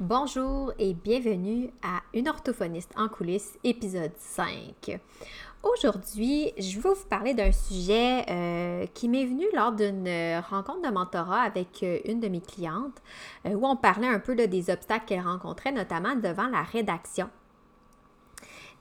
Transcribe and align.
Bonjour 0.00 0.74
et 0.78 0.92
bienvenue 0.92 1.70
à 1.82 2.02
Une 2.12 2.28
orthophoniste 2.28 2.92
en 2.98 3.08
coulisses, 3.08 3.56
épisode 3.64 4.12
5. 4.18 5.00
Aujourd'hui, 5.62 6.52
je 6.58 6.78
vais 6.78 6.90
vous 6.90 7.08
parler 7.08 7.32
d'un 7.32 7.50
sujet 7.50 8.26
euh, 8.28 8.84
qui 8.92 9.08
m'est 9.08 9.24
venu 9.24 9.46
lors 9.54 9.72
d'une 9.72 10.06
rencontre 10.50 10.82
de 10.82 10.92
mentorat 10.92 11.40
avec 11.40 11.82
euh, 11.82 12.00
une 12.04 12.20
de 12.20 12.28
mes 12.28 12.42
clientes, 12.42 13.00
euh, 13.46 13.54
où 13.54 13.66
on 13.66 13.74
parlait 13.74 14.06
un 14.06 14.18
peu 14.18 14.34
des 14.36 14.68
obstacles 14.68 15.06
qu'elle 15.06 15.22
rencontrait, 15.22 15.72
notamment 15.72 16.14
devant 16.14 16.48
la 16.48 16.62
rédaction. 16.62 17.30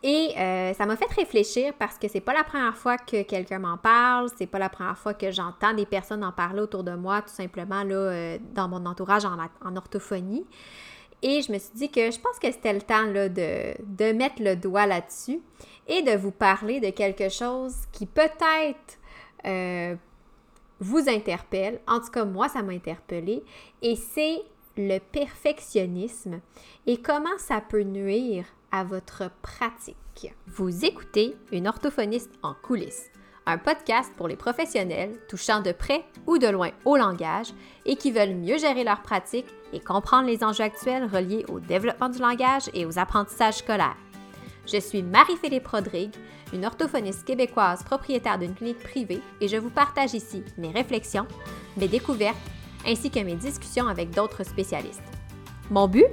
Et 0.03 0.33
ça 0.77 0.85
m'a 0.85 0.97
fait 0.97 1.11
réfléchir 1.15 1.73
parce 1.79 1.97
que 1.97 2.07
c'est 2.07 2.19
pas 2.19 2.33
la 2.33 2.43
première 2.43 2.77
fois 2.77 2.97
que 2.97 3.23
quelqu'un 3.23 3.57
m'en 3.57 3.77
parle, 3.77 4.29
c'est 4.37 4.45
pas 4.45 4.59
la 4.59 4.69
première 4.69 4.97
fois 4.97 5.15
que 5.15 5.31
j'entends 5.31 5.73
des 5.73 5.87
personnes 5.87 6.23
en 6.23 6.31
parler 6.31 6.59
autour 6.59 6.83
de 6.83 6.93
moi, 6.93 7.23
tout 7.23 7.33
simplement 7.33 7.83
dans 7.83 8.67
mon 8.67 8.85
entourage 8.85 9.23
en 9.25 9.75
orthophonie. 9.75 10.45
Et 11.27 11.41
je 11.41 11.51
me 11.51 11.57
suis 11.57 11.73
dit 11.73 11.89
que 11.89 12.11
je 12.11 12.19
pense 12.19 12.37
que 12.37 12.51
c'était 12.51 12.71
le 12.71 12.83
temps 12.83 13.07
de, 13.07 14.13
mettre 14.13 14.43
le 14.43 14.55
doigt 14.55 14.85
là-dessus 14.85 15.41
et 15.87 16.03
de 16.03 16.15
vous 16.15 16.29
parler 16.29 16.79
de 16.79 16.91
quelque 16.91 17.29
chose 17.29 17.73
qui 17.91 18.05
peut-être 18.05 18.99
euh, 19.43 19.95
vous 20.79 21.09
interpelle. 21.09 21.81
En 21.87 21.99
tout 21.99 22.11
cas, 22.11 22.25
moi, 22.25 22.47
ça 22.47 22.61
m'a 22.61 22.73
interpellé. 22.73 23.43
Et 23.81 23.95
c'est 23.95 24.43
le 24.77 24.99
perfectionnisme 24.99 26.41
et 26.85 26.97
comment 26.97 27.39
ça 27.39 27.59
peut 27.59 27.81
nuire 27.81 28.45
à 28.71 28.83
votre 28.83 29.31
pratique. 29.41 30.31
Vous 30.45 30.85
écoutez 30.85 31.35
une 31.51 31.67
orthophoniste 31.67 32.33
en 32.43 32.53
coulisses 32.53 33.09
un 33.47 33.57
podcast 33.57 34.11
pour 34.17 34.27
les 34.27 34.35
professionnels 34.35 35.13
touchant 35.29 35.61
de 35.61 35.71
près 35.71 36.03
ou 36.25 36.37
de 36.37 36.47
loin 36.47 36.71
au 36.83 36.97
langage 36.97 37.53
et 37.85 37.95
qui 37.95 38.11
veulent 38.11 38.35
mieux 38.35 38.57
gérer 38.57 38.83
leur 38.83 39.01
pratique 39.01 39.45
et 39.71 39.79
comprendre 39.79 40.27
les 40.27 40.43
enjeux 40.43 40.63
actuels 40.63 41.05
reliés 41.05 41.45
au 41.49 41.59
développement 41.59 42.09
du 42.09 42.19
langage 42.19 42.69
et 42.73 42.85
aux 42.85 42.97
apprentissages 42.97 43.57
scolaires. 43.57 43.97
Je 44.65 44.79
suis 44.79 45.03
Marie-Philippe 45.03 45.67
Rodrigue, 45.67 46.15
une 46.53 46.65
orthophoniste 46.65 47.25
québécoise 47.25 47.83
propriétaire 47.83 48.39
d'une 48.39 48.55
clinique 48.55 48.79
privée 48.79 49.21
et 49.39 49.47
je 49.47 49.57
vous 49.57 49.69
partage 49.69 50.15
ici 50.15 50.43
mes 50.57 50.71
réflexions, 50.71 51.27
mes 51.77 51.87
découvertes 51.87 52.37
ainsi 52.87 53.11
que 53.11 53.19
mes 53.19 53.35
discussions 53.35 53.87
avec 53.87 54.09
d'autres 54.11 54.43
spécialistes. 54.43 55.03
Mon 55.69 55.87
but? 55.87 56.05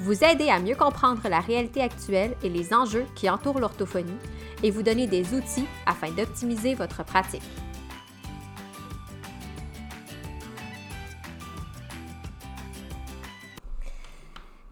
Vous 0.00 0.24
aider 0.24 0.50
à 0.50 0.60
mieux 0.60 0.74
comprendre 0.74 1.26
la 1.28 1.40
réalité 1.40 1.80
actuelle 1.80 2.36
et 2.42 2.50
les 2.50 2.74
enjeux 2.74 3.06
qui 3.14 3.30
entourent 3.30 3.60
l'orthophonie 3.60 4.18
et 4.62 4.70
vous 4.70 4.82
donner 4.82 5.06
des 5.06 5.34
outils 5.34 5.66
afin 5.86 6.10
d'optimiser 6.10 6.74
votre 6.74 7.04
pratique. 7.04 7.42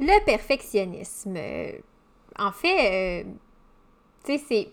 Le 0.00 0.24
perfectionnisme. 0.24 1.36
En 2.36 2.50
fait, 2.50 3.24
euh, 3.24 3.30
sais, 4.24 4.72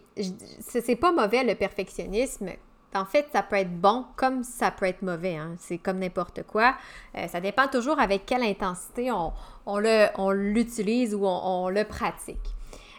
c'est 0.59 0.95
pas 0.95 1.11
mauvais 1.11 1.43
le 1.43 1.55
perfectionnisme. 1.55 2.49
En 2.93 3.05
fait, 3.05 3.27
ça 3.31 3.41
peut 3.41 3.55
être 3.55 3.73
bon 3.73 4.05
comme 4.17 4.43
ça 4.43 4.71
peut 4.71 4.85
être 4.85 5.01
mauvais. 5.01 5.37
Hein. 5.37 5.55
C'est 5.59 5.77
comme 5.77 5.99
n'importe 5.99 6.43
quoi. 6.43 6.75
Euh, 7.15 7.27
ça 7.27 7.39
dépend 7.39 7.67
toujours 7.67 7.99
avec 7.99 8.25
quelle 8.25 8.43
intensité 8.43 9.11
on, 9.11 9.31
on 9.65 10.31
l'utilise 10.31 11.15
ou 11.15 11.25
on, 11.25 11.69
le 11.69 11.85
pratique. 11.85 12.37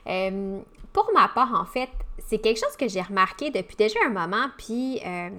Euh, 0.06 0.60
pour 0.92 1.10
ma 1.14 1.28
part, 1.28 1.54
en 1.54 1.64
fait, 1.64 1.88
c'est 2.26 2.38
quelque 2.38 2.58
chose 2.58 2.76
que 2.76 2.88
j'ai 2.88 3.00
remarqué 3.00 3.50
depuis 3.50 3.76
déjà 3.76 3.98
un 4.06 4.10
moment, 4.10 4.46
puis 4.58 5.00
euh, 5.04 5.30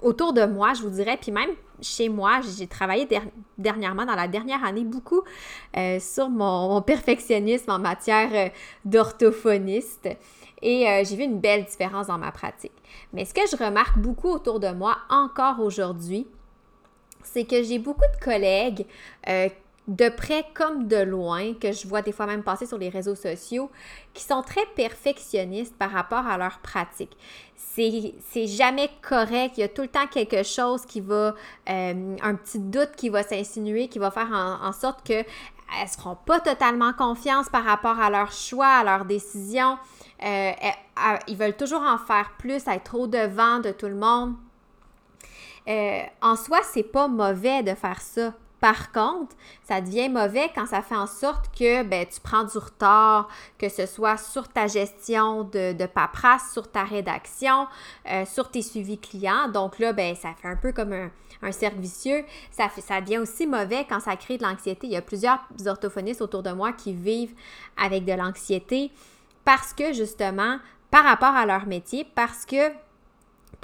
autour 0.00 0.32
de 0.32 0.44
moi, 0.44 0.74
je 0.74 0.82
vous 0.82 0.90
dirais, 0.90 1.18
puis 1.20 1.32
même 1.32 1.50
chez 1.80 2.08
moi, 2.08 2.40
j'ai 2.56 2.66
travaillé 2.66 3.08
dernièrement, 3.58 4.06
dans 4.06 4.14
la 4.14 4.28
dernière 4.28 4.64
année, 4.64 4.84
beaucoup 4.84 5.22
euh, 5.76 5.98
sur 5.98 6.28
mon, 6.30 6.80
perfectionnisme 6.82 7.70
en 7.70 7.78
matière 7.78 8.30
euh, 8.32 8.48
d'orthophoniste. 8.84 10.08
Et 10.62 10.86
j'ai 11.04 11.16
vu 11.16 11.24
une 11.24 11.38
belle 11.38 11.66
différence 11.66 12.06
dans 12.06 12.16
ma 12.16 12.32
pratique. 12.32 12.72
Mais 13.12 13.26
ce 13.26 13.34
que 13.34 13.42
je 13.42 13.62
remarque 13.62 13.98
beaucoup 13.98 14.30
autour 14.30 14.58
de 14.58 14.70
moi 14.70 14.96
encore 15.10 15.60
aujourd'hui, 15.60 16.26
c'est 17.22 17.44
que 17.44 17.62
j'ai 17.62 17.78
beaucoup 17.78 18.06
de 18.18 18.24
collègues 18.24 18.86
de 19.88 20.08
près 20.08 20.44
comme 20.54 20.88
de 20.88 20.96
loin, 20.96 21.54
que 21.54 21.72
je 21.72 21.86
vois 21.86 22.02
des 22.02 22.12
fois 22.12 22.26
même 22.26 22.42
passer 22.42 22.66
sur 22.66 22.78
les 22.78 22.88
réseaux 22.88 23.14
sociaux, 23.14 23.70
qui 24.14 24.24
sont 24.24 24.42
très 24.42 24.66
perfectionnistes 24.74 25.76
par 25.76 25.90
rapport 25.90 26.26
à 26.26 26.36
leur 26.38 26.58
pratique. 26.58 27.16
C'est 27.54 28.46
jamais 28.46 28.90
correct, 29.02 29.54
il 29.56 29.60
y 29.60 29.64
a 29.64 29.68
tout 29.68 29.82
le 29.82 29.88
temps 29.88 30.06
quelque 30.06 30.42
chose 30.42 30.84
qui 30.86 31.00
va, 31.00 31.34
euh, 31.68 32.16
un 32.22 32.34
petit 32.34 32.58
doute 32.58 32.92
qui 32.96 33.10
va 33.10 33.22
s'insinuer, 33.22 33.88
qui 33.88 33.98
va 33.98 34.10
faire 34.10 34.32
en, 34.32 34.72
sorte 34.72 35.06
que 35.06 35.24
elles 35.80 35.88
seront 35.88 36.16
pas 36.16 36.40
totalement 36.40 36.92
confiance 36.92 37.48
par 37.48 37.64
rapport 37.64 37.98
à 38.00 38.08
leur 38.08 38.32
choix, 38.32 38.66
à 38.66 38.84
leurs 38.84 39.04
décisions. 39.04 39.78
Euh, 40.22 40.52
ils 41.26 41.36
veulent 41.36 41.56
toujours 41.56 41.82
en 41.82 41.98
faire 41.98 42.32
plus, 42.38 42.66
être 42.66 42.94
au 42.94 43.06
devant 43.06 43.58
de 43.58 43.72
tout 43.72 43.88
le 43.88 43.96
monde. 43.96 44.34
Euh, 45.68 46.02
en 46.22 46.36
soi, 46.36 46.60
c'est 46.62 46.84
pas 46.84 47.08
mauvais 47.08 47.62
de 47.62 47.74
faire 47.74 48.00
ça. 48.00 48.32
Par 48.66 48.90
contre, 48.90 49.36
ça 49.62 49.80
devient 49.80 50.08
mauvais 50.08 50.50
quand 50.52 50.66
ça 50.66 50.82
fait 50.82 50.96
en 50.96 51.06
sorte 51.06 51.56
que 51.56 51.84
ben, 51.84 52.04
tu 52.04 52.18
prends 52.20 52.42
du 52.42 52.58
retard, 52.58 53.28
que 53.58 53.68
ce 53.68 53.86
soit 53.86 54.16
sur 54.16 54.48
ta 54.48 54.66
gestion 54.66 55.44
de, 55.44 55.72
de 55.72 55.86
paperasse, 55.86 56.52
sur 56.52 56.68
ta 56.68 56.82
rédaction, 56.82 57.68
euh, 58.10 58.24
sur 58.26 58.50
tes 58.50 58.62
suivis 58.62 58.98
clients. 58.98 59.46
Donc 59.46 59.78
là, 59.78 59.92
ben, 59.92 60.16
ça 60.16 60.34
fait 60.34 60.48
un 60.48 60.56
peu 60.56 60.72
comme 60.72 60.92
un, 60.92 61.10
un. 61.42 61.52
Ça, 61.52 62.68
ça 62.76 63.00
devient 63.00 63.18
aussi 63.18 63.46
mauvais 63.46 63.86
quand 63.88 64.00
ça 64.00 64.16
crée 64.16 64.36
de 64.36 64.42
l'anxiété. 64.42 64.88
Il 64.88 64.94
y 64.94 64.96
a 64.96 65.02
plusieurs 65.02 65.38
orthophonistes 65.64 66.20
autour 66.20 66.42
de 66.42 66.50
moi 66.50 66.72
qui 66.72 66.92
vivent 66.92 67.36
avec 67.76 68.04
de 68.04 68.14
l'anxiété 68.14 68.90
parce 69.44 69.72
que 69.74 69.92
justement, 69.92 70.58
par 70.90 71.04
rapport 71.04 71.36
à 71.36 71.46
leur 71.46 71.66
métier, 71.66 72.04
parce 72.16 72.44
que 72.44 72.72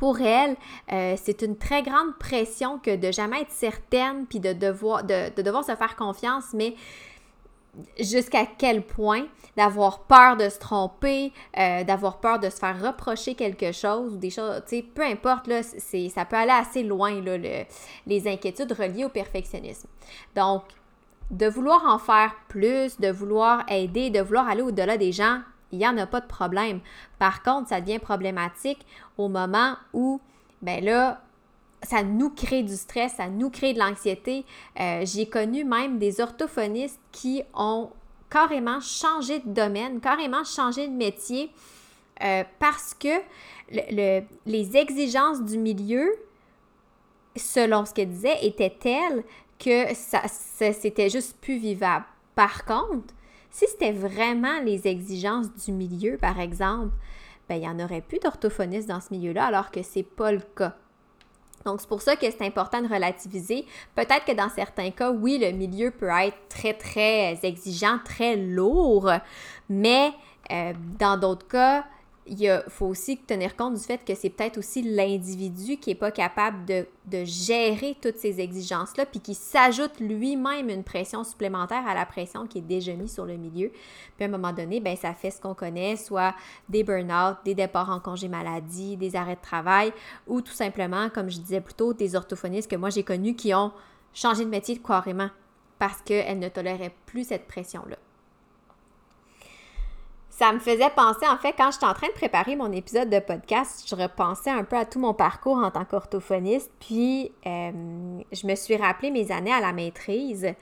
pour 0.03 0.21
elle, 0.21 0.57
euh, 0.93 1.15
c'est 1.17 1.43
une 1.43 1.57
très 1.57 1.85
grande 1.85 2.19
pression 2.19 2.81
que 2.81 2.97
de 2.97 3.13
jamais 3.13 3.43
être 3.43 3.53
certaine 3.53 4.27
puis 4.27 4.41
de 4.41 4.53
devoir, 4.53 5.05
de, 5.05 5.41
devoir 5.41 5.63
se 5.63 5.77
faire 5.77 5.95
confiance, 5.95 6.47
mais 6.55 6.75
jusqu'à 8.01 8.45
quel 8.59 8.83
point 8.83 9.27
d'avoir 9.57 10.01
peur 10.01 10.37
de 10.37 10.49
se 10.49 10.59
tromper, 10.59 11.33
euh, 11.57 11.85
d'avoir 11.85 12.19
peur 12.19 12.41
de 12.41 12.51
se 12.51 12.57
faire 12.57 12.83
reprocher 12.83 13.37
quelque 13.37 13.71
chose 13.71 14.15
ou 14.15 14.17
des 14.17 14.31
choses, 14.31 14.61
tu 14.67 14.79
sais, 14.79 14.83
peu 14.83 15.05
importe, 15.05 15.47
là, 15.47 15.63
ça 15.63 16.25
peut 16.25 16.35
aller 16.35 16.51
assez 16.51 16.83
loin, 16.83 17.21
là, 17.21 17.39
les 18.05 18.27
inquiétudes 18.27 18.73
reliées 18.73 19.05
au 19.05 19.09
perfectionnisme. 19.09 19.87
Donc, 20.35 20.65
de 21.31 21.47
vouloir 21.47 21.87
en 21.87 22.01
faire 22.01 22.35
plus, 22.49 22.99
de 22.99 23.09
vouloir 23.09 23.65
aider, 23.71 24.11
de 24.11 24.21
vouloir 24.21 24.49
aller 24.49 24.63
au-delà 24.63 24.97
des 24.97 25.13
gens 25.13 25.43
il 25.73 25.79
n'y 25.79 25.87
en 25.87 25.97
a 25.99 26.07
pas 26.07 26.21
de 26.21 26.27
problème. 26.27 26.81
Par 27.19 27.43
contre, 27.43 27.71
ça 27.71 27.81
devient 27.81 27.99
problématique 27.99 28.87
au 29.19 29.29
moment 29.29 29.77
où, 29.93 30.21
ben 30.61 30.85
là, 30.85 31.23
ça 31.83 32.03
nous 32.03 32.31
crée 32.31 32.63
du 32.63 32.77
stress, 32.77 33.15
ça 33.15 33.29
nous 33.29 33.51
crée 33.51 33.73
de 33.73 33.79
l'anxiété. 33.79 34.45
Euh, 34.79 35.03
j'ai 35.05 35.27
connu 35.27 35.65
même 35.65 35.99
des 35.99 36.21
orthophonistes 36.21 37.01
qui 37.11 37.43
ont 37.55 37.91
carrément 38.31 38.81
changé 38.81 39.41
de 39.41 39.49
domaine, 39.49 40.01
carrément 40.01 40.45
changé 40.45 40.87
de 40.87 40.93
métier 40.93 41.51
euh, 42.23 42.45
parce 42.59 42.95
que 42.95 43.09
les 43.71 44.77
exigences 44.77 45.43
du 45.43 45.59
milieu, 45.59 46.15
selon 47.37 47.85
ce 47.85 47.95
qu'elle 47.95 48.11
disait, 48.11 48.45
étaient 48.45 48.77
telles 48.79 49.25
que 49.59 49.95
ça, 49.95 50.23
c'était 50.29 51.09
juste 51.09 51.37
plus 51.41 51.57
vivable. 51.57 52.05
Par 52.35 52.65
contre, 52.65 53.15
si 53.53 53.67
c'était 53.69 53.93
vraiment 53.93 54.61
les 54.65 54.89
exigences 54.89 55.55
du 55.65 55.73
milieu, 55.73 56.17
par 56.17 56.41
exemple, 56.41 56.93
ben, 57.49 57.57
il 57.57 57.61
n'y 57.61 57.69
en 57.69 57.79
aurait 57.79 58.01
plus 58.01 58.19
d'orthophonistes 58.19 58.89
dans 58.89 59.01
ce 59.01 59.09
milieu-là, 59.13 59.45
alors 59.45 59.71
que 59.71 59.83
ce 59.83 59.99
n'est 59.99 60.05
pas 60.05 60.33
le 60.33 60.41
cas. 60.57 60.75
Donc, 61.67 61.81
c'est 61.81 61.89
pour 61.89 62.03
ça 62.03 62.17
que 62.17 62.29
c'est 62.29 62.43
important 62.43 62.81
de 62.81 62.89
relativiser. 62.89 63.67
Peut-être 63.95 64.25
que 64.25 64.33
dans 64.33 64.49
certains 64.49 64.91
cas, 64.91 65.13
oui, 65.13 65.39
le 65.39 65.53
milieu 65.53 65.91
peut 65.91 66.09
être 66.09 66.49
très, 66.49 66.75
très 66.75 67.39
exigeant, 67.43 67.99
très 68.05 68.37
lourd, 68.37 69.11
mais 69.69 70.13
euh, 70.51 70.73
dans 70.99 71.17
d'autres 71.19 71.47
cas, 71.47 71.85
il 72.27 72.63
faut 72.69 72.87
aussi 72.87 73.19
tenir 73.19 73.57
compte 73.57 73.75
du 73.75 73.81
fait 73.81 74.05
que 74.05 74.15
c'est 74.15 74.31
peut-être 74.31 74.59
aussi 74.59 74.83
l'individu 74.83 75.77
qui 75.77 75.91
n'est 75.91 75.97
pas 75.97 76.13
capable 76.13 76.65
de, 76.65 76.87
gérer 77.25 77.97
toutes 78.01 78.17
ces 78.17 78.41
exigences-là, 78.41 79.07
puis 79.07 79.21
qui 79.21 79.35
s'ajoute 79.35 79.99
lui-même 79.99 80.69
une 80.69 80.85
pression 80.85 81.25
supplémentaire 81.25 81.87
à 81.87 81.95
la 81.95 82.07
pression 82.07 82.47
qui 82.47 82.59
est 82.59 82.63
déjà 82.63 82.95
mise 82.95 83.13
sur 83.13 83.27
le 83.27 83.37
milieu. 83.37 83.71
Puis 84.17 84.25
à 84.25 84.25
un 84.25 84.31
moment 84.31 84.53
donné, 84.53 84.81
ben, 84.81 84.97
ça 84.97 85.13
fait 85.15 85.31
ce 85.31 85.41
qu'on 85.41 85.55
connaît, 85.55 85.97
soit 85.97 86.35
des 86.69 86.85
burn-out, 86.85 87.39
des 87.45 87.55
départs 87.55 87.91
en 87.91 87.99
congé 87.99 88.29
maladie, 88.29 88.97
des 88.97 89.17
arrêts 89.17 89.37
de 89.37 89.43
travail, 89.43 89.93
ou 90.27 90.41
tout 90.41 90.53
simplement, 90.53 91.11
comme 91.11 91.29
je 91.29 91.39
disais 91.39 91.61
plus 91.61 91.75
tôt, 91.75 91.93
des 91.93 92.15
orthophonistes 92.15 92.71
que 92.71 92.77
moi 92.77 92.91
j'ai 92.91 93.03
connus 93.03 93.35
qui 93.35 93.53
ont 93.53 93.73
changé 94.15 94.45
de 94.45 94.51
métier 94.51 94.79
carrément 94.79 95.31
parce 95.79 96.01
qu'elles 96.03 96.39
ne 96.39 96.49
toléraient 96.49 96.95
plus 97.07 97.25
cette 97.25 97.49
pression-là 97.49 97.97
ça 100.43 100.53
me 100.53 100.59
faisait 100.59 100.91
penser, 100.91 101.25
en 101.29 101.37
fait, 101.37 101.55
quand 101.57 101.71
j'étais 101.71 101.87
en 101.87 101.95
train 101.95 102.09
de 102.09 102.15
préparer 102.15 102.57
mon 102.57 102.73
épisode 102.73 103.09
de 103.09 103.21
podcast, 103.21 103.85
je 103.89 103.95
repensais 103.95 104.51
un 104.51 104.65
peu 104.65 104.75
à 104.77 104.85
tout 104.85 104.99
mon 104.99 105.15
parcours 105.15 105.57
en 105.57 105.71
tant 105.71 105.85
qu'orthophoniste, 105.85 106.69
puis 106.81 107.31
euh, 107.47 107.71
je 108.33 108.47
me 108.49 108.57
suis 108.57 108.75
rappelé 108.75 109.13
mes 109.13 109.31
années 109.31 109.53
à 109.53 109.61
la 109.61 109.73
maîtrise 109.73 110.53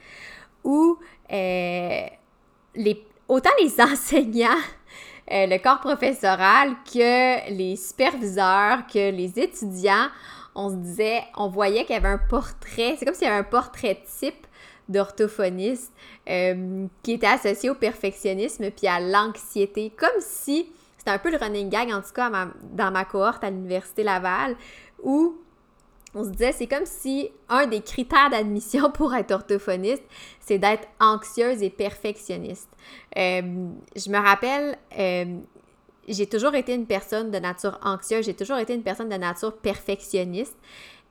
où 0.63 0.99
euh, 1.31 2.01
les, 2.75 3.03
autant 3.27 3.49
les 3.59 3.81
enseignants, 3.81 4.61
euh, 5.31 5.47
le 5.47 5.57
corps 5.57 5.79
professoral, 5.79 6.75
que 6.85 7.49
les 7.49 7.75
superviseurs, 7.75 8.85
que 8.85 9.09
les 9.09 9.39
étudiants, 9.39 10.09
on 10.53 10.69
se 10.69 10.75
disait, 10.75 11.23
on 11.35 11.47
voyait 11.47 11.85
qu'il 11.85 11.95
y 11.95 11.97
avait 11.97 12.07
un 12.07 12.21
portrait, 12.29 12.97
c'est 12.99 13.05
comme 13.05 13.15
s'il 13.15 13.25
y 13.25 13.31
avait 13.31 13.39
un 13.39 13.43
portrait 13.43 13.99
type 14.19 14.45
d'orthophoniste 14.91 15.91
euh, 16.29 16.85
qui 17.03 17.13
était 17.13 17.27
associé 17.27 17.69
au 17.69 17.75
perfectionnisme 17.75 18.69
puis 18.71 18.87
à 18.87 18.99
l'anxiété, 18.99 19.91
comme 19.97 20.09
si 20.19 20.71
c'était 20.97 21.11
un 21.11 21.17
peu 21.17 21.31
le 21.31 21.37
running 21.37 21.69
gag, 21.69 21.91
en 21.91 22.01
tout 22.01 22.13
cas, 22.13 22.29
dans 22.73 22.91
ma 22.91 23.05
cohorte 23.05 23.43
à 23.43 23.49
l'Université 23.49 24.03
Laval, 24.03 24.55
où 25.01 25.35
on 26.13 26.23
se 26.23 26.29
disait, 26.29 26.51
c'est 26.51 26.67
comme 26.67 26.85
si 26.85 27.31
un 27.49 27.67
des 27.67 27.81
critères 27.81 28.29
d'admission 28.29 28.91
pour 28.93 29.13
être 29.15 29.31
orthophoniste, 29.31 30.03
c'est 30.39 30.59
d'être 30.59 30.87
anxieuse 30.99 31.63
et 31.63 31.69
perfectionniste. 31.69 32.69
Euh, 33.17 33.69
je 33.95 34.09
me 34.11 34.17
rappelle, 34.17 34.77
euh, 34.99 35.37
j'ai 36.07 36.27
toujours 36.27 36.53
été 36.55 36.73
une 36.73 36.85
personne 36.85 37.31
de 37.31 37.39
nature 37.39 37.79
anxieuse, 37.83 38.25
j'ai 38.25 38.33
toujours 38.33 38.57
été 38.57 38.73
une 38.73 38.83
personne 38.83 39.09
de 39.09 39.15
nature 39.15 39.57
perfectionniste. 39.57 40.55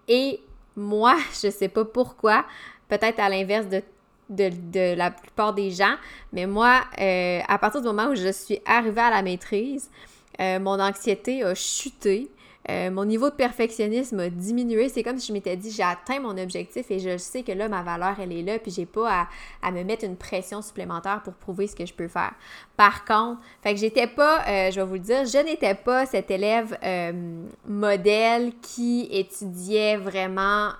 Et 0.06 0.40
moi, 0.76 1.16
je 1.42 1.50
sais 1.50 1.68
pas 1.68 1.84
pourquoi, 1.84 2.44
peut-être 2.90 3.20
à 3.20 3.28
l'inverse 3.28 3.66
de, 3.68 4.94
la 4.94 5.10
plupart 5.10 5.54
des 5.54 5.70
gens, 5.70 5.94
mais 6.32 6.46
moi, 6.46 6.82
euh, 7.00 7.40
à 7.48 7.58
partir 7.58 7.80
du 7.80 7.86
moment 7.86 8.08
où 8.08 8.14
je 8.14 8.30
suis 8.30 8.60
arrivée 8.66 9.00
à 9.00 9.10
la 9.10 9.22
maîtrise, 9.22 9.90
mon 10.38 10.80
anxiété 10.80 11.42
a 11.42 11.54
chuté. 11.54 12.30
Euh, 12.68 12.90
mon 12.90 13.04
niveau 13.04 13.30
de 13.30 13.34
perfectionnisme 13.34 14.20
a 14.20 14.28
diminué. 14.28 14.88
C'est 14.88 15.02
comme 15.02 15.18
si 15.18 15.28
je 15.28 15.32
m'étais 15.32 15.56
dit, 15.56 15.70
j'ai 15.70 15.82
atteint 15.82 16.20
mon 16.20 16.36
objectif 16.36 16.90
et 16.90 16.98
je 16.98 17.16
sais 17.16 17.42
que 17.42 17.52
là, 17.52 17.68
ma 17.68 17.82
valeur, 17.82 18.16
elle 18.20 18.32
est 18.32 18.42
là, 18.42 18.58
puis 18.58 18.70
j'ai 18.70 18.86
pas 18.86 19.28
à, 19.62 19.70
me 19.72 19.82
mettre 19.82 20.04
une 20.04 20.16
pression 20.16 20.60
supplémentaire 20.60 21.22
pour 21.22 21.32
prouver 21.32 21.66
ce 21.66 21.74
que 21.74 21.86
je 21.86 21.94
peux 21.94 22.08
faire. 22.08 22.32
Par 22.76 23.04
contre, 23.04 23.40
fait 23.62 23.74
que 23.74 23.80
j'étais 23.80 24.06
pas, 24.06 24.44
euh, 24.46 24.70
je 24.70 24.80
vais 24.80 24.86
vous 24.86 24.94
le 24.94 25.00
dire, 25.00 25.24
je 25.24 25.38
n'étais 25.38 25.74
pas 25.74 26.06
cet 26.06 26.30
élève 26.30 26.76
euh, 26.84 27.42
modèle 27.66 28.52
qui 28.60 29.08
étudiait 29.10 29.96
vraiment 29.96 30.70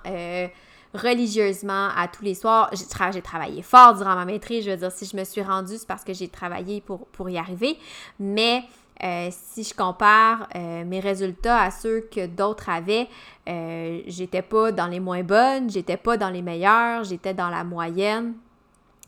religieusement 0.93 1.89
à 1.95 2.07
tous 2.07 2.23
les 2.23 2.35
soirs. 2.35 2.69
J'ai, 2.73 3.21
travaillé 3.21 3.61
fort 3.61 3.95
durant 3.95 4.15
ma 4.15 4.25
maîtrise. 4.25 4.65
Je 4.65 4.71
veux 4.71 4.77
dire, 4.77 4.91
si 4.91 5.05
je 5.05 5.15
me 5.15 5.23
suis 5.23 5.41
rendue, 5.41 5.77
c'est 5.77 5.87
parce 5.87 6.03
que 6.03 6.13
j'ai 6.13 6.27
travaillé 6.27 6.81
pour, 6.81 7.29
y 7.29 7.37
arriver. 7.37 7.77
Mais 8.19 8.63
euh, 9.03 9.29
si 9.31 9.63
je 9.63 9.73
compare 9.73 10.47
euh, 10.55 10.83
mes 10.85 10.99
résultats 10.99 11.61
à 11.61 11.71
ceux 11.71 12.01
que 12.01 12.25
d'autres 12.27 12.69
avaient, 12.69 13.07
euh, 13.47 14.01
j'étais 14.07 14.41
pas 14.41 14.71
dans 14.71 14.87
les 14.87 14.99
moins 14.99 15.23
bonnes, 15.23 15.69
j'étais 15.69 15.97
pas 15.97 16.17
dans 16.17 16.29
les 16.29 16.41
meilleures, 16.41 17.03
j'étais 17.03 17.33
dans 17.33 17.49
la 17.49 17.63
moyenne. 17.63 18.33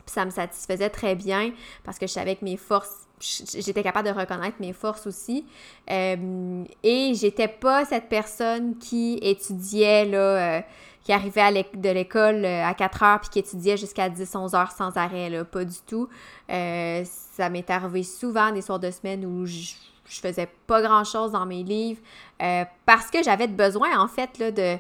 Ça 0.06 0.26
me 0.26 0.32
satisfaisait 0.32 0.90
très 0.90 1.16
bien 1.16 1.52
parce 1.84 1.98
que 1.98 2.08
je 2.08 2.12
savais 2.12 2.36
que 2.36 2.44
mes 2.44 2.58
forces, 2.58 3.08
j'étais 3.22 3.84
capable 3.84 4.10
de 4.10 4.14
reconnaître 4.14 4.58
mes 4.60 4.74
forces 4.74 5.08
aussi. 5.08 5.46
et 5.88 7.14
j'étais 7.14 7.48
pas 7.48 7.86
cette 7.86 8.10
personne 8.10 8.78
qui 8.80 9.18
étudiait 9.22 10.04
là 10.06 10.64
qui 11.04 11.12
arrivait 11.12 11.66
de 11.74 11.90
l'école 11.90 12.46
à 12.46 12.74
4 12.74 13.04
heures 13.04 13.20
puis 13.20 13.30
qui 13.30 13.40
étudiait 13.40 13.78
jusqu'à 13.78 14.10
10-11 14.10 14.56
heures 14.56 14.72
sans 14.72 14.96
arrêt, 14.98 15.30
là. 15.30 15.44
Pas 15.44 15.66
du 15.66 15.78
tout. 15.86 16.08
Euh, 16.50 17.04
ça 17.06 17.50
m'est 17.50 17.70
arrivé 17.70 18.04
souvent 18.04 18.52
des 18.52 18.62
soirs 18.62 18.80
de 18.80 18.90
semaine 18.90 19.26
où 19.26 19.46
je, 19.46 19.74
faisais 20.06 20.48
pas 20.68 20.82
grand-chose 20.82 21.32
dans 21.32 21.46
mes 21.46 21.64
livres 21.64 22.00
euh, 22.42 22.66
parce 22.86 23.10
que 23.10 23.24
j'avais 23.24 23.48
besoin, 23.48 24.00
en 24.00 24.08
fait, 24.08 24.40
de, 24.40 24.78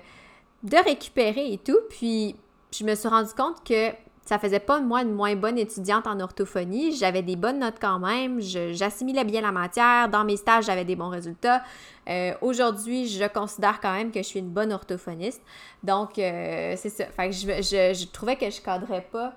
de 0.63 0.83
récupérer 0.83 1.53
et 1.53 1.57
tout. 1.57 1.79
Puis, 1.89 2.35
je 2.71 2.83
me 2.83 2.95
suis 2.95 3.07
rendu 3.07 3.33
compte 3.33 3.63
que 3.63 3.91
ça 4.25 4.39
faisait 4.39 4.59
pas 4.59 4.79
moi 4.79 5.01
une 5.01 5.11
moins 5.11 5.35
bonne 5.35 5.57
étudiante 5.57 6.07
en 6.07 6.19
orthophonie. 6.19 6.95
J'avais 6.95 7.21
des 7.21 7.35
bonnes 7.35 7.59
notes 7.59 7.77
quand 7.79 7.99
même. 7.99 8.39
J'assimilais 8.39 9.25
bien 9.25 9.41
la 9.41 9.51
matière. 9.51 10.07
Dans 10.07 10.23
mes 10.23 10.37
stages, 10.37 10.65
j'avais 10.65 10.85
des 10.85 10.95
bons 10.95 11.09
résultats. 11.09 11.61
Euh, 12.09 12.33
aujourd'hui, 12.41 13.07
je 13.07 13.25
considère 13.27 13.81
quand 13.81 13.93
même 13.93 14.11
que 14.11 14.19
je 14.19 14.27
suis 14.27 14.39
une 14.39 14.49
bonne 14.49 14.71
orthophoniste. 14.71 15.41
Donc, 15.83 16.17
euh, 16.17 16.75
c'est 16.77 16.89
ça. 16.89 17.05
Fait 17.07 17.29
que 17.29 17.35
je, 17.35 17.93
je, 17.93 18.07
trouvais 18.07 18.37
que 18.37 18.49
je 18.49 18.61
cadrais 18.61 19.05
pas 19.11 19.33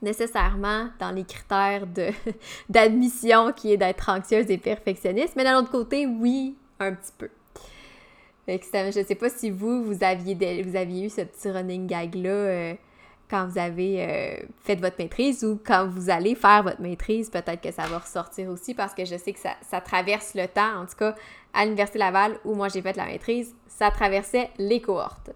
nécessairement 0.00 0.88
dans 0.98 1.10
les 1.10 1.24
critères 1.24 1.86
d'admission 2.70 3.52
qui 3.52 3.74
est 3.74 3.76
d'être 3.76 4.08
anxieuse 4.08 4.50
et 4.50 4.56
perfectionniste. 4.56 5.34
Mais 5.36 5.44
d'un 5.44 5.58
autre 5.58 5.70
côté, 5.70 6.06
oui, 6.06 6.56
un 6.78 6.94
petit 6.94 7.12
peu. 7.18 7.28
Fait 8.46 8.58
que 8.58 8.66
je 8.66 9.04
sais 9.06 9.14
pas 9.14 9.28
si 9.28 9.50
vous, 9.50 9.84
vous 9.84 10.02
aviez, 10.02 10.62
vous 10.62 10.74
aviez 10.74 11.06
eu 11.06 11.10
ce 11.10 11.20
petit 11.20 11.50
running 11.50 11.86
gag-là. 11.86 12.30
Euh, 12.30 12.74
quand 13.30 13.46
vous 13.46 13.58
avez 13.58 14.02
euh, 14.02 14.36
fait 14.62 14.74
votre 14.74 14.96
maîtrise 14.98 15.44
ou 15.44 15.60
quand 15.64 15.86
vous 15.86 16.10
allez 16.10 16.34
faire 16.34 16.64
votre 16.64 16.80
maîtrise, 16.80 17.30
peut-être 17.30 17.60
que 17.60 17.70
ça 17.70 17.84
va 17.86 17.98
ressortir 17.98 18.48
aussi 18.50 18.74
parce 18.74 18.92
que 18.92 19.04
je 19.04 19.16
sais 19.16 19.32
que 19.32 19.38
ça, 19.38 19.80
traverse 19.80 20.34
le 20.34 20.48
temps. 20.48 20.82
En 20.82 20.86
tout 20.86 20.96
cas, 20.98 21.14
à 21.54 21.64
l'Université 21.64 21.98
Laval, 22.00 22.38
où 22.44 22.54
moi 22.54 22.68
j'ai 22.68 22.82
fait 22.82 22.96
la 22.96 23.06
maîtrise, 23.06 23.54
ça 23.68 23.90
traversait 23.90 24.50
les 24.58 24.80
cohortes. 24.80 25.30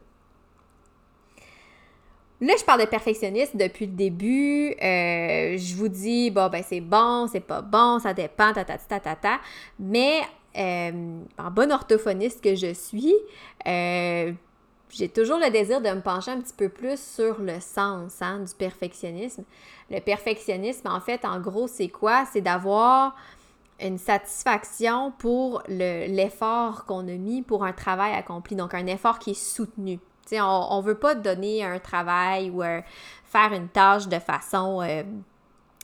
Là, 2.41 2.55
je 2.59 2.65
parle 2.65 2.81
de 2.81 2.87
perfectionniste 2.87 3.57
depuis 3.57 3.87
le 3.87 3.93
début. 3.93 4.73
Euh, 4.73 5.57
je 5.57 5.77
vous 5.77 5.89
dis, 5.89 6.31
bon, 6.33 6.49
ben 6.51 6.63
c'est 6.67 6.81
bon, 6.81 7.29
c'est 7.31 7.41
pas 7.41 7.63
bon, 7.63 8.01
ça 8.01 8.13
dépend, 8.13 8.53
ta 8.53 8.65
ta 8.65 8.77
ta 8.77 8.99
ta 8.99 9.15
ta. 9.15 9.41
Mais 9.79 10.21
euh, 10.59 11.21
en 11.39 11.51
bonne 11.53 11.71
orthophoniste 11.73 12.43
que 12.43 12.57
je 12.57 12.75
suis, 12.75 13.15
j'ai 14.95 15.09
toujours 15.09 15.39
le 15.39 15.51
désir 15.51 15.81
de 15.81 15.89
me 15.91 16.01
pencher 16.01 16.31
un 16.31 16.41
petit 16.41 16.55
peu 16.57 16.69
plus 16.69 17.01
sur 17.01 17.41
le 17.41 17.59
sens 17.61 18.23
hein, 18.23 18.41
du 18.41 18.55
perfectionnisme. 18.55 19.43
Le 19.91 20.01
perfectionnisme, 20.01 20.89
en 20.89 21.01
fait, 21.01 21.25
en 21.25 21.41
gros, 21.41 21.67
c'est 21.67 21.89
quoi? 21.89 22.25
C'est 22.33 22.41
d'avoir 22.41 23.17
une 23.81 23.99
satisfaction 23.99 25.13
pour 25.19 25.65
l'effort 25.69 26.85
qu'on 26.85 27.09
a 27.09 27.17
mis 27.17 27.43
pour 27.43 27.65
un 27.65 27.73
travail 27.73 28.13
accompli, 28.13 28.55
donc 28.55 28.73
un 28.73 28.87
effort 28.87 29.19
qui 29.19 29.33
est 29.33 29.35
soutenu. 29.35 29.99
on 30.33 30.81
ne 30.81 30.87
veut 30.87 30.99
pas 30.99 31.17
donner 31.17 31.65
un 31.65 31.81
travail 31.81 32.51
ou 32.51 32.63
faire 32.63 33.53
une 33.53 33.69
tâche 33.69 34.07
de 34.07 34.21
façon 34.21 34.81
euh, 34.81 35.03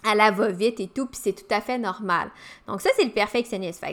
à 0.05 0.15
la 0.15 0.31
va-vite 0.31 0.79
et 0.79 0.87
tout, 0.87 1.07
puis 1.07 1.19
c'est 1.21 1.33
tout 1.33 1.53
à 1.53 1.61
fait 1.61 1.79
normal. 1.79 2.31
Donc 2.69 2.81
ça, 2.81 2.91
c'est 2.97 3.05
le 3.05 3.11
perfectionnisme. 3.11 3.89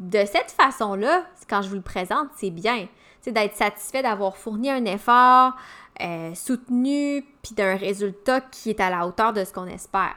de 0.00 0.24
cette 0.26 0.50
façon-là, 0.50 1.24
quand 1.48 1.62
je 1.62 1.68
vous 1.68 1.76
le 1.76 1.82
présente, 1.82 2.30
c'est 2.36 2.50
bien 2.50 2.88
d'être 3.32 3.54
satisfait 3.54 4.02
d'avoir 4.02 4.36
fourni 4.36 4.70
un 4.70 4.84
effort 4.84 5.52
euh, 6.00 6.34
soutenu, 6.34 7.24
puis 7.42 7.54
d'un 7.54 7.76
résultat 7.76 8.40
qui 8.40 8.70
est 8.70 8.80
à 8.80 8.90
la 8.90 9.06
hauteur 9.06 9.32
de 9.32 9.44
ce 9.44 9.52
qu'on 9.52 9.66
espère. 9.66 10.14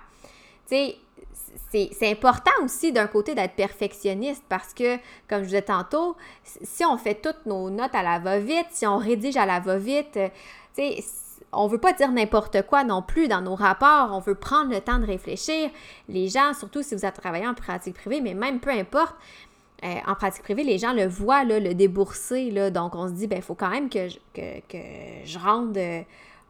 c'est 0.68 2.12
important 2.12 2.52
aussi 2.64 2.92
d'un 2.92 3.08
côté 3.08 3.34
d'être 3.34 3.56
perfectionniste 3.56 4.44
parce 4.50 4.74
que, 4.74 4.98
comme 5.30 5.40
je 5.44 5.46
disais 5.46 5.62
tantôt, 5.62 6.18
si 6.44 6.84
on 6.84 6.98
fait 6.98 7.16
toutes 7.16 7.46
nos 7.46 7.70
notes 7.70 7.96
à 7.96 8.04
la 8.04 8.20
va-vite, 8.20 8.68
si 8.72 8.86
on 8.86 8.98
rédige 8.98 9.38
à 9.38 9.46
la 9.46 9.60
va-vite, 9.60 10.18
euh, 10.18 10.30
tu 10.76 10.84
sais, 10.84 11.04
on 11.52 11.68
veut 11.68 11.78
pas 11.78 11.94
dire 11.94 12.12
n'importe 12.12 12.62
quoi 12.64 12.84
non 12.84 13.02
plus 13.02 13.28
dans 13.28 13.42
nos 13.42 13.56
rapports, 13.56 14.10
on 14.12 14.20
veut 14.20 14.36
prendre 14.36 14.72
le 14.72 14.82
temps 14.82 15.00
de 15.00 15.06
réfléchir. 15.06 15.70
Les 16.08 16.28
gens, 16.28 16.54
surtout 16.54 16.84
si 16.84 16.96
vous 16.96 17.06
êtes 17.06 17.16
travaillant 17.16 17.52
en 17.52 17.56
pratique 17.56 17.96
privée, 17.96 18.22
mais 18.22 18.34
même 18.34 18.60
peu 18.60 18.70
importe, 18.70 19.16
euh, 19.84 19.96
en 20.08 20.16
pratique 20.16 20.44
privée, 20.44 20.64
les 20.64 20.78
gens 20.78 20.94
le 20.94 21.08
voient, 21.08 21.44
le 21.44 21.74
débourser. 21.74 22.52
Là, 22.52 22.70
donc, 22.70 22.96
on 22.96 23.08
se 23.08 23.14
dit, 23.14 23.28
ben, 23.28 23.38
il 23.38 23.42
faut 23.42 23.56
quand 23.56 23.70
même 23.70 23.90
que 23.90 24.10
je, 24.10 24.18
que, 24.34 24.78
je 25.24 25.40
rende 25.40 25.78
euh, 25.78 26.02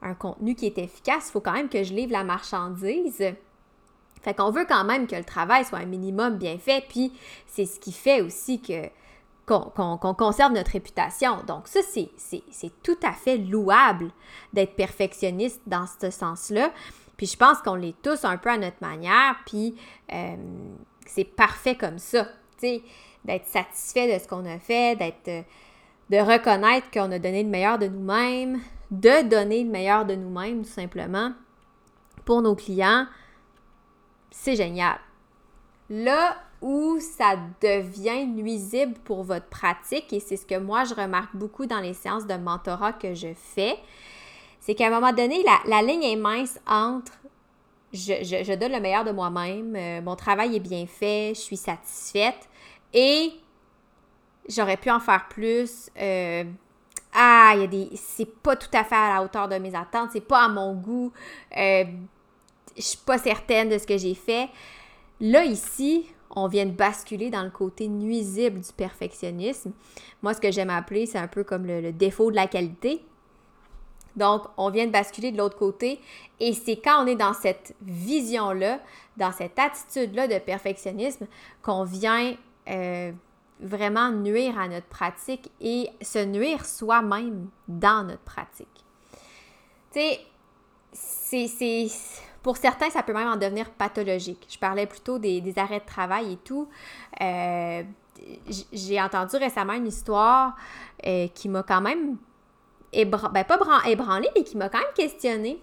un 0.01 0.13
contenu 0.13 0.55
qui 0.55 0.65
est 0.65 0.77
efficace. 0.77 1.27
Il 1.29 1.31
faut 1.33 1.41
quand 1.41 1.53
même 1.53 1.69
que 1.69 1.83
je 1.83 1.93
livre 1.93 2.12
la 2.12 2.24
marchandise. 2.24 3.24
Fait 4.21 4.33
qu'on 4.33 4.51
veut 4.51 4.65
quand 4.65 4.83
même 4.83 5.07
que 5.07 5.15
le 5.15 5.24
travail 5.24 5.63
soit 5.63 5.79
un 5.79 5.86
minimum 5.86 6.38
bien 6.38 6.57
fait. 6.57 6.83
Puis, 6.89 7.13
c'est 7.45 7.65
ce 7.65 7.79
qui 7.79 7.91
fait 7.91 8.21
aussi 8.21 8.62
que 8.62 8.89
qu'on 9.45 10.13
conserve 10.13 10.53
notre 10.53 10.71
réputation. 10.71 11.38
Donc 11.48 11.67
ça, 11.67 11.79
c'est 11.81 12.83
tout 12.83 12.98
à 13.01 13.13
fait 13.13 13.38
louable 13.38 14.12
d'être 14.53 14.75
perfectionniste 14.75 15.62
dans 15.65 15.86
ce 16.00 16.12
sens-là. 16.12 16.71
Puis 17.17 17.25
je 17.25 17.36
pense 17.36 17.57
qu'on 17.59 17.74
l'est 17.74 18.00
tous 18.01 18.24
un 18.25 18.38
peu 18.38 18.50
à 18.50 18.57
notre 18.57 18.77
manière, 18.81 19.36
puis 19.45 19.75
euh, 20.13 20.36
c'est 21.07 21.24
parfait 21.24 21.75
comme 21.75 21.98
ça. 21.98 22.27
sais 22.57 22.83
d'être 23.26 23.46
satisfait 23.46 24.14
de 24.14 24.22
ce 24.22 24.28
qu'on 24.28 24.46
a 24.46 24.60
fait, 24.60 24.96
d'être 24.98 25.28
euh, 25.28 25.42
de 26.10 26.18
reconnaître 26.18 26.90
qu'on 26.92 27.12
a 27.12 27.20
donné 27.20 27.44
le 27.44 27.50
meilleur 27.50 27.78
de 27.78 27.88
nous-mêmes, 27.88 28.60
de 28.92 29.28
donner 29.28 29.64
le 29.64 29.70
meilleur 29.70 30.06
de 30.06 30.16
nous-mêmes 30.16 30.64
tout 30.64 30.72
simplement 30.72 31.34
pour 32.26 32.42
nos 32.42 32.56
clients, 32.56 33.06
c'est 34.32 34.56
génial. 34.56 34.98
Là 35.90 36.38
où 36.62 37.00
ça 37.00 37.38
devient 37.62 38.26
nuisible 38.28 38.94
pour 39.04 39.24
votre 39.24 39.48
pratique, 39.48 40.12
et 40.12 40.20
c'est 40.20 40.36
ce 40.36 40.46
que 40.46 40.58
moi 40.58 40.84
je 40.84 40.94
remarque 40.94 41.36
beaucoup 41.36 41.66
dans 41.66 41.80
les 41.80 41.94
séances 41.94 42.28
de 42.28 42.36
mentorat 42.36 42.94
que 42.94 43.14
je 43.14 43.34
fais, 43.34 43.78
c'est 44.60 44.76
qu'à 44.76 44.88
un 44.88 44.90
moment 44.90 45.14
donné, 45.14 45.44
la, 45.66 45.82
ligne 45.82 46.04
est 46.04 46.16
mince 46.16 46.60
entre 46.68 47.14
je, 47.94 48.56
donne 48.56 48.74
le 48.74 48.80
meilleur 48.80 49.04
de 49.04 49.12
moi-même, 49.12 49.76
euh, 49.76 50.02
mon 50.02 50.16
travail 50.16 50.56
est 50.56 50.60
bien 50.60 50.86
fait, 50.86 51.34
je 51.34 51.40
suis 51.40 51.58
satisfaite, 51.58 52.49
et 52.93 53.31
j'aurais 54.48 54.77
pu 54.77 54.89
en 54.89 55.00
faire 55.00 55.27
plus. 55.29 55.89
Euh, 56.00 56.43
ah, 57.13 57.53
il 57.55 57.62
y 57.62 57.63
a 57.63 57.67
des. 57.67 57.89
C'est 57.96 58.25
pas 58.41 58.55
tout 58.55 58.69
à 58.74 58.84
fait 58.84 58.96
à 58.96 59.15
la 59.15 59.24
hauteur 59.24 59.48
de 59.48 59.55
mes 59.55 59.74
attentes, 59.75 60.10
c'est 60.13 60.22
pas 60.22 60.46
à 60.46 60.50
mon 60.50 60.74
goût. 60.74 61.12
Euh, 61.58 61.86
je 62.75 62.81
suis 62.81 62.98
pas 62.98 63.17
certaine 63.17 63.69
de 63.69 63.77
ce 63.77 63.88
que 63.88 63.98
j'ai 63.98 64.13
fait. 64.15 64.50
Là, 65.19 65.43
ici, 65.43 66.05
on 66.31 66.48
vient 66.48 66.65
de 66.65 66.72
basculer 66.72 67.29
dans 67.29 67.43
le 67.43 67.50
côté 67.50 67.88
nuisible 67.88 68.60
du 68.60 68.72
perfectionnisme. 68.74 69.72
Moi, 70.22 70.34
ce 70.34 70.39
que 70.39 70.51
j'aime 70.51 70.69
appeler, 70.69 71.05
c'est 71.05 71.17
un 71.17 71.27
peu 71.27 71.43
comme 71.43 71.65
le, 71.65 71.91
défaut 71.91 72.31
de 72.31 72.36
la 72.36 72.48
qualité. 72.48 73.01
Donc, 74.15 74.43
on 74.58 74.69
vient 74.69 74.86
de 74.86 74.91
basculer 74.91 75.31
de 75.31 75.38
l'autre 75.38 75.58
côté 75.58 76.00
et 76.39 76.53
c'est 76.53 76.77
quand 76.77 77.03
on 77.03 77.08
est 77.08 77.15
dans 77.15 77.34
cette 77.34 77.75
vision-là, 77.81 78.79
dans 79.17 79.31
cette 79.31 79.58
attitude-là 79.58 80.27
de 80.27 80.39
perfectionnisme, 80.39 81.27
qu'on 81.62 81.84
vient 81.84 82.36
euh, 82.70 83.12
vraiment 83.60 84.12
nuire 84.12 84.58
à 84.60 84.68
notre 84.68 84.88
pratique 84.88 85.52
et 85.60 85.90
se 86.02 86.24
nuire 86.24 86.66
soi-même 86.66 87.50
dans 87.68 88.04
notre 88.04 88.24
pratique. 88.24 88.68
Tu 89.92 90.00
sais, 90.94 91.48
c'est 91.48 91.88
pour 92.42 92.58
certains, 92.58 92.90
ça 92.90 93.04
peut 93.04 93.14
même 93.14 93.28
en 93.28 93.36
devenir 93.36 93.70
pathologique. 93.72 94.48
Je 94.50 94.58
parlais 94.58 94.86
plutôt 94.86 95.20
des, 95.20 95.54
arrêts 95.58 95.80
de 95.80 95.86
travail 95.86 96.34
et 96.34 96.38
tout. 96.38 96.70
Euh, 97.22 97.84
j'ai 98.72 99.02
entendu 99.02 99.36
récemment 99.38 99.74
une 99.74 99.88
histoire 99.88 100.56
euh, 101.06 101.28
qui 101.30 101.50
m'a 101.50 101.64
quand 101.64 101.82
même, 101.82 102.18
ben 102.94 103.44
pas 103.44 103.60
ébranlé, 103.88 104.30
mais 104.36 104.44
qui 104.44 104.58
m'a 104.58 104.70
quand 104.70 104.80
même 104.80 104.94
questionné. 104.96 105.62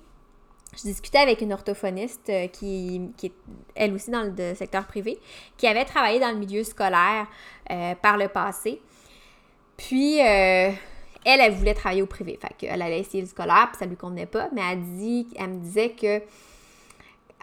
Je 0.76 0.82
discutais 0.82 1.18
avec 1.18 1.40
une 1.40 1.52
orthophoniste 1.52 2.28
euh, 2.28 2.48
qui, 2.48 3.00
qui, 3.16 3.26
est 3.26 3.32
elle 3.74 3.94
aussi 3.94 4.10
dans 4.10 4.22
le 4.22 4.54
secteur 4.54 4.86
privé, 4.86 5.18
qui 5.56 5.66
avait 5.66 5.84
travaillé 5.84 6.20
dans 6.20 6.30
le 6.30 6.38
milieu 6.38 6.64
scolaire 6.64 7.26
par 8.00 8.16
le 8.16 8.28
passé. 8.28 8.80
Puis, 9.76 10.18
elle, 11.26 11.40
elle 11.40 11.52
voulait 11.52 11.74
travailler 11.74 12.02
au 12.02 12.06
privé. 12.06 12.38
Fait 12.40 12.54
qu'elle 12.56 12.80
allait 12.80 13.00
essayer 13.00 13.20
le 13.20 13.28
scolaire, 13.28 13.68
puis 13.70 13.78
ça 13.78 13.86
lui 13.86 13.96
convenait 13.96 14.26
pas, 14.26 14.48
mais 14.54 14.62
elle, 14.70 14.78
me 14.78 15.58
disait 15.58 15.90
que 15.90 16.22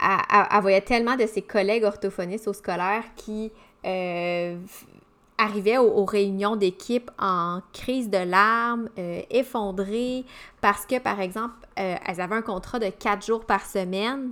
elle, 0.01 0.61
voyait 0.61 0.81
tellement 0.81 1.17
de 1.17 1.27
ses 1.27 1.41
collègues 1.41 1.83
orthophonistes 1.83 2.47
au 2.47 2.53
scolaire 2.53 3.03
qui 3.17 3.51
euh, 3.85 4.57
arrivaient 5.43 5.77
aux, 5.77 6.05
réunions 6.05 6.55
d'équipe 6.55 7.11
en 7.19 7.61
crise 7.73 8.09
de 8.09 8.17
larmes, 8.17 8.89
euh, 8.97 9.21
effondrées, 9.29 10.25
parce 10.61 10.85
que, 10.85 10.99
par 10.99 11.19
exemple, 11.19 11.55
euh, 11.79 11.95
elles 12.05 12.21
avaient 12.21 12.35
un 12.35 12.41
contrat 12.41 12.79
de 12.79 12.89
quatre 12.89 13.25
jours 13.25 13.45
par 13.45 13.65
semaine, 13.65 14.31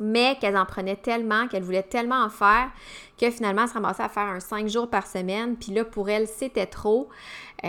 mais 0.00 0.36
qu'elles 0.40 0.56
en 0.56 0.66
prenaient 0.66 0.96
tellement, 0.96 1.48
qu'elles 1.48 1.62
voulaient 1.62 1.82
tellement 1.82 2.22
en 2.22 2.30
faire, 2.30 2.70
que 3.20 3.30
finalement, 3.30 3.62
elles 3.62 3.68
se 3.68 3.74
ramassaient 3.74 4.02
à 4.02 4.08
faire 4.08 4.24
un 4.24 4.40
cinq 4.40 4.68
jours 4.68 4.88
par 4.88 5.06
semaine, 5.06 5.56
puis 5.56 5.72
là, 5.72 5.84
pour 5.84 6.08
elles, 6.08 6.28
c'était 6.28 6.66
trop. 6.66 7.08
tu 7.62 7.68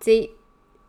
sais, 0.00 0.30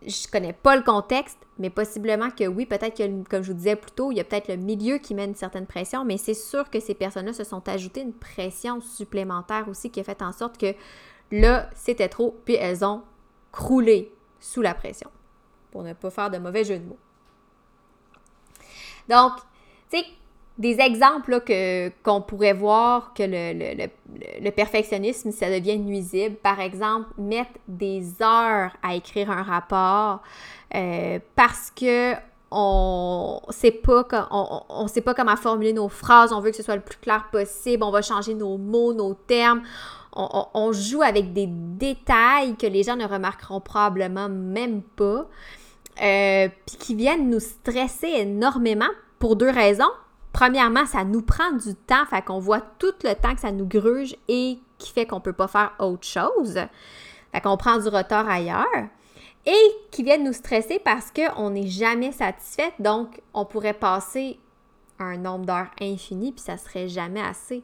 je 0.05 0.27
connais 0.27 0.53
pas 0.53 0.75
le 0.75 0.83
contexte, 0.83 1.39
mais 1.57 1.69
possiblement 1.69 2.29
que 2.29 2.47
oui, 2.47 2.65
peut-être 2.65 2.95
que, 2.95 3.23
comme 3.29 3.41
je 3.41 3.51
vous 3.51 3.57
disais 3.57 3.75
plus 3.75 3.91
tôt, 3.91 4.11
il 4.11 4.17
y 4.17 4.19
a 4.19 4.23
peut-être 4.23 4.47
le 4.47 4.57
milieu 4.57 4.97
qui 4.97 5.15
met 5.15 5.25
une 5.25 5.35
certaine 5.35 5.65
pression, 5.65 6.05
mais 6.05 6.17
c'est 6.17 6.33
sûr 6.33 6.69
que 6.69 6.79
ces 6.79 6.93
personnes-là 6.93 7.33
se 7.33 7.43
sont 7.43 7.67
ajoutées 7.67 8.01
une 8.01 8.13
pression 8.13 8.79
supplémentaire 8.79 9.67
aussi 9.67 9.89
qui 9.89 9.99
a 9.99 10.03
fait 10.03 10.21
en 10.21 10.31
sorte 10.31 10.57
que 10.57 10.75
là, 11.31 11.69
c'était 11.75 12.09
trop, 12.09 12.39
puis 12.45 12.55
elles 12.55 12.85
ont 12.85 13.03
croulé 13.51 14.13
sous 14.39 14.61
la 14.61 14.75
pression, 14.75 15.09
pour 15.71 15.83
ne 15.83 15.93
pas 15.93 16.11
faire 16.11 16.29
de 16.29 16.37
mauvais 16.37 16.63
jeu 16.63 16.77
de 16.77 16.85
mots. 16.85 16.99
Donc, 19.09 19.33
tu 19.89 19.97
des 20.57 20.79
exemples 20.79 21.41
qu'on 22.03 22.21
pourrait 22.21 22.53
voir 22.53 23.13
que 23.13 23.23
le, 23.23 23.87
le, 24.43 24.51
perfectionnisme, 24.51 25.31
ça 25.31 25.49
devient 25.49 25.77
nuisible. 25.77 26.35
Par 26.35 26.59
exemple, 26.59 27.09
mettre 27.17 27.51
des 27.67 28.21
heures 28.21 28.71
à 28.81 28.95
écrire 28.95 29.29
un 29.29 29.43
rapport 29.43 30.21
euh, 30.75 31.19
parce 31.35 31.71
que 31.75 32.13
on 32.49 33.41
sait 33.49 33.71
pas 33.71 34.07
on, 34.31 34.61
on, 34.69 34.87
pas 35.01 35.13
comment 35.13 35.35
formuler 35.35 35.73
nos 35.73 35.89
phrases, 35.89 36.31
on 36.31 36.39
veut 36.39 36.51
que 36.51 36.57
ce 36.57 36.63
soit 36.63 36.77
le 36.77 36.81
plus 36.81 36.97
clair 36.97 37.27
possible, 37.31 37.83
on 37.83 37.91
va 37.91 38.01
changer 38.01 38.33
nos 38.33 38.57
mots, 38.57 38.93
nos 38.93 39.13
termes. 39.13 39.61
On, 40.19 40.45
on 40.55 40.71
joue 40.71 41.03
avec 41.03 41.33
des 41.33 41.45
détails 41.47 42.55
que 42.55 42.65
les 42.65 42.81
gens 42.81 42.95
ne 42.95 43.05
remarqueront 43.05 43.59
probablement 43.59 44.29
même 44.29 44.81
pas, 44.81 45.27
euh, 46.01 46.47
puis 46.65 46.77
qui 46.77 46.95
viennent 46.95 47.29
nous 47.29 47.39
stresser 47.39 48.07
énormément 48.07 48.89
pour 49.19 49.35
deux 49.35 49.51
raisons 49.51 49.91
premièrement, 50.33 50.85
ça 50.85 51.03
nous 51.03 51.21
prend 51.21 51.51
du 51.51 51.75
temps, 51.75 52.05
fait 52.09 52.21
qu'on 52.21 52.39
voit 52.39 52.61
tout 52.61 52.93
le 53.03 53.13
temps 53.13 53.33
que 53.33 53.41
ça 53.41 53.51
nous 53.51 53.67
gruge 53.67 54.15
et 54.27 54.59
qui 54.77 54.91
fait 54.91 55.05
qu'on 55.05 55.21
peut 55.21 55.33
pas 55.33 55.47
faire 55.47 55.73
autre 55.79 56.05
chose. 56.05 56.59
Fait 57.31 57.41
qu'on 57.41 57.57
prend 57.57 57.77
du 57.77 57.87
retard 57.87 58.29
ailleurs. 58.29 58.65
Et 59.45 59.71
qui 59.91 60.03
viennent 60.03 60.25
nous 60.25 60.33
stresser 60.33 60.77
parce 60.83 61.09
qu'on 61.09 61.51
n'est 61.51 61.67
jamais 61.67 62.11
satisfait, 62.11 62.73
donc 62.79 63.21
on 63.33 63.45
pourrait 63.45 63.73
passer 63.73 64.37
un 64.99 65.15
nombre 65.15 65.45
d'heures 65.45 65.71
infini, 65.79 66.33
puis 66.33 66.41
ça 66.41 66.57
serait 66.57 66.89
jamais 66.89 67.21
assez. 67.21 67.63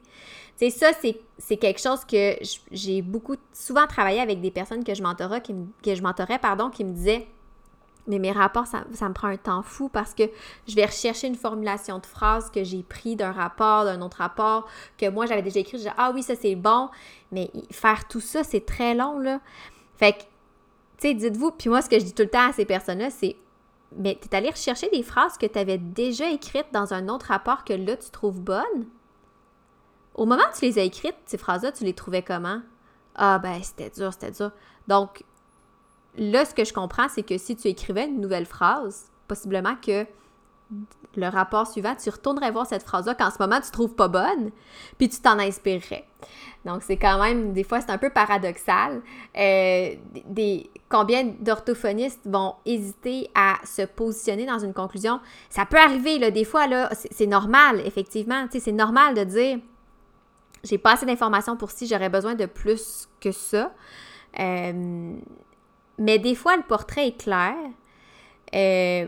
C'est 0.55 0.69
ça, 0.69 0.91
c'est 1.37 1.57
quelque 1.57 1.81
chose 1.81 2.05
que 2.05 2.37
j'ai 2.71 3.01
beaucoup, 3.01 3.35
souvent 3.51 3.85
travaillé 3.85 4.21
avec 4.21 4.39
des 4.39 4.51
personnes 4.51 4.85
que 4.85 4.93
je 4.93 5.03
mentorais, 5.03 5.41
que 5.41 5.95
je 5.95 6.01
mentorais, 6.01 6.39
pardon, 6.39 6.69
qui 6.69 6.85
me 6.85 6.93
disaient 6.93 7.27
mais 8.07 8.19
mes 8.19 8.31
rapports, 8.31 8.67
ça, 8.67 8.83
me 8.83 9.13
prend 9.13 9.29
un 9.29 9.37
temps 9.37 9.61
fou 9.61 9.87
parce 9.87 10.13
que 10.13 10.23
je 10.67 10.75
vais 10.75 10.85
rechercher 10.85 11.27
une 11.27 11.35
formulation 11.35 11.99
de 11.99 12.05
phrase 12.05 12.49
que 12.49 12.63
j'ai 12.63 12.83
pris 12.83 13.15
d'un 13.15 13.31
rapport, 13.31 13.85
d'un 13.85 14.01
autre 14.01 14.17
rapport, 14.17 14.67
que 14.97 15.09
moi 15.09 15.25
j'avais 15.25 15.41
déjà 15.41 15.61
écrit. 15.61 15.77
Je 15.77 15.83
dis, 15.83 15.93
ah 15.97 16.11
oui, 16.13 16.21
ça 16.21 16.35
c'est 16.35 16.55
bon. 16.55 16.89
Mais 17.31 17.49
faire 17.71 18.07
tout 18.07 18.19
ça, 18.19 18.43
c'est 18.43 18.65
très 18.65 18.93
long, 18.93 19.19
là. 19.19 19.39
Fait 19.95 20.13
que, 20.13 20.19
tu 20.19 21.07
sais, 21.07 21.13
dites-vous, 21.13 21.51
puis 21.51 21.69
moi, 21.69 21.81
ce 21.81 21.89
que 21.89 21.97
je 21.97 22.03
dis 22.03 22.13
tout 22.13 22.23
le 22.23 22.29
temps 22.29 22.49
à 22.49 22.53
ces 22.53 22.65
personnes-là, 22.65 23.09
c'est, 23.09 23.37
mais 23.95 24.17
t'es 24.19 24.35
allé 24.35 24.49
rechercher 24.49 24.89
des 24.89 25.03
phrases 25.03 25.37
que 25.37 25.45
tu 25.45 25.57
avais 25.57 25.77
déjà 25.77 26.29
écrites 26.29 26.67
dans 26.73 26.93
un 26.93 27.07
autre 27.07 27.27
rapport 27.27 27.63
que 27.63 27.73
là, 27.73 27.95
tu 27.95 28.09
trouves 28.09 28.41
bonnes? 28.41 28.85
Au 30.15 30.25
moment 30.25 30.43
où 30.43 30.57
tu 30.57 30.65
les 30.65 30.77
as 30.77 30.83
écrites, 30.83 31.15
ces 31.25 31.37
phrases-là, 31.37 31.71
tu 31.71 31.85
les 31.85 31.93
trouvais 31.93 32.21
comment? 32.21 32.61
Ah, 33.15 33.39
ben, 33.39 33.61
c'était 33.63 33.89
dur, 33.89 34.11
c'était 34.11 34.31
dur. 34.31 34.51
Donc, 34.87 35.23
là, 36.17 36.45
ce 36.45 36.53
que 36.53 36.63
je 36.63 36.73
comprends, 36.73 37.07
c'est 37.09 37.23
que 37.23 37.37
si 37.37 37.55
tu 37.55 37.67
écrivais 37.67 38.05
une 38.05 38.21
nouvelle 38.21 38.45
phrase, 38.45 39.11
possiblement 39.27 39.75
que 39.75 40.05
le 41.15 41.27
rapport 41.27 41.67
suivant, 41.67 41.95
tu 41.95 42.09
retournerais 42.09 42.51
voir 42.51 42.65
cette 42.65 42.83
phrase-là 42.83 43.13
qu'en 43.13 43.29
ce 43.29 43.37
moment 43.39 43.61
tu 43.61 43.69
trouves 43.69 43.93
pas 43.93 44.07
bonne, 44.07 44.51
puis 44.97 45.09
tu 45.09 45.19
t'en 45.19 45.37
inspirerais. 45.37 46.05
Donc, 46.65 46.81
c'est 46.81 46.97
quand 46.97 47.21
même, 47.21 47.51
des 47.53 47.63
fois, 47.63 47.81
c'est 47.81 47.91
un 47.91 47.97
peu 47.97 48.09
paradoxal. 48.09 49.01
Euh, 49.37 49.95
des, 50.25 50.69
combien 50.89 51.25
d'orthophonistes 51.25 52.21
vont 52.25 52.55
hésiter 52.65 53.29
à 53.35 53.55
se 53.65 53.81
positionner 53.81 54.45
dans 54.45 54.59
une 54.59 54.73
conclusion? 54.73 55.19
Ça 55.49 55.65
peut 55.65 55.77
arriver, 55.77 56.19
là, 56.19 56.31
des 56.31 56.45
fois, 56.45 56.67
là, 56.67 56.89
c'est 56.93 57.27
normal, 57.27 57.81
effectivement. 57.85 58.45
Tu 58.45 58.53
sais, 58.53 58.59
c'est 58.61 58.71
normal 58.71 59.13
de 59.13 59.23
dire 59.25 59.59
j'ai 60.63 60.77
pas 60.77 60.93
assez 60.93 61.05
d'informations 61.05 61.57
pour 61.57 61.71
si 61.71 61.87
j'aurais 61.87 62.09
besoin 62.09 62.35
de 62.35 62.45
plus 62.45 63.09
que 63.19 63.33
ça. 63.33 63.73
Euh, 64.39 65.15
mais 65.97 66.19
des 66.19 66.35
fois, 66.35 66.55
le 66.57 66.63
portrait 66.63 67.07
est 67.07 67.17
clair. 67.17 67.55
Euh, 68.53 69.07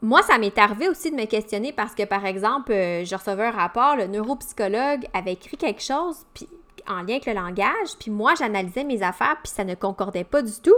moi, 0.00 0.22
ça 0.22 0.38
m'est 0.38 0.56
arrivé 0.58 0.88
aussi 0.88 1.10
de 1.10 1.16
me 1.16 1.26
questionner 1.26 1.72
parce 1.72 1.94
que, 1.94 2.04
par 2.04 2.26
exemple, 2.26 2.72
euh, 2.72 3.04
je 3.04 3.14
recevais 3.14 3.46
un 3.46 3.50
rapport, 3.50 3.96
le 3.96 4.06
neuropsychologue 4.06 5.06
avait 5.14 5.34
écrit 5.34 5.56
quelque 5.56 5.82
chose 5.82 6.26
puis, 6.34 6.48
en 6.88 7.02
lien 7.02 7.14
avec 7.14 7.26
le 7.26 7.34
langage, 7.34 7.96
puis 8.00 8.10
moi, 8.10 8.34
j'analysais 8.36 8.82
mes 8.82 9.02
affaires, 9.02 9.36
puis 9.42 9.52
ça 9.52 9.64
ne 9.64 9.74
concordait 9.74 10.24
pas 10.24 10.42
du 10.42 10.60
tout. 10.60 10.74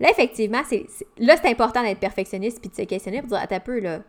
Là, 0.00 0.10
effectivement, 0.10 0.62
c'est, 0.68 0.86
là, 1.18 1.36
c'est 1.36 1.48
important 1.48 1.82
d'être 1.82 2.00
perfectionniste 2.00 2.60
puis 2.60 2.70
de 2.70 2.74
se 2.74 2.82
questionner 2.82 3.20
pour 3.20 3.28
dire, 3.28 3.38
attends 3.40 3.56
un 3.56 3.60
peu, 3.60 3.78
là, 3.78 4.00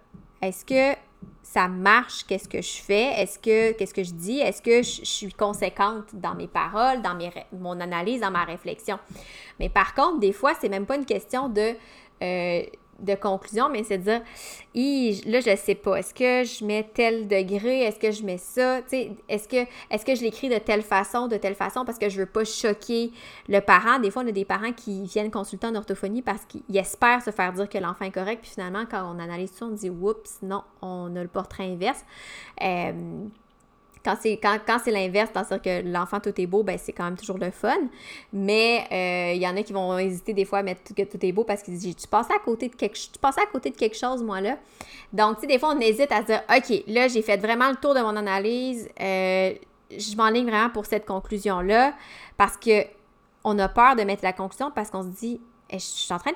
est-ce 0.41 0.65
que 0.65 0.97
ça 1.41 1.67
marche, 1.67 2.25
qu'est-ce 2.25 2.49
que 2.49 2.61
je 2.61 2.81
fais, 2.81 3.21
est-ce 3.21 3.37
que 3.37 3.73
qu'est-ce 3.73 3.93
que 3.93 4.03
je 4.03 4.13
dis, 4.13 4.39
est-ce 4.39 4.61
que 4.61 4.81
je, 4.81 5.05
suis 5.05 5.33
conséquente 5.33 6.05
dans 6.13 6.33
mes 6.33 6.47
paroles, 6.47 7.01
dans 7.01 7.13
mes, 7.15 7.31
mon 7.51 7.79
analyse, 7.79 8.21
dans 8.21 8.31
ma 8.31 8.43
réflexion? 8.43 8.97
Mais 9.59 9.69
par 9.69 9.93
contre, 9.93 10.19
des 10.19 10.33
fois, 10.33 10.53
c'est 10.59 10.69
même 10.69 10.85
pas 10.85 10.95
une 10.95 11.05
question 11.05 11.49
de 11.49 11.75
euh, 12.23 12.63
de 12.99 13.15
conclusion, 13.15 13.69
mais 13.69 13.83
c'est 13.83 13.97
de 13.97 14.03
dire, 14.03 15.21
là, 15.25 15.39
je 15.39 15.55
sais 15.55 15.75
pas, 15.75 15.95
est-ce 15.95 16.13
que 16.13 16.43
je 16.43 16.65
mets 16.65 16.89
tel 16.93 17.27
degré, 17.27 17.81
est-ce 17.81 17.99
que 17.99 18.11
je 18.11 18.23
mets 18.23 18.37
ça, 18.37 18.79
est-ce 19.29 19.47
que, 19.47 19.65
est 19.89 20.03
que 20.05 20.15
je 20.15 20.21
l'écris 20.21 20.49
de 20.49 20.57
telle 20.57 20.81
façon, 20.81 21.27
de 21.27 21.37
telle 21.37 21.55
façon, 21.55 21.85
parce 21.85 21.97
que 21.97 22.09
je 22.09 22.19
veux 22.19 22.25
pas 22.25 22.43
choquer 22.43 23.11
le 23.49 23.59
parent. 23.59 23.99
Des 23.99 24.11
fois, 24.11 24.23
on 24.23 24.27
a 24.27 24.31
des 24.31 24.45
parents 24.45 24.73
qui 24.73 25.03
viennent 25.03 25.31
consulter 25.31 25.67
en 25.67 25.75
orthophonie 25.75 26.21
parce 26.21 26.45
qu'ils 26.45 26.77
espèrent 26.77 27.21
se 27.21 27.31
faire 27.31 27.53
dire 27.53 27.69
que 27.69 27.77
l'enfant 27.77 28.05
est 28.05 28.11
correct, 28.11 28.39
puis 28.41 28.51
finalement, 28.51 28.85
quand 28.89 29.03
on 29.13 29.19
analyse 29.19 29.51
ça, 29.51 29.65
on 29.65 29.69
dit, 29.69 29.89
oups, 29.89 30.39
non, 30.41 30.63
on 30.81 31.15
a 31.15 31.21
le 31.21 31.29
portrait 31.29 31.65
inverse. 31.65 32.03
Euh, 32.61 32.91
quand 34.03 34.15
c'est 34.19 34.37
quand, 34.37 34.57
quand 34.65 34.85
l'inverse, 34.87 35.29
c'est-à-dire 35.33 35.61
que 35.61 35.87
l'enfant 35.87 36.19
tout 36.19 36.33
est 36.39 36.45
beau, 36.45 36.63
ben 36.63 36.77
c'est 36.77 36.91
quand 36.91 37.05
même 37.05 37.15
toujours 37.15 37.37
le 37.37 37.51
fun. 37.51 37.73
Mais 38.31 38.85
il 38.91 39.41
euh, 39.41 39.45
y 39.45 39.47
en 39.47 39.55
a 39.55 39.63
qui 39.63 39.73
vont 39.73 39.97
hésiter 39.97 40.33
des 40.33 40.45
fois 40.45 40.59
à 40.59 40.63
mettre 40.63 40.93
que 40.93 41.03
tout 41.03 41.23
est 41.25 41.31
beau 41.31 41.43
parce 41.43 41.63
qu'ils 41.63 41.77
disent 41.77 41.95
tu 41.95 42.07
passes 42.07 42.29
à 42.29 42.39
côté 42.39 42.69
de 42.69 42.75
quelque 42.75 42.95
tu 42.95 43.19
à 43.23 43.45
côté 43.51 43.69
de 43.69 43.77
quelque 43.77 43.97
chose 43.97 44.21
moi 44.21 44.41
là. 44.41 44.57
Donc 45.13 45.39
sais 45.39 45.47
des 45.47 45.59
fois 45.59 45.73
on 45.75 45.79
hésite 45.79 46.11
à 46.11 46.21
se 46.21 46.25
dire 46.27 46.41
OK, 46.49 46.83
là 46.87 47.07
j'ai 47.07 47.21
fait 47.21 47.37
vraiment 47.37 47.69
le 47.69 47.75
tour 47.77 47.93
de 47.93 48.01
mon 48.01 48.15
analyse, 48.15 48.89
euh, 48.99 49.53
je 49.91 50.15
m'enligne 50.15 50.47
vraiment 50.49 50.69
pour 50.69 50.85
cette 50.85 51.05
conclusion 51.05 51.61
là 51.61 51.93
parce 52.37 52.57
que 52.57 52.85
on 53.45 53.57
a 53.59 53.69
peur 53.69 53.95
de 53.95 54.03
mettre 54.03 54.23
la 54.23 54.33
conclusion 54.33 54.71
parce 54.71 54.89
qu'on 54.89 55.03
se 55.03 55.09
dit 55.09 55.39
je 55.71 55.77
suis 55.79 56.13
en 56.13 56.19
train 56.19 56.31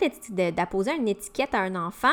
d'apposer 0.52 0.96
une 0.96 1.08
étiquette 1.08 1.54
à 1.54 1.60
un 1.60 1.76
enfant. 1.76 2.08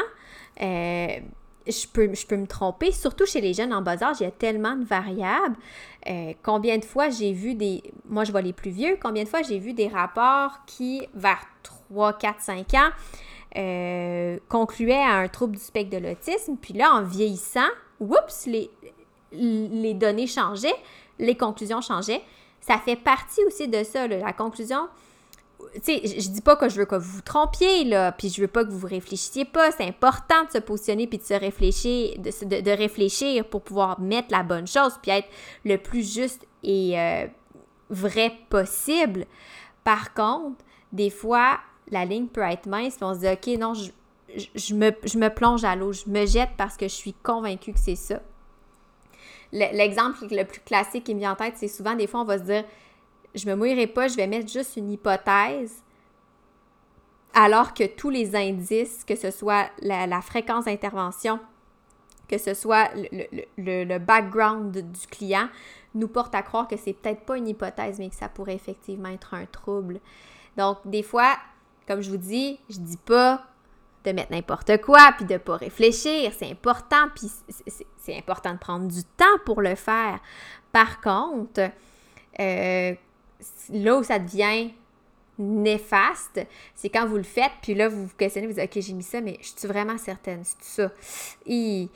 Euh, 0.61 1.21
je 1.67 1.87
peux, 1.87 2.15
je 2.15 2.27
peux 2.27 2.37
me 2.37 2.47
tromper, 2.47 2.93
surtout 2.93 3.27
chez 3.27 3.41
les 3.41 3.55
jeunes 3.55 3.73
en 3.73 3.83
bas 3.83 4.03
âge, 4.03 4.17
il 4.21 4.25
y 4.25 4.27
a 4.27 4.31
tellement 4.31 4.77
de 4.77 4.85
variables. 4.85 5.57
Euh, 6.09 6.33
combien 6.43 6.79
de 6.79 6.85
fois 6.85 7.09
j'ai 7.09 7.33
vu 7.33 7.55
des, 7.55 7.83
moi 8.09 8.25
je 8.25 8.33
vois 8.33 8.43
les 8.43 8.53
plus 8.53 8.71
vieux, 8.71 8.99
combien 9.03 9.25
de 9.25 9.29
fois 9.29 9.43
j'ai 9.43 9.59
vu 9.59 9.73
des 9.73 9.89
rapports 9.89 10.65
qui, 10.67 11.07
vers 11.15 11.43
3, 11.63 12.15
4, 12.15 12.41
5 12.41 12.75
ans, 12.75 12.91
euh, 13.57 14.39
concluaient 14.49 14.95
à 14.95 15.15
un 15.15 15.29
trouble 15.29 15.57
du 15.57 15.63
spectre 15.63 15.99
de 15.99 16.07
l'autisme, 16.07 16.57
puis 16.61 16.75
là, 16.75 16.93
en 16.93 17.03
vieillissant, 17.03 17.69
oups, 18.01 18.47
les, 18.47 18.71
les 19.33 19.95
données 19.95 20.27
changeaient, 20.27 20.77
les 21.19 21.37
conclusions 21.37 21.81
changeaient. 21.81 22.23
Ça 22.61 22.79
fait 22.79 22.97
partie 22.97 23.45
aussi 23.47 23.69
de 23.69 23.85
ça, 23.85 24.07
la 24.07 24.33
conclusion 24.33 24.89
tu 25.75 25.81
sais, 25.83 26.21
je 26.21 26.31
dis 26.31 26.41
pas 26.41 26.57
que 26.57 26.69
je 26.69 26.77
veux 26.77 26.85
que 26.85 26.95
vous 26.95 27.17
vous 27.17 27.23
trompiez, 27.23 27.85
là, 27.85 28.13
puis 28.13 28.29
je 28.29 28.41
veux 28.41 28.49
pas 28.49 28.65
que 28.65 28.71
vous 28.71 28.87
réfléchissiez 28.87 29.45
pas. 29.45 29.71
C'est 29.73 29.87
important 29.87 30.45
de 30.45 30.51
se 30.51 30.59
positionner 30.59 31.07
puis 31.07 31.19
de 31.19 31.25
se 31.25 31.35
réfléchir, 31.35 32.19
de, 32.19 32.71
réfléchir 32.71 33.45
pour 33.45 33.63
pouvoir 33.63 34.01
mettre 34.01 34.29
la 34.31 34.43
bonne 34.43 34.67
chose 34.67 34.93
puis 35.03 35.11
être 35.11 35.29
le 35.65 35.77
plus 35.77 36.15
juste 36.15 36.47
et 36.63 36.99
euh, 36.99 37.27
vrai 37.91 38.33
possible. 38.49 39.27
Par 39.85 40.15
contre, 40.15 40.65
des 40.93 41.11
fois, 41.11 41.59
la 41.91 42.05
ligne 42.05 42.27
peut 42.27 42.43
être 42.43 42.67
mince 42.67 42.97
puis 42.97 43.05
on 43.05 43.15
se 43.15 43.21
dit, 43.21 43.29
OK, 43.29 43.59
non, 43.59 43.75
je, 43.75 43.91
je, 44.55 44.75
me, 44.75 44.91
je 45.05 45.19
me 45.19 45.29
plonge 45.29 45.65
à 45.65 45.77
l'eau, 45.77 45.93
je 45.93 46.09
me 46.09 46.27
jette 46.27 46.51
parce 46.57 46.77
que 46.77 46.89
je 46.89 46.95
suis 46.95 47.15
convaincue 47.15 47.73
que 47.73 47.81
c'est 47.81 47.97
ça. 47.97 48.21
L'exemple 49.53 50.19
le 50.31 50.45
plus 50.45 50.61
classique 50.61 51.05
qui 51.05 51.15
me 51.15 51.21
vient 51.21 51.33
en 51.33 51.37
tête, 51.37 51.55
c'est 51.57 51.69
souvent, 51.69 51.95
des 51.95 52.09
fois, 52.09 52.23
on 52.23 52.25
va 52.25 52.39
se 52.39 52.43
dire, 52.43 52.65
je 53.35 53.49
me 53.49 53.55
mouillerai 53.55 53.87
pas, 53.87 54.09
je 54.09 54.17
vais 54.17 54.27
mettre 54.27 54.51
juste 54.51 54.77
une 54.77 54.91
hypothèse, 54.91 55.83
alors 57.35 57.75
que 57.75 57.85
tous 57.85 58.11
les 58.11 58.37
indices, 58.37 59.05
que 59.05 59.17
ce 59.17 59.31
soit 59.31 59.71
la, 59.81 60.21
fréquence 60.23 60.67
d'intervention, 60.67 61.41
que 62.29 62.39
ce 62.39 62.55
soit 62.55 62.91
le, 62.95 63.99
background 63.99 64.73
du 64.73 65.07
client, 65.09 65.49
nous 65.95 66.09
portent 66.09 66.35
à 66.35 66.43
croire 66.43 66.69
que 66.69 66.77
c'est 66.77 66.93
peut-être 66.93 67.23
pas 67.23 67.37
une 67.37 67.49
hypothèse, 67.49 67.99
mais 67.99 68.09
que 68.09 68.15
ça 68.17 68.29
pourrait 68.29 68.55
effectivement 68.55 69.09
être 69.09 69.35
un 69.35 69.47
trouble. 69.47 70.01
Donc, 70.57 70.79
des 70.85 71.03
fois, 71.03 71.37
comme 71.87 72.01
je 72.01 72.11
vous 72.11 72.17
dis, 72.17 72.59
je 72.71 72.79
dis 72.79 72.97
pas 72.97 73.45
de 74.05 74.13
mettre 74.13 74.33
n'importe 74.33 74.81
quoi, 74.81 75.13
puis 75.17 75.25
de 75.25 75.37
pas 75.39 75.57
réfléchir. 75.57 76.33
C'est 76.37 76.51
important, 76.51 77.09
puis 77.15 77.31
c'est 77.99 78.17
important 78.17 78.53
de 78.53 78.59
prendre 78.59 78.87
du 78.87 79.03
temps 79.03 79.39
pour 79.45 79.61
le 79.61 79.75
faire. 79.75 80.21
Par 80.73 81.01
contre, 81.01 81.71
euh, 82.41 82.95
là 83.71 83.97
où 83.97 84.03
ça 84.03 84.19
devient 84.19 84.71
néfaste, 85.39 86.47
c'est 86.75 86.89
quand 86.89 87.07
vous 87.07 87.17
le 87.17 87.25
faites, 87.25 87.53
puis 87.61 87.75
là, 87.75 87.89
vous 87.89 88.07
vous 88.07 88.15
questionnez, 88.17 88.47
vous 88.47 88.55
dites, 88.55 88.65
OK, 88.65 88.81
j'ai 88.81 88.93
mis 88.93 89.03
ça, 89.03 89.21
mais 89.21 89.39
je 89.41 89.49
suis 89.57 89.69
vraiment 89.69 89.99
certaine, 89.99 90.43
c'est 90.45 90.83
ça. 90.83 90.93
Et, 91.47 91.89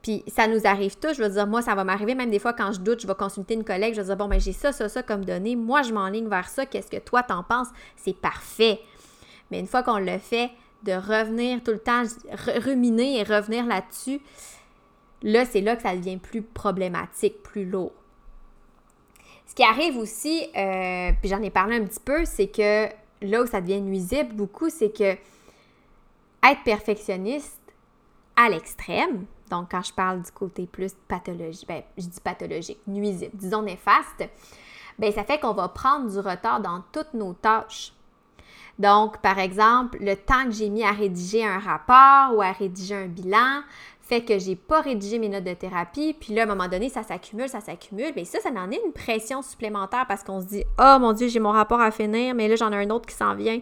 puis 0.00 0.24
ça 0.26 0.48
nous 0.48 0.66
arrive 0.66 0.96
tous, 0.96 1.14
je 1.14 1.22
veux 1.22 1.28
dire, 1.28 1.46
moi, 1.46 1.62
ça 1.62 1.74
va 1.74 1.84
m'arriver 1.84 2.14
même 2.14 2.30
des 2.30 2.38
fois 2.38 2.52
quand 2.54 2.72
je 2.72 2.80
doute, 2.80 3.00
je 3.00 3.06
vais 3.06 3.14
consulter 3.14 3.54
une 3.54 3.64
collègue, 3.64 3.94
je 3.94 4.00
vais 4.00 4.06
dire, 4.06 4.16
bon, 4.16 4.28
ben 4.28 4.40
j'ai 4.40 4.52
ça, 4.52 4.72
ça, 4.72 4.88
ça 4.88 5.02
comme 5.02 5.24
données, 5.24 5.56
moi, 5.56 5.82
je 5.82 5.92
m'enligne 5.92 6.28
vers 6.28 6.48
ça, 6.48 6.66
qu'est-ce 6.66 6.90
que 6.90 6.96
toi, 6.96 7.22
t'en 7.22 7.42
penses? 7.42 7.68
C'est 7.96 8.16
parfait. 8.16 8.80
Mais 9.50 9.60
une 9.60 9.66
fois 9.66 9.82
qu'on 9.82 9.98
le 9.98 10.18
fait, 10.18 10.50
de 10.82 10.92
revenir 10.92 11.62
tout 11.62 11.70
le 11.70 11.78
temps, 11.78 12.02
ruminer 12.64 13.20
et 13.20 13.22
revenir 13.22 13.66
là-dessus, 13.66 14.20
là, 15.22 15.44
c'est 15.44 15.60
là 15.60 15.76
que 15.76 15.82
ça 15.82 15.94
devient 15.94 16.16
plus 16.16 16.42
problématique, 16.42 17.42
plus 17.42 17.64
lourd. 17.64 17.92
Ce 19.46 19.54
qui 19.54 19.62
arrive 19.62 19.98
aussi, 19.98 20.46
euh, 20.56 21.10
puis 21.20 21.28
j'en 21.28 21.42
ai 21.42 21.50
parlé 21.50 21.76
un 21.76 21.84
petit 21.84 22.00
peu, 22.00 22.24
c'est 22.24 22.48
que 22.48 22.88
là 23.20 23.42
où 23.42 23.46
ça 23.46 23.60
devient 23.60 23.80
nuisible 23.80 24.32
beaucoup, 24.34 24.70
c'est 24.70 24.90
que 24.90 25.12
être 26.44 26.64
perfectionniste 26.64 27.60
à 28.34 28.48
l'extrême, 28.48 29.26
donc 29.50 29.70
quand 29.70 29.82
je 29.82 29.92
parle 29.92 30.22
du 30.22 30.30
côté 30.30 30.66
plus 30.66 30.94
pathologique, 31.06 31.68
ben, 31.68 31.82
je 31.98 32.06
dis 32.06 32.20
pathologique, 32.20 32.78
nuisible, 32.86 33.32
disons 33.34 33.62
néfaste, 33.62 34.26
ben 34.98 35.12
ça 35.12 35.24
fait 35.24 35.38
qu'on 35.38 35.52
va 35.52 35.68
prendre 35.68 36.10
du 36.10 36.18
retard 36.18 36.60
dans 36.60 36.82
toutes 36.92 37.14
nos 37.14 37.34
tâches. 37.34 37.92
Donc, 38.78 39.18
par 39.18 39.38
exemple, 39.38 39.98
le 40.00 40.16
temps 40.16 40.44
que 40.44 40.52
j'ai 40.52 40.70
mis 40.70 40.82
à 40.82 40.92
rédiger 40.92 41.44
un 41.44 41.58
rapport 41.58 42.36
ou 42.36 42.42
à 42.42 42.52
rédiger 42.52 42.94
un 42.94 43.06
bilan, 43.06 43.62
fait 44.02 44.22
que 44.22 44.38
j'ai 44.38 44.56
pas 44.56 44.80
rédigé 44.80 45.18
mes 45.18 45.28
notes 45.28 45.44
de 45.44 45.54
thérapie, 45.54 46.14
puis 46.18 46.34
là, 46.34 46.42
à 46.42 46.44
un 46.44 46.48
moment 46.48 46.68
donné, 46.68 46.88
ça 46.88 47.02
s'accumule, 47.02 47.48
ça 47.48 47.60
s'accumule, 47.60 48.12
mais 48.16 48.24
ça, 48.24 48.40
ça 48.40 48.50
en 48.50 48.70
est 48.70 48.80
une 48.84 48.92
pression 48.92 49.42
supplémentaire 49.42 50.06
parce 50.08 50.24
qu'on 50.24 50.40
se 50.40 50.46
dit 50.46 50.64
«Oh 50.78 50.96
mon 51.00 51.12
Dieu, 51.12 51.28
j'ai 51.28 51.38
mon 51.38 51.52
rapport 51.52 51.80
à 51.80 51.90
finir, 51.92 52.34
mais 52.34 52.48
là, 52.48 52.56
j'en 52.56 52.72
ai 52.72 52.76
un 52.76 52.90
autre 52.90 53.06
qui 53.06 53.14
s'en 53.14 53.34
vient, 53.34 53.60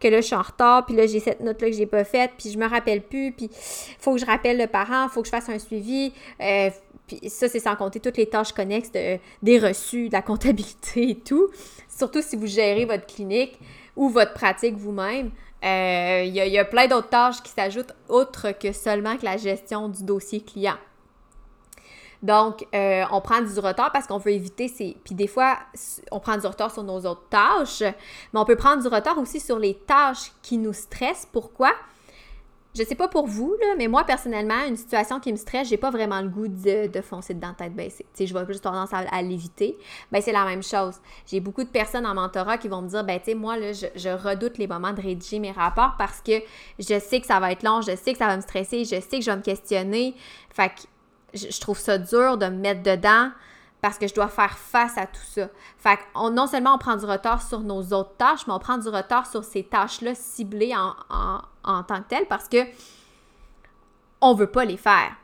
que 0.00 0.08
là, 0.08 0.20
je 0.20 0.26
suis 0.26 0.34
en 0.34 0.42
retard, 0.42 0.86
puis 0.86 0.96
là, 0.96 1.06
j'ai 1.06 1.20
cette 1.20 1.40
note-là 1.40 1.70
que 1.70 1.76
j'ai 1.76 1.86
pas 1.86 2.04
faite, 2.04 2.32
puis 2.38 2.50
je 2.50 2.58
me 2.58 2.66
rappelle 2.66 3.02
plus, 3.02 3.32
puis 3.32 3.50
faut 3.98 4.14
que 4.14 4.18
je 4.18 4.26
rappelle 4.26 4.58
le 4.58 4.66
parent, 4.66 5.08
faut 5.08 5.20
que 5.20 5.26
je 5.26 5.32
fasse 5.32 5.48
un 5.50 5.58
suivi, 5.58 6.12
euh, 6.40 6.70
puis 7.06 7.28
ça, 7.28 7.48
c'est 7.48 7.60
sans 7.60 7.76
compter 7.76 8.00
toutes 8.00 8.16
les 8.16 8.26
tâches 8.26 8.52
connexes 8.52 8.90
des 8.90 9.58
reçus, 9.58 10.08
de 10.08 10.14
la 10.14 10.22
comptabilité 10.22 11.10
et 11.10 11.16
tout, 11.16 11.48
surtout 11.96 12.22
si 12.22 12.36
vous 12.36 12.46
gérez 12.46 12.84
votre 12.84 13.06
clinique 13.06 13.58
ou 13.96 14.08
votre 14.08 14.32
pratique 14.34 14.76
vous-même. 14.76 15.30
Euh, 15.64 16.24
il 16.24 16.34
y, 16.34 16.58
a 16.58 16.64
plein 16.64 16.88
d'autres 16.88 17.08
tâches 17.08 17.40
qui 17.40 17.52
s'ajoutent 17.52 17.94
autre 18.08 18.50
que 18.50 18.72
seulement 18.72 19.16
que 19.16 19.24
la 19.24 19.36
gestion 19.36 19.88
du 19.88 20.02
dossier 20.02 20.40
client. 20.40 20.76
Donc, 22.20 22.66
euh, 22.74 23.04
on 23.12 23.20
prend 23.20 23.40
du 23.40 23.58
retard 23.58 23.92
parce 23.92 24.06
qu'on 24.06 24.18
veut 24.18 24.32
éviter 24.32 24.68
ces... 24.68 24.96
Puis 25.04 25.14
des 25.14 25.26
fois, 25.26 25.58
on 26.10 26.20
prend 26.20 26.36
du 26.36 26.46
retard 26.46 26.72
sur 26.72 26.82
nos 26.82 27.00
autres 27.00 27.28
tâches, 27.30 27.82
mais 28.32 28.40
on 28.40 28.44
peut 28.44 28.56
prendre 28.56 28.82
du 28.82 28.88
retard 28.88 29.18
aussi 29.18 29.38
sur 29.38 29.58
les 29.58 29.74
tâches 29.74 30.32
qui 30.42 30.58
nous 30.58 30.72
stressent. 30.72 31.28
Pourquoi? 31.30 31.72
Je 32.74 32.84
sais 32.84 32.94
pas 32.94 33.08
pour 33.08 33.26
vous, 33.26 33.54
là, 33.60 33.74
mais 33.76 33.86
moi, 33.86 34.04
personnellement, 34.04 34.64
une 34.66 34.76
situation 34.76 35.20
qui 35.20 35.30
me 35.30 35.36
stresse, 35.36 35.68
j'ai 35.68 35.76
pas 35.76 35.90
vraiment 35.90 36.22
le 36.22 36.28
goût 36.28 36.48
de, 36.48 37.00
foncer 37.02 37.34
dedans 37.34 37.52
tête 37.52 37.74
baissée. 37.74 38.06
Tu 38.14 38.26
je 38.26 38.32
vais 38.32 38.46
plus 38.46 38.60
tendance 38.60 38.90
à, 38.92 39.22
l'éviter. 39.22 39.76
Ben, 40.10 40.22
c'est 40.22 40.32
la 40.32 40.44
même 40.46 40.62
chose. 40.62 40.94
J'ai 41.26 41.40
beaucoup 41.40 41.64
de 41.64 41.68
personnes 41.68 42.06
en 42.06 42.14
mentorat 42.14 42.56
qui 42.56 42.68
vont 42.68 42.80
me 42.80 42.88
dire, 42.88 43.04
ben, 43.04 43.18
tu 43.18 43.26
sais, 43.26 43.34
moi, 43.34 43.58
là, 43.58 43.72
je, 43.72 44.08
redoute 44.08 44.56
les 44.56 44.66
moments 44.66 44.92
de 44.92 45.02
rédiger 45.02 45.38
mes 45.38 45.52
rapports 45.52 45.96
parce 45.98 46.20
que 46.22 46.40
je 46.78 46.98
sais 46.98 47.20
que 47.20 47.26
ça 47.26 47.40
va 47.40 47.52
être 47.52 47.62
long, 47.62 47.82
je 47.82 47.94
sais 47.94 48.12
que 48.12 48.18
ça 48.18 48.26
va 48.26 48.36
me 48.36 48.42
stresser, 48.42 48.84
je 48.84 49.00
sais 49.00 49.18
que 49.18 49.22
je 49.22 49.30
vais 49.30 49.36
me 49.36 49.42
questionner. 49.42 50.14
Fait 50.50 50.70
que 50.70 50.82
je, 51.34 51.60
trouve 51.60 51.78
ça 51.78 51.98
dur 51.98 52.38
de 52.38 52.46
me 52.46 52.56
mettre 52.56 52.82
dedans 52.82 53.30
parce 53.82 53.98
que 53.98 54.06
je 54.06 54.14
dois 54.14 54.28
faire 54.28 54.56
face 54.56 54.96
à 54.96 55.06
tout 55.06 55.26
ça. 55.26 55.48
Fait 55.76 55.96
que 55.96 56.30
non 56.30 56.46
seulement 56.46 56.76
on 56.76 56.78
prend 56.78 56.96
du 56.96 57.04
retard 57.04 57.42
sur 57.42 57.60
nos 57.60 57.82
autres 57.92 58.16
tâches, 58.16 58.46
mais 58.46 58.54
on 58.54 58.60
prend 58.60 58.78
du 58.78 58.88
retard 58.88 59.26
sur 59.26 59.44
ces 59.44 59.64
tâches-là 59.64 60.14
ciblées 60.14 60.72
en 60.74 61.42
tant 61.62 62.02
que 62.02 62.08
tel 62.08 62.26
parce 62.26 62.48
que 62.48 62.58
on 64.20 64.34
veut 64.34 64.50
pas 64.50 64.64
les 64.64 64.76
faire. 64.76 65.16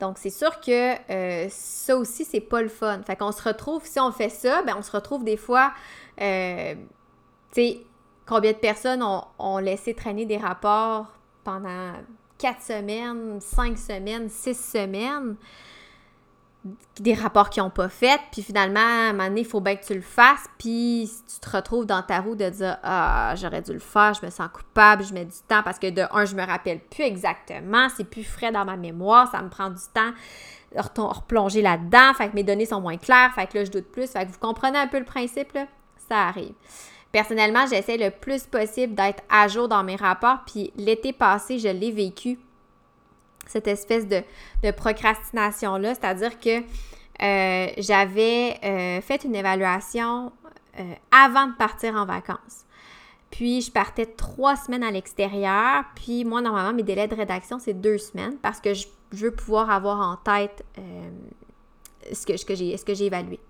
Donc, 0.00 0.16
c'est 0.16 0.30
sûr 0.30 0.60
que 0.60 0.94
euh, 1.12 1.46
ça 1.50 1.96
aussi, 1.96 2.24
c'est 2.24 2.40
pas 2.40 2.62
le 2.62 2.68
fun. 2.68 3.02
Fait 3.02 3.16
qu'on 3.16 3.32
se 3.32 3.42
retrouve, 3.42 3.84
si 3.84 4.00
on 4.00 4.10
fait 4.12 4.30
ça, 4.30 4.62
ben 4.62 4.74
on 4.78 4.82
se 4.82 4.90
retrouve 4.90 5.24
des 5.24 5.36
fois, 5.36 5.72
euh, 6.20 6.74
tu 7.52 7.60
sais, 7.60 7.80
combien 8.26 8.52
de 8.52 8.56
personnes 8.56 9.02
ont, 9.02 9.58
laissé 9.58 9.94
traîner 9.94 10.24
des 10.24 10.38
rapports 10.38 11.12
pendant 11.44 11.92
quatre 12.38 12.62
semaines, 12.62 13.40
cinq 13.40 13.76
semaines, 13.76 14.30
six 14.30 14.58
semaines? 14.58 15.36
Des 16.98 17.14
rapports 17.14 17.48
qui 17.48 17.60
n'ont 17.60 17.70
pas 17.70 17.88
fait, 17.88 18.20
puis 18.30 18.42
finalement, 18.42 18.80
à 18.80 19.08
un 19.08 19.12
moment 19.12 19.28
donné, 19.28 19.40
il 19.40 19.46
faut 19.46 19.60
bien 19.60 19.76
que 19.76 19.84
tu 19.84 19.94
le 19.94 20.02
fasses, 20.02 20.44
puis 20.58 21.10
tu 21.26 21.40
te 21.40 21.56
retrouves 21.56 21.86
dans 21.86 22.02
ta 22.02 22.20
roue 22.20 22.34
de 22.34 22.50
dire 22.50 22.76
«Ah, 22.82 23.34
j'aurais 23.36 23.62
dû 23.62 23.72
le 23.72 23.78
faire, 23.78 24.12
je 24.12 24.24
me 24.26 24.30
sens 24.30 24.48
coupable, 24.52 25.02
je 25.02 25.14
mets 25.14 25.24
du 25.24 25.38
temps, 25.48 25.62
parce 25.62 25.78
que 25.78 25.88
de 25.88 26.02
un, 26.10 26.26
je 26.26 26.34
me 26.34 26.44
rappelle 26.44 26.80
plus 26.80 27.04
exactement, 27.04 27.88
c'est 27.96 28.04
plus 28.04 28.24
frais 28.24 28.52
dans 28.52 28.66
ma 28.66 28.76
mémoire, 28.76 29.30
ça 29.30 29.40
me 29.40 29.48
prend 29.48 29.70
du 29.70 29.82
temps 29.94 30.10
de 30.74 31.00
replonger 31.00 31.62
là-dedans, 31.62 32.12
fait 32.14 32.28
que 32.28 32.34
mes 32.34 32.44
données 32.44 32.66
sont 32.66 32.80
moins 32.80 32.98
claires, 32.98 33.32
fait 33.34 33.46
que 33.46 33.58
là, 33.58 33.64
je 33.64 33.70
doute 33.70 33.90
plus, 33.90 34.10
fait 34.10 34.26
que 34.26 34.32
vous 34.32 34.38
comprenez 34.38 34.78
un 34.78 34.86
peu 34.86 34.98
le 34.98 35.06
principe? 35.06 35.56
Ça 36.08 36.28
arrive. 36.28 36.52
Personnellement, 37.10 37.66
j'essaie 37.66 37.96
le 37.96 38.10
plus 38.10 38.44
possible 38.44 38.94
d'être 38.94 39.22
à 39.30 39.48
jour 39.48 39.66
dans 39.66 39.82
mes 39.82 39.96
rapports, 39.96 40.40
puis 40.46 40.72
l'été 40.76 41.12
passé, 41.14 41.58
je 41.58 41.68
l'ai 41.68 41.90
vécu 41.90 42.38
cette 43.50 43.66
espèce 43.66 44.06
de, 44.06 44.22
procrastination-là, 44.70 45.94
c'est-à-dire 45.94 46.38
que 46.38 46.60
euh, 46.60 47.72
j'avais 47.76 48.58
euh, 48.64 49.00
fait 49.00 49.24
une 49.24 49.34
évaluation 49.34 50.32
euh, 50.78 50.94
avant 51.10 51.48
de 51.48 51.56
partir 51.56 51.94
en 51.94 52.06
vacances. 52.06 52.64
Puis, 53.30 53.60
je 53.60 53.70
partais 53.70 54.06
trois 54.06 54.56
semaines 54.56 54.82
à 54.82 54.90
l'extérieur. 54.90 55.84
Puis, 55.94 56.24
moi, 56.24 56.40
normalement, 56.40 56.72
mes 56.72 56.82
délais 56.82 57.06
de 57.06 57.14
rédaction, 57.14 57.58
c'est 57.58 57.74
deux 57.74 57.98
semaines 57.98 58.36
parce 58.42 58.60
que 58.60 58.74
je, 58.74 58.86
veux 59.12 59.32
pouvoir 59.32 59.70
avoir 59.70 59.98
en 60.00 60.16
tête 60.16 60.64
ce 62.12 62.24
que, 62.24 62.36
ce 62.36 62.44
que 62.44 62.94
j'ai 62.94 63.04
évalué. 63.04 63.40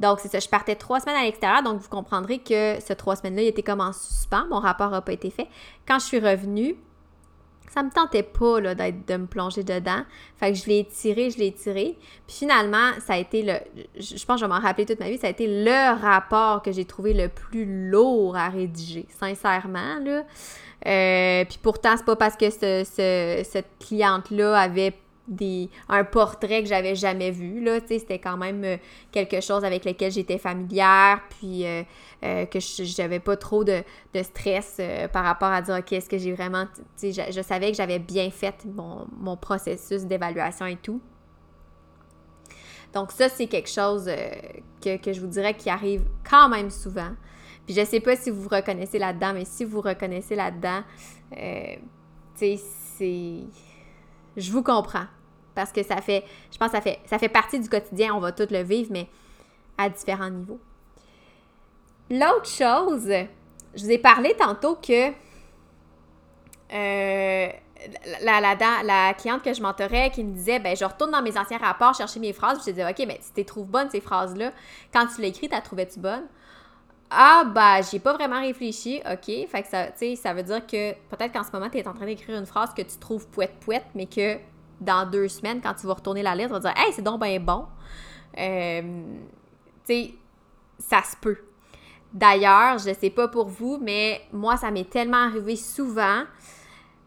Donc, 0.00 0.20
c'est 0.20 0.28
ça. 0.28 0.38
Je 0.38 0.48
partais 0.48 0.74
trois 0.74 1.00
semaines 1.00 1.16
à 1.16 1.24
l'extérieur. 1.24 1.62
Donc, 1.62 1.80
vous 1.80 1.88
comprendrez 1.88 2.38
que 2.38 2.78
ce 2.80 2.94
trois 2.94 3.16
semaines-là, 3.16 3.42
il 3.42 3.48
était 3.48 3.62
comme 3.62 3.80
en 3.80 3.92
suspens. 3.92 4.46
Mon 4.48 4.58
rapport 4.58 4.90
n'a 4.90 5.02
pas 5.02 5.12
été 5.12 5.30
fait. 5.30 5.46
Quand 5.86 5.98
je 5.98 6.06
suis 6.06 6.18
revenue, 6.18 6.76
ça 7.72 7.84
me 7.84 7.90
tentait 7.90 8.24
pas 8.24 8.60
là, 8.60 8.74
de 8.74 9.16
me 9.16 9.26
plonger 9.26 9.62
dedans. 9.62 10.02
Fait 10.36 10.52
que 10.52 10.58
je 10.58 10.66
l'ai 10.66 10.84
tiré, 10.84 11.30
je 11.30 11.38
l'ai 11.38 11.52
tiré. 11.52 11.96
Puis 12.26 12.36
finalement, 12.38 12.90
ça 13.00 13.14
a 13.14 13.18
été 13.18 13.42
le. 13.42 13.54
Je 13.96 14.24
pense 14.24 14.36
que 14.36 14.40
je 14.40 14.44
vais 14.44 14.52
m'en 14.52 14.60
rappeler 14.60 14.86
toute 14.86 14.98
ma 14.98 15.08
vie, 15.08 15.18
ça 15.18 15.28
a 15.28 15.30
été 15.30 15.46
le 15.46 16.00
rapport 16.00 16.62
que 16.62 16.72
j'ai 16.72 16.84
trouvé 16.84 17.14
le 17.14 17.28
plus 17.28 17.90
lourd 17.90 18.36
à 18.36 18.48
rédiger. 18.48 19.06
Sincèrement, 19.18 19.98
là. 20.04 20.24
Euh, 20.86 21.44
puis 21.44 21.58
pourtant, 21.62 21.96
c'est 21.96 22.06
pas 22.06 22.16
parce 22.16 22.36
que 22.36 22.50
cette 22.50 23.68
cliente-là 23.78 24.58
avait 24.58 24.94
un 25.88 26.04
portrait 26.04 26.62
que 26.62 26.68
j'avais 26.68 26.94
jamais 26.94 27.30
vu. 27.30 27.62
Là, 27.62 27.78
c'était 27.86 28.18
quand 28.18 28.36
même 28.36 28.64
euh, 28.64 28.76
quelque 29.12 29.40
chose 29.40 29.64
avec 29.64 29.84
lequel 29.84 30.10
j'étais 30.10 30.38
familière, 30.38 31.20
puis 31.30 31.66
euh, 31.66 31.82
euh, 32.24 32.46
que 32.46 32.58
j'avais 32.60 33.20
pas 33.20 33.36
trop 33.36 33.64
de, 33.64 33.82
stress 34.22 34.80
par 35.12 35.24
rapport 35.24 35.50
à 35.50 35.62
dire, 35.62 35.76
OK, 35.78 35.92
est-ce 35.92 36.08
que 36.08 36.18
j'ai 36.18 36.32
vraiment... 36.32 36.66
Je, 37.00 37.10
je 37.30 37.42
savais 37.42 37.70
que 37.70 37.76
j'avais 37.76 37.98
bien 37.98 38.30
fait 38.30 38.64
mon, 38.64 39.06
mon 39.18 39.36
processus 39.36 40.04
d'évaluation 40.04 40.66
et 40.66 40.76
tout. 40.76 41.00
Donc 42.92 43.12
ça, 43.12 43.28
c'est 43.28 43.46
quelque 43.46 43.70
chose 43.70 44.10
que, 44.82 44.96
que, 44.96 45.12
je 45.12 45.20
vous 45.20 45.28
dirais 45.28 45.54
qui 45.54 45.70
arrive 45.70 46.02
quand 46.28 46.48
même 46.48 46.70
souvent. 46.70 47.10
Puis 47.66 47.74
je 47.74 47.84
sais 47.84 48.00
pas 48.00 48.16
si 48.16 48.30
vous 48.30 48.42
vous 48.42 48.48
reconnaissez 48.48 48.98
là-dedans, 48.98 49.32
mais 49.32 49.44
si 49.44 49.64
vous 49.64 49.76
vous 49.76 49.88
reconnaissez 49.88 50.34
là-dedans, 50.34 50.82
tu 51.30 51.38
sais, 52.34 52.60
c'est... 52.96 53.44
Je 54.36 54.52
vous 54.52 54.62
comprends 54.62 55.06
parce 55.60 55.72
que 55.72 55.82
ça 55.82 56.00
fait, 56.00 56.24
je 56.50 56.56
pense 56.56 56.70
que 56.70 56.76
ça 56.76 56.80
fait, 56.80 56.98
ça 57.04 57.18
fait 57.18 57.28
partie 57.28 57.60
du 57.60 57.68
quotidien, 57.68 58.14
on 58.14 58.18
va 58.18 58.32
tout 58.32 58.46
le 58.50 58.62
vivre, 58.62 58.88
mais 58.90 59.08
à 59.76 59.90
différents 59.90 60.30
niveaux. 60.30 60.58
L'autre 62.10 62.46
chose, 62.46 63.12
je 63.74 63.84
vous 63.84 63.90
ai 63.90 63.98
parlé 63.98 64.34
tantôt 64.38 64.76
que 64.76 65.10
euh, 66.72 67.48
la, 68.22 69.14
cliente 69.14 69.42
que 69.42 69.52
je 69.52 69.60
mentorais 69.60 70.10
qui 70.10 70.24
me 70.24 70.32
disait 70.32 70.60
ben 70.60 70.74
je 70.74 70.84
retourne 70.84 71.10
dans 71.10 71.22
mes 71.22 71.36
anciens 71.36 71.58
rapports 71.58 71.94
chercher 71.94 72.20
mes 72.20 72.32
phrases, 72.32 72.60
je 72.64 72.70
disais 72.70 72.88
OK, 72.88 73.04
mais 73.06 73.18
si 73.20 73.34
tu 73.34 73.44
trouves 73.44 73.66
bonnes 73.66 73.90
ces 73.90 74.00
phrases-là, 74.00 74.52
quand 74.94 75.06
tu 75.14 75.20
l'écris, 75.20 75.50
tu 75.50 75.62
trouvais-tu 75.62 76.00
bonne? 76.00 76.24
Ah, 77.10 77.42
bah, 77.44 77.82
j'ai 77.82 77.98
pas 77.98 78.14
vraiment 78.14 78.40
réfléchi, 78.40 79.02
ok. 79.04 79.48
Fait 79.48 79.62
que 79.62 79.68
ça, 79.68 79.88
ça 80.16 80.32
veut 80.32 80.44
dire 80.44 80.64
que 80.66 80.92
peut-être 81.10 81.32
qu'en 81.32 81.44
ce 81.44 81.50
moment, 81.52 81.68
tu 81.68 81.76
es 81.78 81.86
en 81.86 81.92
train 81.92 82.06
d'écrire 82.06 82.38
une 82.38 82.46
phrase 82.46 82.72
que 82.72 82.82
tu 82.82 82.96
trouves 82.98 83.26
pouette-pouette, 83.28 83.86
mais 83.94 84.06
que 84.06 84.38
dans 84.80 85.08
deux 85.08 85.28
semaines, 85.28 85.60
quand 85.60 85.74
tu 85.74 85.86
vas 85.86 85.94
retourner 85.94 86.22
la 86.22 86.34
lettre, 86.34 86.48
tu 86.56 86.60
vas 86.62 86.72
dire 86.72 86.74
Hey, 86.76 86.92
c'est 86.92 87.02
donc 87.02 87.22
bien 87.22 87.38
bon. 87.38 87.66
Euh, 88.38 89.02
tu 89.86 89.94
sais, 89.94 90.14
ça 90.78 91.02
se 91.02 91.16
peut. 91.16 91.38
D'ailleurs, 92.12 92.78
je 92.78 92.92
sais 92.92 93.10
pas 93.10 93.28
pour 93.28 93.48
vous, 93.48 93.78
mais 93.80 94.22
moi, 94.32 94.56
ça 94.56 94.70
m'est 94.70 94.88
tellement 94.88 95.24
arrivé 95.24 95.54
souvent 95.56 96.24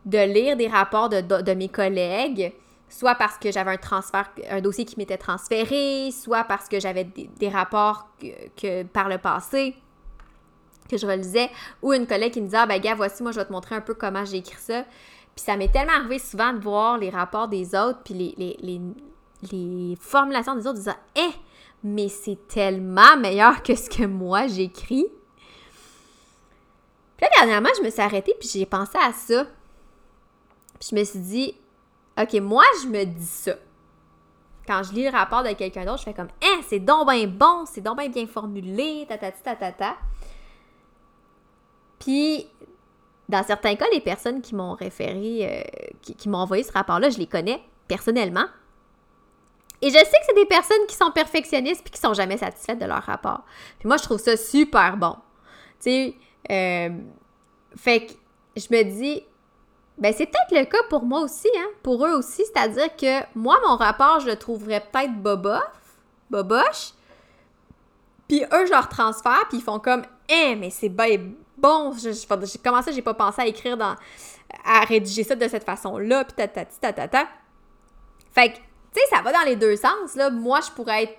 de 0.06 0.18
lire 0.18 0.56
des 0.56 0.68
rapports 0.68 1.10
de, 1.10 1.54
mes 1.54 1.70
collègues, 1.70 2.54
soit 2.90 3.16
parce 3.16 3.38
que 3.38 3.52
j'avais 3.52 3.72
un 3.72 3.78
transfert, 3.78 4.30
un 4.50 4.62
dossier 4.62 4.86
qui 4.86 4.96
m'était 4.98 5.18
transféré, 5.18 6.12
soit 6.12 6.44
parce 6.46 6.70
que 6.70 6.80
j'avais 6.80 7.04
des, 7.04 7.50
rapports 7.50 8.08
que, 8.22 8.84
par 8.84 9.10
le 9.10 9.18
passé 9.18 9.76
que 10.90 10.98
je 10.98 11.08
relisais, 11.08 11.50
ou 11.82 11.94
une 11.94 12.06
collègue 12.06 12.34
qui 12.34 12.42
me 12.42 12.46
disait 12.46 12.58
Ah 12.58 12.66
ben 12.66 12.80
gars, 12.80 12.96
voici, 12.96 13.24
moi 13.24 13.32
je 13.32 13.40
vais 13.40 13.46
te 13.46 13.52
montrer 13.52 13.76
un 13.76 13.82
peu 13.82 13.94
comment 13.94 14.26
j'ai 14.26 14.38
écrit 14.38 14.60
ça. 14.60 14.84
Puis 15.36 15.46
ça 15.46 15.58
m'est 15.58 15.72
tellement 15.72 15.94
arrivé 15.94 16.20
souvent 16.20 16.54
de 16.54 16.60
voir 16.60 16.98
les 16.98 17.10
rapports 17.10 17.48
des 17.48 17.76
autres, 17.76 18.00
puis 18.04 18.36
les, 18.38 19.96
formulations 20.00 20.56
des 20.56 20.68
autres, 20.68 20.80
disant 20.80 20.96
Eh, 21.16 21.32
mais 21.84 22.08
c'est 22.08 22.48
tellement 22.48 23.18
meilleur 23.18 23.64
que 23.64 23.76
ce 23.76 23.90
que 23.90 24.06
moi 24.06 24.48
j'écris. 24.48 25.08
Puis 27.18 27.26
là, 27.26 27.30
dernièrement, 27.40 27.70
je 27.78 27.84
me 27.84 27.90
suis 27.90 28.02
arrêtée, 28.02 28.36
puis 28.40 28.50
j'ai 28.50 28.66
pensé 28.66 28.98
à 28.98 29.12
ça. 29.12 29.46
Puis 30.80 30.90
je 30.92 30.96
me 30.96 31.04
suis 31.04 31.20
dit 31.20 31.56
Ok, 32.20 32.34
moi, 32.36 32.64
je 32.84 32.90
me 32.90 33.06
dis 33.06 33.26
ça. 33.26 33.56
Quand 34.68 34.84
je 34.84 34.94
lis 34.94 35.04
le 35.04 35.10
rapport 35.10 35.44
de 35.44 35.52
quelqu'un 35.54 35.84
d'autre, 35.84 36.00
je 36.00 36.04
fais 36.04 36.14
comme 36.14 36.30
Eh, 36.42 36.62
c'est 36.68 36.80
donc 36.80 37.10
bien 37.10 37.28
bon, 37.28 37.66
c'est 37.66 37.82
donc 37.82 37.98
bien 37.98 38.10
bien 38.10 38.28
formulé, 38.28 39.06
ta 39.10 39.18
ta 39.18 39.32
ta 39.32 39.56
ta 39.56 39.72
ta. 39.72 39.98
Puis 42.00 42.48
dans 43.34 43.44
certains 43.44 43.76
cas, 43.76 43.86
les 43.92 44.00
personnes 44.00 44.42
qui 44.42 44.54
m'ont 44.54 44.76
référé, 44.76 45.40
euh, 45.42 45.90
qui, 46.02 46.30
m'ont 46.30 46.38
envoyé 46.38 46.62
ce 46.62 46.72
rapport-là, 46.72 47.10
je 47.10 47.18
les 47.18 47.26
connais 47.26 47.60
personnellement. 47.88 48.46
Et 49.82 49.90
je 49.90 49.98
sais 49.98 50.04
que 50.04 50.26
c'est 50.28 50.36
des 50.36 50.46
personnes 50.46 50.86
qui 50.88 50.96
sont 50.96 51.10
perfectionnistes 51.10 51.82
puis 51.84 51.92
qui 51.92 52.00
sont 52.00 52.14
jamais 52.14 52.38
satisfaites 52.38 52.78
de 52.78 52.86
leur 52.86 53.02
rapport. 53.02 53.42
Puis 53.80 53.88
moi, 53.88 53.98
je 53.98 54.04
trouve 54.04 54.20
ça 54.20 54.38
super 54.38 54.98
bon. 54.98 55.16
Tu 55.82 55.90
sais, 55.90 56.16
euh, 56.52 56.90
fait 57.76 58.06
que 58.06 58.14
je 58.56 58.68
me 58.70 58.84
dis, 58.84 59.24
ben 59.98 60.14
c'est 60.16 60.28
peut-être 60.28 60.52
le 60.52 60.66
cas 60.66 60.84
pour 60.90 61.04
moi 61.04 61.22
aussi, 61.22 61.50
hein, 61.58 61.68
pour 61.82 62.06
eux 62.06 62.14
aussi, 62.14 62.44
c'est-à-dire 62.46 62.96
que 62.96 63.26
moi, 63.36 63.60
mon 63.68 63.76
rapport, 63.78 64.20
je 64.20 64.28
le 64.28 64.36
trouverais 64.36 64.80
peut-être 64.92 65.16
bobof, 65.16 65.64
boboche, 66.30 66.94
puis 68.28 68.44
eux, 68.44 68.66
je 68.68 68.72
leur 68.72 68.90
transfère, 68.90 69.48
puis 69.50 69.58
ils 69.58 69.64
font 69.64 69.80
comme, 69.80 70.04
eh, 70.30 70.56
mais 70.56 70.70
c'est 70.70 70.90
bon, 70.90 71.94
j'ai 71.98 72.58
commencé, 72.64 72.94
j'ai 72.94 73.02
pas 73.02 73.14
pensé 73.14 73.42
à 73.42 73.48
écrire 73.48 73.78
dans, 73.78 73.96
à 74.66 74.82
rédiger 74.86 75.24
ça 75.24 75.36
de 75.36 75.48
cette 75.48 75.64
façon-là, 75.64 76.26
puis 76.26 76.34
tatati, 76.34 76.80
tatata. 76.80 77.28
Fait 78.32 78.50
que, 78.50 78.56
tu 78.56 78.62
sais, 78.94 79.16
ça 79.16 79.22
va 79.22 79.32
dans 79.32 79.44
les 79.46 79.56
deux 79.56 79.76
sens, 79.76 80.16
là. 80.16 80.30
Moi, 80.30 80.60
je 80.62 80.72
pourrais 80.72 81.04
être, 81.04 81.18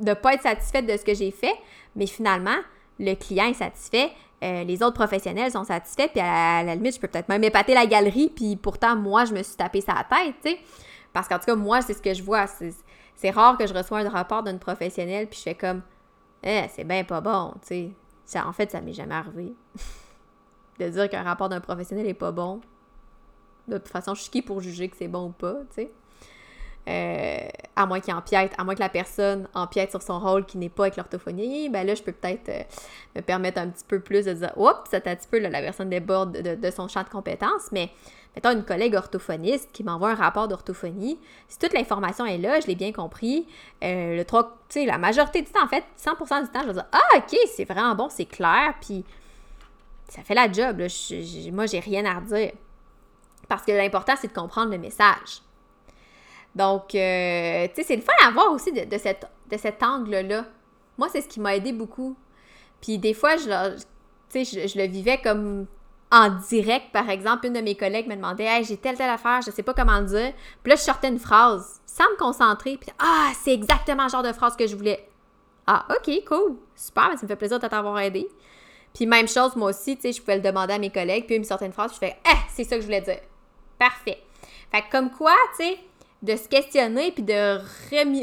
ne 0.00 0.14
pas 0.14 0.34
être 0.34 0.42
satisfaite 0.42 0.86
de 0.86 0.96
ce 0.96 1.04
que 1.04 1.14
j'ai 1.14 1.30
fait, 1.30 1.54
mais 1.96 2.06
finalement, 2.06 2.56
le 2.98 3.14
client 3.14 3.46
est 3.46 3.54
satisfait, 3.54 4.10
euh, 4.42 4.64
les 4.64 4.82
autres 4.82 4.94
professionnels 4.94 5.52
sont 5.52 5.64
satisfaits, 5.64 6.08
puis 6.08 6.20
à 6.20 6.62
la, 6.62 6.74
limite, 6.74 6.94
je 6.94 7.00
peux 7.00 7.08
peut-être 7.08 7.28
même 7.28 7.44
épater 7.44 7.74
la 7.74 7.86
galerie, 7.86 8.30
puis 8.34 8.56
pourtant, 8.56 8.96
moi, 8.96 9.24
je 9.24 9.34
me 9.34 9.42
suis 9.42 9.56
tapé 9.56 9.80
sa 9.80 10.04
tête, 10.04 10.34
tu 10.42 10.50
sais. 10.50 10.58
Parce 11.12 11.28
qu'en 11.28 11.38
tout 11.38 11.46
cas, 11.46 11.56
moi, 11.56 11.82
c'est 11.82 11.94
ce 11.94 12.02
que 12.02 12.14
je 12.14 12.22
vois. 12.22 12.46
C'est 13.16 13.30
rare 13.30 13.58
que 13.58 13.66
je 13.66 13.74
reçois 13.74 13.98
un 13.98 14.08
rapport 14.08 14.42
d'une 14.42 14.58
professionnelle, 14.58 15.26
puis 15.26 15.38
je 15.38 15.42
fais 15.42 15.54
comme, 15.54 15.82
eh, 16.42 16.64
c'est 16.74 16.84
bien 16.84 17.04
pas 17.04 17.20
bon, 17.20 17.52
tu 17.62 17.68
sais 17.68 17.90
en 18.36 18.52
fait, 18.52 18.70
ça 18.70 18.80
m'est 18.80 18.92
jamais 18.92 19.14
arrivé. 19.14 19.54
de 20.78 20.88
dire 20.88 21.08
qu'un 21.08 21.22
rapport 21.22 21.48
d'un 21.48 21.60
professionnel 21.60 22.06
est 22.06 22.14
pas 22.14 22.32
bon. 22.32 22.60
De 23.68 23.78
toute 23.78 23.88
façon, 23.88 24.14
je 24.14 24.22
suis 24.22 24.30
qui 24.30 24.42
pour 24.42 24.60
juger 24.60 24.88
que 24.88 24.96
c'est 24.96 25.08
bon 25.08 25.26
ou 25.26 25.32
pas, 25.32 25.56
tu 25.70 25.82
sais? 25.82 25.92
Euh, 26.88 27.48
à 27.76 27.86
moins 27.86 28.00
qu'il 28.00 28.14
empiète, 28.14 28.52
à 28.56 28.64
moins 28.64 28.74
que 28.74 28.80
la 28.80 28.88
personne 28.88 29.46
empiète 29.54 29.90
sur 29.90 30.00
son 30.00 30.18
rôle 30.18 30.46
qui 30.46 30.56
n'est 30.56 30.70
pas 30.70 30.84
avec 30.84 30.96
l'orthophonie, 30.96 31.68
ben 31.68 31.86
là, 31.86 31.94
je 31.94 32.02
peux 32.02 32.12
peut-être 32.12 32.48
euh, 32.48 32.62
me 33.14 33.20
permettre 33.20 33.60
un 33.60 33.68
petit 33.68 33.84
peu 33.86 34.00
plus 34.00 34.24
de 34.24 34.32
dire, 34.32 34.52
oups, 34.56 34.80
c'est 34.90 35.06
un 35.06 35.14
petit 35.14 35.28
peu, 35.28 35.38
la 35.38 35.50
personne 35.60 35.90
déborde 35.90 36.32
de, 36.32 36.70
son 36.70 36.88
champ 36.88 37.02
de 37.02 37.08
compétences, 37.08 37.70
mais 37.70 37.90
mettons 38.34 38.52
une 38.52 38.64
collègue 38.64 38.94
orthophoniste 38.94 39.70
qui 39.72 39.82
m'envoie 39.82 40.10
un 40.10 40.14
rapport 40.14 40.48
d'orthophonie, 40.48 41.18
si 41.48 41.58
toute 41.58 41.72
l'information 41.72 42.24
est 42.26 42.38
là, 42.38 42.60
je 42.60 42.66
l'ai 42.66 42.74
bien 42.74 42.92
compris, 42.92 43.46
euh, 43.82 44.16
le 44.16 44.24
3, 44.24 44.42
tu 44.68 44.80
sais, 44.80 44.86
la 44.86 44.98
majorité 44.98 45.42
du 45.42 45.50
temps, 45.50 45.64
en 45.64 45.68
fait, 45.68 45.84
100% 45.98 46.44
du 46.44 46.50
temps, 46.50 46.60
je 46.62 46.66
vais 46.68 46.72
dire, 46.74 46.86
ah, 46.92 47.16
ok, 47.16 47.36
c'est 47.54 47.64
vraiment 47.64 47.94
bon, 47.94 48.08
c'est 48.08 48.26
clair, 48.26 48.74
puis 48.80 49.04
ça 50.08 50.22
fait 50.22 50.34
la 50.34 50.50
job, 50.50 50.78
là, 50.78 50.86
moi, 51.52 51.66
j'ai 51.66 51.80
rien 51.80 52.04
à 52.04 52.18
redire. 52.18 52.52
Parce 53.48 53.62
que 53.62 53.72
l'important, 53.72 54.14
c'est 54.20 54.28
de 54.28 54.32
comprendre 54.32 54.70
le 54.70 54.78
message. 54.78 55.42
Donc, 56.54 56.94
euh, 56.94 57.66
tu 57.68 57.74
sais, 57.76 57.82
c'est 57.82 57.96
le 57.96 58.02
fun 58.02 58.12
à 58.24 58.30
voir 58.30 58.52
aussi 58.52 58.72
de, 58.72 58.98
cette, 58.98 59.26
de 59.50 59.56
cet 59.56 59.82
angle-là. 59.82 60.44
Moi, 60.98 61.08
c'est 61.12 61.20
ce 61.20 61.28
qui 61.28 61.40
m'a 61.40 61.56
aidé 61.56 61.72
beaucoup. 61.72 62.16
Puis 62.80 62.98
des 62.98 63.14
fois, 63.14 63.36
je, 63.36 63.76
je, 64.34 64.66
je 64.66 64.78
le 64.78 64.86
vivais 64.86 65.18
comme 65.18 65.66
en 66.12 66.30
direct, 66.48 66.90
par 66.92 67.08
exemple, 67.08 67.46
une 67.46 67.52
de 67.52 67.60
mes 67.60 67.76
collègues 67.76 68.08
me 68.08 68.16
demandait 68.16 68.44
Hey, 68.44 68.64
j'ai 68.64 68.76
telle, 68.76 68.96
telle 68.96 69.10
affaire, 69.10 69.40
je 69.42 69.50
sais 69.50 69.62
pas 69.62 69.74
comment 69.74 70.00
le 70.00 70.06
dire. 70.06 70.32
Puis 70.62 70.70
là, 70.70 70.76
je 70.76 70.82
sortais 70.82 71.08
une 71.08 71.18
phrase 71.18 71.80
sans 71.86 72.10
me 72.10 72.16
concentrer. 72.16 72.76
Puis 72.76 72.90
Ah, 72.98 73.30
c'est 73.42 73.52
exactement 73.52 74.04
le 74.04 74.10
genre 74.10 74.22
de 74.22 74.32
phrase 74.32 74.56
que 74.56 74.66
je 74.66 74.74
voulais. 74.76 75.08
Ah, 75.66 75.86
ok, 75.90 76.24
cool. 76.26 76.56
Super, 76.74 77.12
ça 77.16 77.22
me 77.22 77.28
fait 77.28 77.36
plaisir 77.36 77.58
de 77.60 77.66
t'avoir 77.66 77.98
aidé. 78.00 78.28
Puis 78.92 79.06
même 79.06 79.28
chose, 79.28 79.54
moi 79.54 79.70
aussi, 79.70 79.94
tu 79.96 80.02
sais, 80.02 80.12
je 80.12 80.20
pouvais 80.20 80.36
le 80.36 80.42
demander 80.42 80.74
à 80.74 80.78
mes 80.78 80.90
collègues, 80.90 81.26
puis 81.26 81.36
ils 81.36 81.40
me 81.40 81.44
sortaient 81.44 81.66
une 81.66 81.72
phrase, 81.72 81.92
je 81.94 81.98
fais 81.98 82.16
Eh, 82.26 82.36
c'est 82.48 82.64
ça 82.64 82.74
que 82.74 82.80
je 82.80 82.86
voulais 82.86 83.02
dire. 83.02 83.20
Parfait. 83.78 84.18
Fait 84.72 84.82
que 84.82 84.90
comme 84.90 85.10
quoi, 85.10 85.34
tu 85.56 85.64
sais, 85.64 85.78
de 86.22 86.36
se 86.36 86.48
questionner, 86.48 87.12
puis 87.12 87.22
de 87.22 87.58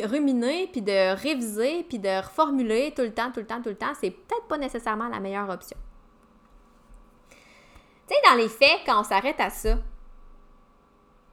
ruminer, 0.06 0.68
puis 0.72 0.82
de 0.82 1.16
réviser, 1.16 1.86
puis 1.88 2.00
de 2.00 2.22
reformuler 2.22 2.94
tout 2.96 3.02
le 3.02 3.14
temps, 3.14 3.32
tout 3.32 3.40
le 3.40 3.46
temps, 3.46 3.62
tout 3.62 3.70
le 3.70 3.78
temps, 3.78 3.94
c'est 4.00 4.12
peut-être 4.12 4.48
pas 4.48 4.58
nécessairement 4.58 5.08
la 5.08 5.20
meilleure 5.20 5.50
option. 5.50 5.78
Tu 8.08 8.14
sais, 8.16 8.22
dans 8.30 8.36
les 8.36 8.50
faits, 8.50 8.82
quand 8.86 9.02
on 9.02 9.04
s'arrête 9.04 9.40
à 9.40 9.50
ça, 9.50 9.78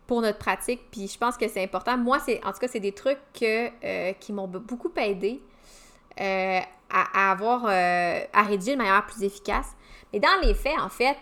pour 0.07 0.21
notre 0.21 0.39
pratique, 0.39 0.91
puis 0.91 1.09
je 1.09 1.17
pense 1.17 1.37
que 1.37 1.49
c'est 1.49 1.63
important. 1.63 1.97
Moi, 1.97 2.19
c'est 2.19 2.45
en 2.45 2.53
tout 2.53 2.59
cas, 2.59 2.69
c'est 2.69 2.81
des 2.81 2.93
trucs 2.93 3.19
euh, 3.43 4.13
qui 4.21 4.33
m'ont 4.33 4.49
beaucoup 4.49 4.93
aidé 4.97 5.43
euh, 6.21 6.61
à, 6.91 7.31
avoir, 7.31 7.65
euh, 7.67 8.21
à 8.33 8.43
rédiger 8.43 8.73
de 8.73 8.79
manière 8.79 9.07
plus 9.07 9.23
efficace. 9.23 9.69
Mais 10.13 10.21
dans 10.21 10.41
les 10.43 10.55
faits, 10.55 10.79
en 10.79 10.89
fait, 10.89 11.17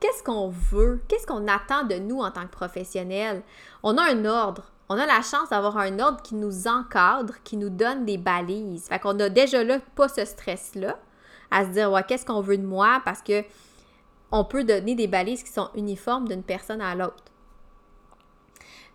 qu'est-ce 0.00 0.22
qu'on 0.22 0.48
veut? 0.48 1.02
Qu'est-ce 1.08 1.26
qu'on 1.26 1.46
attend 1.48 1.84
de 1.84 1.96
nous 1.96 2.20
en 2.20 2.30
tant 2.30 2.42
que 2.42 2.52
professionnels? 2.52 3.42
On 3.82 3.96
a 3.98 4.02
un 4.02 4.24
ordre. 4.24 4.72
On 4.88 4.96
a 4.96 5.04
la 5.04 5.20
chance 5.20 5.50
d'avoir 5.50 5.76
un 5.76 5.98
ordre 5.98 6.22
qui 6.22 6.34
nous 6.34 6.66
encadre, 6.66 7.34
qui 7.44 7.58
nous 7.58 7.68
donne 7.68 8.06
des 8.06 8.16
balises. 8.16 8.86
Fait 8.88 8.98
qu'on 8.98 9.20
a 9.20 9.28
déjà 9.28 9.62
là 9.62 9.80
pas 9.94 10.08
ce 10.08 10.24
stress-là 10.24 10.98
à 11.50 11.64
se 11.64 11.70
dire, 11.70 11.92
ouais, 11.92 12.02
qu'est-ce 12.08 12.24
qu'on 12.24 12.40
veut 12.40 12.56
de 12.56 12.66
moi? 12.66 13.02
Parce 13.04 13.20
que 13.20 13.44
on 14.30 14.44
peut 14.44 14.64
donner 14.64 14.94
des 14.94 15.06
balises 15.06 15.42
qui 15.42 15.52
sont 15.52 15.70
uniformes 15.74 16.28
d'une 16.28 16.42
personne 16.42 16.80
à 16.80 16.94
l'autre. 16.94 17.24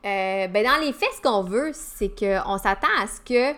Euh, 0.06 0.48
ben 0.48 0.65
dans 0.65 0.82
les 0.82 0.91
faits, 0.91 1.10
ce 1.15 1.22
qu'on 1.22 1.43
veut, 1.43 1.72
c'est 1.74 2.10
qu'on 2.10 2.58
s'attend 2.58 2.88
à 3.00 3.08
ce 3.08 3.22
que 3.22 3.56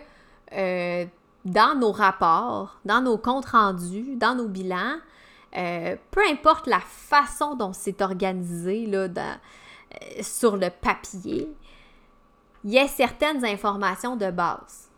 euh, 0.52 1.04
dans 1.44 1.74
nos 1.78 1.92
rapports, 1.92 2.78
dans 2.84 3.00
nos 3.00 3.18
comptes 3.18 3.46
rendus, 3.46 4.16
dans 4.16 4.36
nos 4.36 4.46
bilans, 4.46 4.98
euh, 5.56 5.96
peu 6.10 6.20
importe 6.30 6.66
la 6.66 6.80
façon 6.80 7.56
dont 7.56 7.72
c'est 7.72 8.00
organisé 8.00 8.86
là, 8.86 9.08
sur 10.20 10.56
le 10.56 10.70
papier, 10.70 11.48
il 12.64 12.72
y 12.72 12.78
a 12.78 12.86
certaines 12.86 13.44
informations 13.44 14.16
de 14.16 14.30
base. 14.30 14.88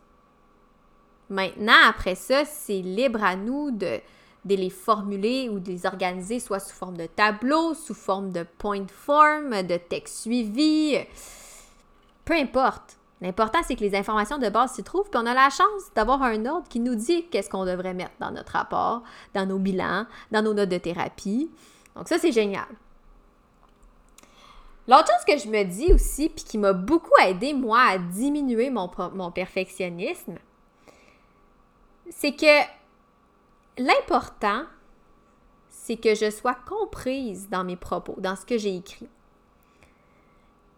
Maintenant, 1.29 1.77
après 1.87 2.15
ça, 2.15 2.45
c'est 2.45 2.81
libre 2.81 3.23
à 3.23 3.35
nous 3.35 3.71
de, 3.71 3.99
de, 4.49 4.55
les 4.55 4.69
formuler 4.69 5.49
ou 5.49 5.59
de 5.59 5.69
les 5.69 5.85
organiser 5.85 6.39
soit 6.39 6.59
sous 6.59 6.75
forme 6.75 6.97
de 6.97 7.05
tableau, 7.05 7.73
sous 7.73 7.93
forme 7.93 8.31
de 8.31 8.43
point 8.57 8.85
form, 8.87 9.61
de 9.63 9.77
texte 9.77 10.23
suivi, 10.23 10.97
peu 12.25 12.33
importe. 12.33 12.97
L'important, 13.21 13.59
c'est 13.67 13.75
que 13.75 13.81
les 13.81 13.95
informations 13.95 14.37
de 14.37 14.47
base 14.49 14.73
s'y 14.73 14.83
trouvent, 14.83 15.09
puis 15.09 15.19
on 15.21 15.25
a 15.25 15.33
la 15.33 15.49
chance 15.49 15.91
d'avoir 15.93 16.23
un 16.23 16.45
ordre 16.45 16.67
qui 16.69 16.79
nous 16.79 16.95
dit 16.95 17.27
qu'est-ce 17.27 17.49
qu'on 17.49 17.65
devrait 17.65 17.93
mettre 17.93 18.13
dans 18.19 18.31
notre 18.31 18.53
rapport, 18.53 19.03
dans 19.33 19.45
nos 19.45 19.59
bilans, 19.59 20.05
dans 20.31 20.41
nos 20.41 20.53
notes 20.53 20.69
de 20.69 20.77
thérapie. 20.77 21.51
Donc 21.95 22.07
ça, 22.07 22.17
c'est 22.17 22.31
génial. 22.31 22.67
L'autre 24.87 25.07
chose 25.07 25.35
que 25.35 25.37
je 25.37 25.49
me 25.49 25.63
dis 25.65 25.93
aussi, 25.93 26.29
puis 26.29 26.43
qui 26.43 26.57
m'a 26.57 26.73
beaucoup 26.73 27.11
aidé, 27.21 27.53
moi, 27.53 27.81
à 27.81 27.97
diminuer 27.97 28.69
mon, 28.69 28.89
mon 29.13 29.31
perfectionnisme, 29.31 30.37
c'est 32.09 32.35
que 32.35 32.78
l'important, 33.79 34.65
c'est 35.69 35.97
que 35.97 36.13
je 36.13 36.29
sois 36.29 36.57
comprise 36.67 37.49
dans 37.49 37.63
mes 37.63 37.77
propos, 37.77 38.15
dans 38.19 38.35
ce 38.35 38.45
que 38.45 38.57
j'ai 38.57 38.75
écrit. 38.75 39.09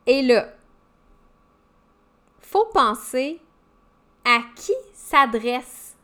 Et 0.06 0.22
là, 0.22 0.54
faut 2.40 2.66
penser 2.74 3.42
à 4.24 4.40
qui 4.56 4.74
s'adressent 4.94 5.98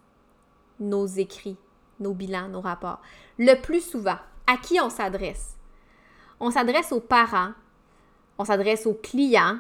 nos 0.80 1.06
écrits, 1.06 1.58
nos 2.00 2.14
bilans, 2.14 2.50
nos 2.50 2.62
rapports. 2.62 3.02
Le 3.38 3.56
plus 3.62 3.82
souvent, 3.82 4.18
à 4.48 4.58
qui 4.58 4.80
on 4.80 4.90
s'adresse? 4.90 5.56
On 6.40 6.52
s'adresse 6.52 6.92
aux 6.92 7.00
parents, 7.00 7.54
on 8.38 8.46
s'adresse 8.46 8.86
aux 8.86 8.94
clients. 8.94 9.60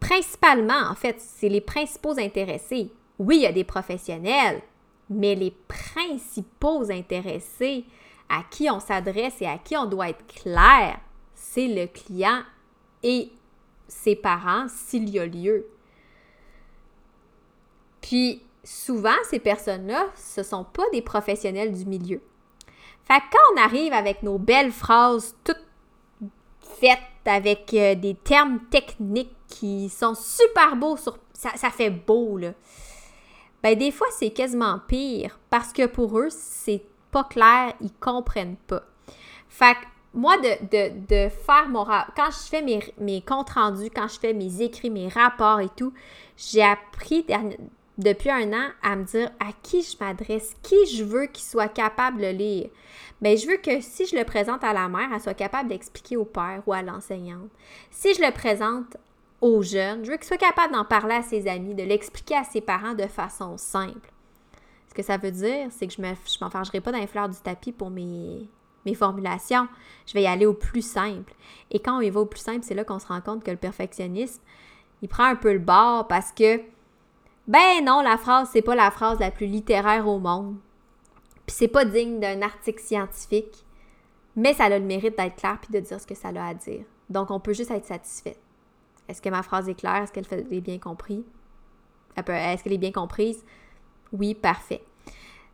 Principalement, 0.00 0.88
en 0.90 0.94
fait, 0.94 1.20
c'est 1.20 1.48
les 1.48 1.60
principaux 1.60 2.18
intéressés. 2.18 2.92
Oui, 3.18 3.36
il 3.36 3.42
y 3.42 3.46
a 3.46 3.52
des 3.52 3.64
professionnels, 3.64 4.62
mais 5.10 5.34
les 5.34 5.50
principaux 5.68 6.90
intéressés 6.90 7.84
à 8.28 8.42
qui 8.50 8.70
on 8.70 8.80
s'adresse 8.80 9.40
et 9.40 9.46
à 9.46 9.58
qui 9.58 9.76
on 9.76 9.86
doit 9.86 10.10
être 10.10 10.26
clair, 10.26 10.98
c'est 11.34 11.68
le 11.68 11.86
client 11.86 12.42
et 13.02 13.30
ses 13.86 14.16
parents 14.16 14.66
s'il 14.68 15.10
y 15.10 15.18
a 15.18 15.26
lieu. 15.26 15.66
Puis 18.00 18.42
souvent, 18.62 19.14
ces 19.28 19.38
personnes-là, 19.38 20.06
ce 20.16 20.40
ne 20.40 20.44
sont 20.44 20.64
pas 20.64 20.84
des 20.92 21.02
professionnels 21.02 21.72
du 21.72 21.84
milieu. 21.84 22.20
Fait 23.04 23.20
que 23.20 23.24
quand 23.32 23.54
on 23.54 23.62
arrive 23.62 23.92
avec 23.92 24.22
nos 24.22 24.38
belles 24.38 24.72
phrases 24.72 25.36
toutes 25.44 25.62
faites 26.80 26.98
avec 27.26 27.72
euh, 27.74 27.94
des 27.94 28.14
termes 28.14 28.60
techniques 28.70 29.34
qui 29.48 29.88
sont 29.88 30.14
super 30.14 30.76
beaux 30.76 30.96
ça, 30.96 31.50
ça 31.56 31.70
fait 31.70 31.90
beau 31.90 32.38
là. 32.38 32.52
Ben 33.64 33.78
des 33.78 33.90
fois 33.90 34.06
c'est 34.12 34.28
quasiment 34.28 34.78
pire 34.86 35.38
parce 35.48 35.72
que 35.72 35.86
pour 35.86 36.18
eux 36.18 36.28
c'est 36.28 36.82
pas 37.10 37.24
clair, 37.24 37.72
ils 37.80 37.94
comprennent 37.94 38.56
pas. 38.66 38.82
Fait 39.48 39.74
que 39.74 39.86
moi, 40.12 40.36
de, 40.36 41.28
faire 41.28 41.68
mon 41.70 41.84
quand 41.84 42.30
je 42.30 42.48
fais 42.48 42.60
mes, 42.60 42.80
mes, 42.98 43.22
comptes 43.22 43.50
rendus, 43.50 43.88
quand 43.88 44.06
je 44.06 44.20
fais 44.20 44.34
mes 44.34 44.60
écrits, 44.60 44.90
mes 44.90 45.08
rapports 45.08 45.60
et 45.60 45.70
tout, 45.70 45.94
j'ai 46.36 46.62
appris 46.62 47.24
depuis 47.96 48.30
un 48.30 48.52
an 48.52 48.68
à 48.82 48.96
me 48.96 49.04
dire 49.04 49.30
à 49.40 49.52
qui 49.62 49.82
je 49.82 49.96
m'adresse, 49.98 50.54
qui 50.62 50.76
je 50.94 51.02
veux 51.02 51.26
qu'il 51.26 51.44
soit 51.44 51.68
capable 51.68 52.20
de 52.20 52.26
lire. 52.26 52.68
Mais 53.22 53.38
je 53.38 53.48
veux 53.48 53.56
que 53.56 53.80
si 53.80 54.06
je 54.06 54.14
le 54.14 54.24
présente 54.24 54.62
à 54.62 54.74
la 54.74 54.88
mère, 54.88 55.08
elle 55.12 55.20
soit 55.20 55.34
capable 55.34 55.70
d'expliquer 55.70 56.18
au 56.18 56.26
père 56.26 56.62
ou 56.66 56.74
à 56.74 56.82
l'enseignante. 56.82 57.48
Si 57.90 58.12
je 58.12 58.20
le 58.20 58.30
présente 58.30 58.98
je 59.44 60.10
veux 60.10 60.16
qu'il 60.16 60.24
soit 60.24 60.36
capable 60.36 60.72
d'en 60.72 60.84
parler 60.84 61.16
à 61.16 61.22
ses 61.22 61.46
amis, 61.48 61.74
de 61.74 61.82
l'expliquer 61.82 62.36
à 62.36 62.44
ses 62.44 62.60
parents 62.60 62.94
de 62.94 63.06
façon 63.06 63.56
simple. 63.58 64.10
Ce 64.88 64.94
que 64.94 65.02
ça 65.02 65.16
veut 65.16 65.30
dire, 65.30 65.68
c'est 65.70 65.86
que 65.86 65.92
je 65.92 66.00
ne 66.00 66.14
m'enfargerai 66.40 66.80
pas 66.80 66.92
dans 66.92 66.98
les 66.98 67.06
fleurs 67.06 67.28
du 67.28 67.38
tapis 67.38 67.72
pour 67.72 67.90
mes, 67.90 68.48
formulations. 68.94 69.68
Je 70.06 70.14
vais 70.14 70.22
y 70.22 70.26
aller 70.26 70.46
au 70.46 70.54
plus 70.54 70.86
simple. 70.86 71.34
Et 71.70 71.80
quand 71.80 71.98
on 71.98 72.00
y 72.00 72.10
va 72.10 72.20
au 72.20 72.26
plus 72.26 72.40
simple, 72.40 72.60
c'est 72.62 72.74
là 72.74 72.84
qu'on 72.84 72.98
se 72.98 73.06
rend 73.06 73.20
compte 73.20 73.44
que 73.44 73.50
le 73.50 73.56
perfectionnisme, 73.56 74.42
il 75.02 75.08
prend 75.08 75.24
un 75.24 75.36
peu 75.36 75.52
le 75.52 75.58
bord 75.58 76.06
parce 76.06 76.32
que, 76.32 76.60
ben 77.48 77.84
non, 77.84 78.02
la 78.02 78.16
phrase, 78.16 78.48
c'est 78.52 78.62
pas 78.62 78.74
la 78.74 78.90
phrase 78.90 79.18
la 79.18 79.30
plus 79.30 79.46
littéraire 79.46 80.06
au 80.08 80.18
monde. 80.18 80.56
Puis 81.46 81.56
c'est 81.56 81.68
pas 81.68 81.84
digne 81.84 82.20
d'un 82.20 82.40
article 82.42 82.80
scientifique. 82.80 83.64
Mais 84.36 84.54
ça 84.54 84.64
a 84.64 84.78
le 84.78 84.84
mérite 84.84 85.16
d'être 85.16 85.36
clair 85.36 85.58
puis 85.60 85.72
de 85.72 85.80
dire 85.80 86.00
ce 86.00 86.06
que 86.06 86.14
ça 86.14 86.28
a 86.28 86.48
à 86.48 86.54
dire. 86.54 86.84
Donc, 87.10 87.30
on 87.30 87.40
peut 87.40 87.52
juste 87.52 87.70
être 87.70 87.84
satisfait. 87.84 88.36
Est-ce 89.08 89.20
que 89.20 89.28
ma 89.28 89.42
phrase 89.42 89.68
est 89.68 89.74
claire? 89.74 90.02
Est-ce 90.02 90.12
qu'elle 90.12 90.46
est 90.52 90.60
bien 90.60 90.78
comprise? 90.78 91.24
Est-ce 92.16 92.62
qu'elle 92.62 92.72
est 92.72 92.78
bien 92.78 92.92
comprise? 92.92 93.44
Oui, 94.12 94.34
parfait. 94.34 94.82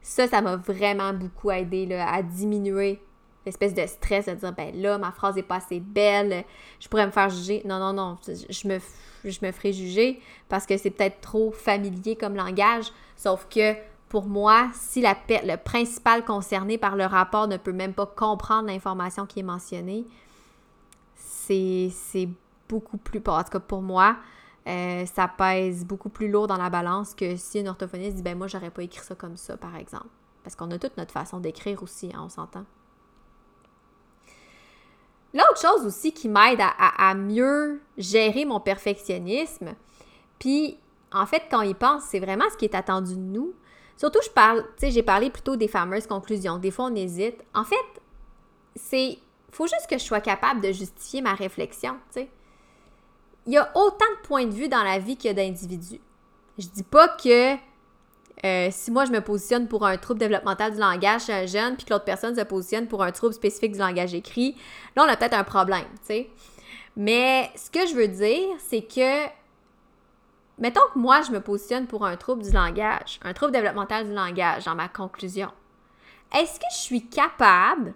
Ça, 0.03 0.27
ça 0.27 0.41
m'a 0.41 0.57
vraiment 0.57 1.13
beaucoup 1.13 1.51
aidé 1.51 1.93
à 1.95 2.23
diminuer 2.23 3.01
l'espèce 3.47 3.75
de 3.75 3.87
stress 3.87 4.27
de 4.27 4.35
dire 4.35 4.53
ben 4.53 4.75
là 4.81 4.99
ma 4.99 5.13
phrase 5.13 5.39
est 5.39 5.43
pas 5.43 5.57
assez 5.57 5.81
belle 5.81 6.45
je 6.79 6.89
pourrais 6.89 7.07
me 7.07 7.11
faire 7.11 7.31
juger 7.31 7.63
non 7.65 7.79
non 7.79 7.93
non 7.93 8.19
je 8.27 8.69
me 8.69 8.79
je 9.25 9.39
me 9.43 9.53
ferai 9.53 9.73
juger 9.73 10.21
parce 10.49 10.67
que 10.67 10.77
c'est 10.77 10.91
peut-être 10.91 11.21
trop 11.21 11.51
familier 11.51 12.17
comme 12.17 12.35
langage 12.35 12.93
sauf 13.17 13.47
que 13.49 13.75
pour 14.09 14.27
moi 14.27 14.69
si 14.75 15.01
la 15.01 15.17
le 15.29 15.57
principal 15.57 16.25
concerné 16.25 16.77
par 16.77 16.97
le 16.97 17.05
rapport 17.05 17.49
ne 17.49 17.57
peut 17.57 17.73
même 17.73 17.95
pas 17.95 18.07
comprendre 18.07 18.69
l'information 18.69 19.27
qui 19.27 19.41
est 19.41 19.45
mentionnée 19.45 20.05
c'est 21.17 22.29
beaucoup 22.71 22.97
plus 22.97 23.21
en 23.27 23.43
tout 23.43 23.51
cas 23.51 23.61
pour 23.61 23.83
moi 23.83 24.17
euh, 24.69 25.05
ça 25.07 25.29
pèse 25.29 25.85
beaucoup 25.85 26.09
plus 26.09 26.31
lourd 26.31 26.47
dans 26.47 26.57
la 26.57 26.71
balance 26.71 27.15
que 27.15 27.37
si 27.37 27.61
une 27.61 27.69
orthophoniste 27.69 28.17
dit 28.17 28.23
ben 28.23 28.39
moi 28.39 28.47
j'aurais 28.47 28.71
pas 28.71 28.83
écrit 28.83 29.05
ça 29.05 29.15
comme 29.15 29.37
ça 29.37 29.57
par 29.57 29.77
exemple 29.77 30.09
parce 30.45 30.57
qu'on 30.57 30.71
a 30.71 30.79
toute 30.79 30.97
notre 30.97 31.13
façon 31.13 31.41
d'écrire 31.41 31.83
aussi 31.83 32.11
hein, 32.15 32.23
on 32.25 32.29
s'entend 32.29 32.65
L'autre 35.33 35.61
chose 35.61 35.87
aussi 35.87 36.13
qui 36.13 36.29
m'aide 36.29 36.61
à, 36.61 37.15
mieux 37.15 37.81
gérer 37.97 38.45
mon 38.45 38.59
perfectionnisme, 38.59 39.75
puis 40.39 40.77
en 41.13 41.27
fait, 41.27 41.45
quand 41.51 41.63
il 41.63 41.75
pense, 41.75 42.05
c'est 42.05 42.19
vraiment 42.19 42.47
ce 42.51 42.57
qui 42.57 42.65
est 42.65 42.75
attendu 42.75 43.15
de 43.15 43.21
nous. 43.21 43.55
Surtout, 43.97 44.21
je 44.25 44.31
parle, 44.31 44.63
tu 44.77 44.87
sais, 44.87 44.91
j'ai 44.91 45.03
parlé 45.03 45.31
plutôt 45.31 45.57
des 45.57 45.69
fameuses 45.69 46.07
conclusions. 46.07 46.59
Des 46.59 46.71
fois, 46.71 46.87
on 46.87 46.95
hésite. 46.95 47.45
En 47.55 47.65
fait, 47.65 47.77
c'est. 48.75 49.19
faut 49.53 49.67
juste 49.67 49.87
que 49.89 49.99
je 49.99 50.05
sois 50.05 50.21
capable 50.21 50.61
de 50.61 50.73
justifier 50.73 51.21
ma 51.21 51.35
réflexion, 51.35 51.93
tu 52.13 52.21
sais. 52.21 52.31
Il 53.47 53.53
y 53.53 53.59
a 53.59 53.71
autant 53.75 54.07
de 54.21 54.27
points 54.27 54.47
de 54.47 54.53
vue 54.53 54.69
dans 54.69 54.83
la 54.83 54.99
vie 54.99 55.17
qu'il 55.17 55.29
y 55.29 55.31
a 55.31 55.35
d'individus. 55.35 56.01
Je 56.59 56.67
dis 56.67 56.83
pas 56.83 57.09
que 57.09 57.57
euh, 58.45 58.69
si 58.71 58.91
moi 58.91 59.05
je 59.05 59.13
me 59.13 59.21
positionne 59.21 59.69
pour 59.69 59.87
un 59.87 59.97
trouble 59.99 60.21
développemental 60.21 60.73
du 60.73 60.79
langage 60.79 61.27
chez 61.27 61.33
un 61.33 61.47
jeune, 61.47 61.77
puis 61.77 61.85
que 61.85 61.93
l'autre 61.93 62.05
personne 62.05 62.35
se 62.35 62.43
positionne 62.43 62.87
pour 62.87 63.03
un 63.03 63.13
trouble 63.13 63.35
spécifique 63.35 63.73
du 63.73 63.79
langage 63.79 64.15
écrit, 64.15 64.57
là 64.97 65.05
on 65.07 65.09
a 65.09 65.17
peut-être 65.17 65.35
un 65.35 65.45
problème, 65.45 65.85
tu 66.01 66.07
sais. 66.07 66.31
Mais 66.97 67.51
ce 67.55 67.71
que 67.71 67.87
je 67.87 67.95
veux 67.95 68.09
dire, 68.09 68.49
c'est 68.59 68.83
que, 68.83 69.27
mettons 70.59 70.81
que 70.93 70.99
moi 70.99 71.21
je 71.23 71.33
me 71.33 71.41
positionne 71.41 71.87
pour 71.87 72.07
un 72.07 72.17
trouble 72.17 72.43
du 72.43 72.51
langage, 72.51 73.21
un 73.23 73.35
trouble 73.35 73.53
développemental 73.53 74.07
du 74.07 74.15
langage 74.15 74.65
dans 74.65 74.75
ma 74.75 74.89
conclusion. 74.89 75.51
Est-ce 76.35 76.59
que 76.59 76.67
je 76.73 76.79
suis 76.79 77.09
capable 77.09 77.95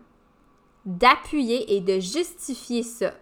d'appuyer 0.85 1.75
et 1.75 1.81
de 1.81 2.01
justifier 2.01 2.83
ça? 2.83 3.13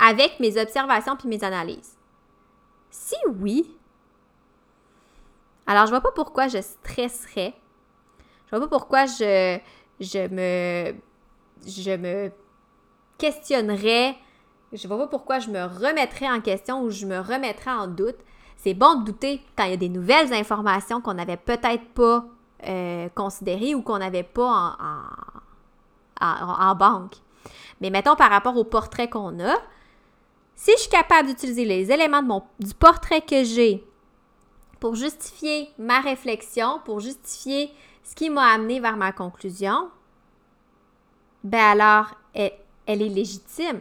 Avec 0.00 0.40
mes 0.40 0.60
observations 0.60 1.16
puis 1.16 1.28
mes 1.28 1.44
analyses? 1.44 1.96
Si 2.90 3.16
oui, 3.26 3.66
alors, 5.70 5.86
je 5.86 5.90
vois 5.90 6.00
pas 6.00 6.10
pourquoi 6.10 6.48
je 6.48 6.60
stresserais. 6.60 7.54
Je 8.46 8.56
vois 8.56 8.58
pas 8.58 8.76
pourquoi 8.76 9.06
je, 9.06 9.56
je 10.00 10.26
me 10.26 10.96
je 11.64 11.96
me 11.96 12.32
questionnerais. 13.18 14.16
Je 14.72 14.88
vois 14.88 14.98
pas 14.98 15.06
pourquoi 15.06 15.38
je 15.38 15.48
me 15.48 15.62
remettrais 15.62 16.28
en 16.28 16.40
question 16.40 16.82
ou 16.82 16.90
je 16.90 17.06
me 17.06 17.20
remettrais 17.20 17.70
en 17.70 17.86
doute. 17.86 18.16
C'est 18.56 18.74
bon 18.74 18.96
de 18.96 19.04
douter 19.04 19.42
quand 19.56 19.62
il 19.62 19.70
y 19.70 19.74
a 19.74 19.76
des 19.76 19.88
nouvelles 19.88 20.32
informations 20.32 21.00
qu'on 21.00 21.14
n'avait 21.14 21.36
peut-être 21.36 21.84
pas 21.94 22.24
euh, 22.66 23.08
considérées 23.14 23.76
ou 23.76 23.82
qu'on 23.82 23.98
n'avait 23.98 24.24
pas 24.24 24.76
en, 26.20 26.20
en, 26.20 26.74
banque. 26.74 27.14
Mais 27.80 27.90
mettons 27.90 28.16
par 28.16 28.30
rapport 28.30 28.56
au 28.56 28.64
portrait 28.64 29.08
qu'on 29.08 29.38
a, 29.38 29.54
si 30.54 30.72
je 30.72 30.80
suis 30.82 30.90
capable 30.90 31.28
d'utiliser 31.28 31.64
les 31.64 31.90
éléments 31.90 32.46
du 32.58 32.74
portrait 32.74 33.22
que 33.22 33.44
j'ai 33.44 33.84
pour 34.78 34.94
justifier 34.94 35.68
ma 35.78 36.00
réflexion, 36.00 36.80
pour 36.84 37.00
justifier 37.00 37.72
ce 38.02 38.14
qui 38.14 38.30
m'a 38.30 38.52
amené 38.52 38.80
vers 38.80 38.96
ma 38.96 39.12
conclusion, 39.12 39.90
ben 41.44 41.60
alors, 41.60 42.06
elle, 42.34 42.52
est 42.86 42.96
légitime. 42.96 43.80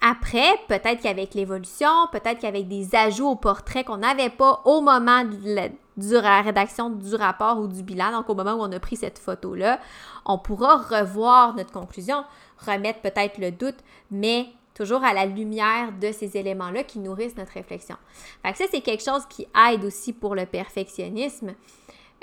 Après, 0.00 0.58
peut-être 0.68 1.02
qu'avec 1.02 1.34
l'évolution, 1.34 1.90
peut-être 2.12 2.40
qu'avec 2.40 2.68
des 2.68 2.94
ajouts 2.94 3.28
au 3.28 3.36
portrait 3.36 3.84
qu'on 3.84 3.98
n'avait 3.98 4.30
pas 4.30 4.62
au 4.64 4.80
moment 4.80 5.24
de 5.24 6.16
la 6.16 6.40
rédaction 6.40 6.88
du 6.88 7.14
rapport 7.14 7.58
ou 7.58 7.66
du 7.66 7.82
bilan, 7.82 8.12
donc 8.12 8.30
au 8.30 8.34
moment 8.34 8.54
où 8.54 8.62
on 8.62 8.72
a 8.72 8.80
pris 8.80 8.96
cette 8.96 9.18
photo-là, 9.18 9.78
on 10.24 10.38
pourra 10.38 10.76
revoir 10.78 11.54
notre 11.54 11.72
conclusion, 11.72 12.24
remettre 12.64 13.00
peut-être 13.00 13.36
le 13.36 13.50
doute, 13.50 13.76
mais 14.10 14.46
toujours 14.80 15.04
à 15.04 15.12
la 15.12 15.26
lumière 15.26 15.92
de 16.00 16.10
ces 16.10 16.38
éléments-là 16.38 16.84
qui 16.84 17.00
nourrissent 17.00 17.36
notre 17.36 17.52
réflexion. 17.52 17.96
Fait 18.42 18.52
que 18.52 18.58
ça, 18.58 18.64
c'est 18.70 18.80
quelque 18.80 19.04
chose 19.04 19.26
qui 19.28 19.46
aide 19.68 19.84
aussi 19.84 20.14
pour 20.14 20.34
le 20.34 20.46
perfectionnisme. 20.46 21.54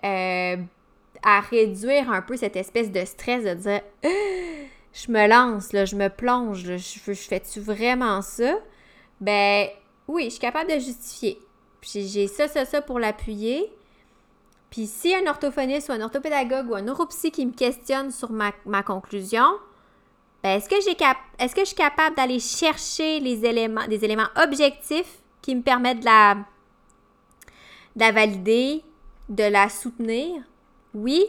Euh, 0.04 0.58
à 1.24 1.39
réduire 1.39 2.12
un 2.12 2.22
peu 2.22 2.36
cette 2.36 2.56
espèce 2.56 2.91
de 2.91 3.04
stress 3.06 3.43
de 3.43 3.54
dire 3.54 3.82
je 4.04 5.12
me 5.12 5.28
lance, 5.28 5.72
là, 5.74 5.86
je 5.86 5.96
me 5.96 6.10
plonge, 6.10 6.63
je, 6.78 7.13
fais-tu 7.13 7.60
vraiment 7.60 8.22
ça? 8.22 8.56
Ben 9.22 9.67
oui, 10.08 10.26
je 10.26 10.30
suis 10.32 10.39
capable 10.39 10.72
de 10.72 10.80
justifier. 10.80 11.39
Puis 11.82 12.08
j'ai 12.08 12.28
ça, 12.28 12.48
ça, 12.48 12.65
ça 12.65 12.82
pour 12.82 13.00
l'appuyer. 13.00 13.72
Puis 14.72 14.88
si 14.88 15.13
un 15.15 15.28
orthophoniste 15.28 15.89
ou 15.89 15.91
un 15.91 16.02
orthopédagogue 16.02 16.72
ou 16.72 16.76
un 16.76 16.82
neuropsy 16.82 17.32
qui 17.32 17.46
me 17.46 17.54
questionne 17.54 18.12
sur 18.12 18.32
ma, 18.32 18.52
conclusion, 18.84 19.48
ben 20.43 20.58
est-ce 20.58 20.69
que, 20.69 20.76
je 20.76 21.65
suis 21.65 21.76
capable 21.76 22.15
d'aller 22.15 22.39
chercher 22.39 23.19
les 23.19 23.45
éléments, 23.45 23.88
des 23.88 24.04
éléments 24.06 24.30
objectifs 24.41 25.19
qui 25.41 25.56
me 25.56 25.62
permettent 25.62 26.02
de 26.02 26.06
la, 26.06 26.36
de 27.95 28.02
la 28.02 28.12
valider, 28.12 28.84
de 29.30 29.43
la 29.43 29.69
soutenir? 29.69 30.43
Oui, 30.93 31.26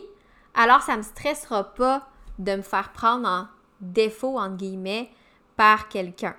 alors 0.54 0.82
ça 0.82 0.92
ne 0.92 0.98
me 0.98 1.02
stressera 1.02 1.64
pas 1.64 2.08
de 2.38 2.56
me 2.56 2.62
faire 2.62 2.92
prendre 2.92 3.28
en 3.28 3.46
défaut, 3.80 4.38
entre 4.38 4.56
guillemets, 4.56 5.10
par 5.56 5.88
quelqu'un. 5.88 6.36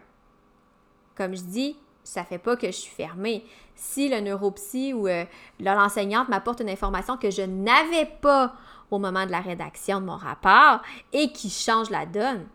Comme 1.15 1.35
je 1.35 1.41
dis, 1.41 1.77
ça 2.03 2.23
fait 2.23 2.37
pas 2.37 2.55
que 2.55 2.67
je 2.67 2.71
suis 2.71 2.93
fermée. 2.93 3.45
Si 3.75 4.09
le 4.09 4.19
neuropsy 4.19 4.93
ou 4.93 5.07
euh, 5.07 5.25
l'enseignante 5.59 6.29
m'apporte 6.29 6.61
une 6.61 6.69
information 6.69 7.17
que 7.17 7.29
je 7.29 7.41
n'avais 7.41 8.05
pas 8.05 8.53
au 8.91 8.99
moment 8.99 9.25
de 9.25 9.31
la 9.31 9.41
rédaction 9.41 10.01
de 10.01 10.05
mon 10.05 10.17
rapport 10.17 10.81
et 11.13 11.31
qui 11.31 11.49
change 11.49 11.89
la 11.89 12.05
donne, 12.05 12.47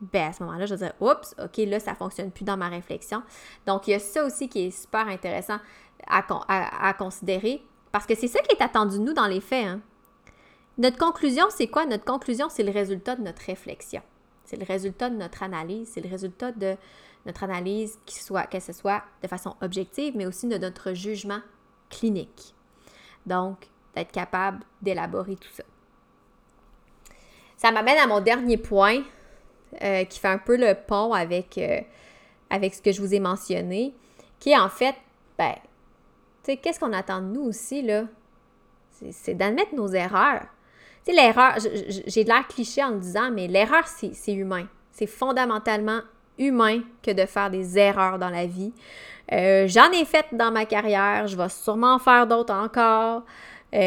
ben 0.00 0.30
à 0.30 0.32
ce 0.32 0.42
moment-là, 0.42 0.66
je 0.66 0.74
vais 0.74 0.86
dire 0.86 0.94
oups, 1.00 1.34
ok, 1.42 1.56
là, 1.66 1.80
ça 1.80 1.94
fonctionne 1.94 2.30
plus 2.30 2.44
dans 2.44 2.56
ma 2.56 2.68
réflexion. 2.68 3.22
Donc, 3.66 3.86
il 3.86 3.92
y 3.92 3.94
a 3.94 3.98
ça 3.98 4.24
aussi 4.24 4.48
qui 4.48 4.66
est 4.66 4.70
super 4.70 5.06
intéressant 5.08 5.58
à 6.06 6.94
considérer 6.94 7.62
parce 7.92 8.06
que 8.06 8.14
c'est 8.14 8.28
ça 8.28 8.40
qui 8.40 8.54
est 8.54 8.62
attendu 8.62 8.98
de 8.98 9.04
nous 9.04 9.12
dans 9.12 9.26
les 9.26 9.40
faits. 9.40 9.66
Hein. 9.66 9.80
Notre 10.78 10.96
conclusion, 10.96 11.46
c'est 11.50 11.66
quoi? 11.66 11.86
Notre 11.86 12.04
conclusion, 12.04 12.48
c'est 12.48 12.62
le 12.62 12.72
résultat 12.72 13.16
de 13.16 13.22
notre 13.22 13.42
réflexion. 13.42 14.02
C'est 14.44 14.56
le 14.56 14.64
résultat 14.64 15.10
de 15.10 15.16
notre 15.16 15.42
analyse. 15.42 15.90
C'est 15.92 16.00
le 16.00 16.08
résultat 16.08 16.52
de 16.52 16.76
notre 17.26 17.44
analyse, 17.44 17.98
soit, 18.06 18.44
que 18.44 18.60
ce 18.60 18.72
soit 18.72 19.02
de 19.22 19.28
façon 19.28 19.54
objective, 19.60 20.16
mais 20.16 20.26
aussi 20.26 20.48
de 20.48 20.56
notre 20.56 20.94
jugement 20.94 21.40
clinique. 21.90 22.54
Donc, 23.26 23.68
d'être 23.94 24.12
capable 24.12 24.64
d'élaborer 24.80 25.36
tout 25.36 25.50
ça. 25.52 25.64
Ça 27.56 27.72
m'amène 27.72 27.98
à 27.98 28.06
mon 28.06 28.20
dernier 28.20 28.56
point, 28.56 29.02
euh, 29.82 30.04
qui 30.04 30.18
fait 30.18 30.28
un 30.28 30.38
peu 30.38 30.56
le 30.56 30.74
pont 30.74 31.12
avec, 31.12 31.56
euh, 31.56 31.80
avec 32.50 32.74
ce 32.74 32.82
que 32.82 32.92
je 32.92 33.00
vous 33.00 33.14
ai 33.14 33.20
mentionné, 33.20 33.94
qui 34.38 34.50
est 34.50 34.58
en 34.58 34.68
fait, 34.68 34.94
ben, 35.38 35.54
tu 36.42 36.52
sais, 36.52 36.56
qu'est-ce 36.56 36.80
qu'on 36.80 36.92
attend 36.92 37.20
de 37.20 37.26
nous 37.26 37.42
aussi, 37.42 37.82
là? 37.82 38.04
C'est 39.12 39.34
d'admettre 39.34 39.74
nos 39.74 39.88
erreurs. 39.88 40.42
Tu 41.04 41.12
sais, 41.12 41.16
l'erreur, 41.16 41.54
j'ai 42.06 42.24
l'air 42.24 42.46
cliché 42.48 42.82
en 42.82 42.90
le 42.90 42.98
disant, 42.98 43.30
mais 43.30 43.46
l'erreur, 43.46 43.86
c'est 43.86 44.32
humain. 44.32 44.66
C'est 44.92 45.06
fondamentalement 45.06 46.00
humain 46.36 46.80
que 47.02 47.10
de 47.10 47.24
faire 47.24 47.50
des 47.50 47.78
erreurs 47.78 48.18
dans 48.18 48.28
la 48.28 48.46
vie. 48.46 48.72
Euh, 49.32 49.66
j'en 49.68 49.90
ai 49.92 50.04
fait 50.04 50.26
dans 50.32 50.50
ma 50.50 50.66
carrière, 50.66 51.26
je 51.28 51.36
vais 51.36 51.48
sûrement 51.48 51.94
en 51.94 51.98
faire 51.98 52.26
d'autres 52.26 52.52
encore. 52.52 53.22
Tu 53.72 53.78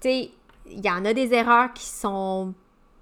sais, 0.00 0.30
il 0.70 0.84
y 0.84 0.90
en 0.90 1.04
a 1.04 1.14
des 1.14 1.32
erreurs 1.32 1.72
qui 1.72 1.86
sont 1.86 2.52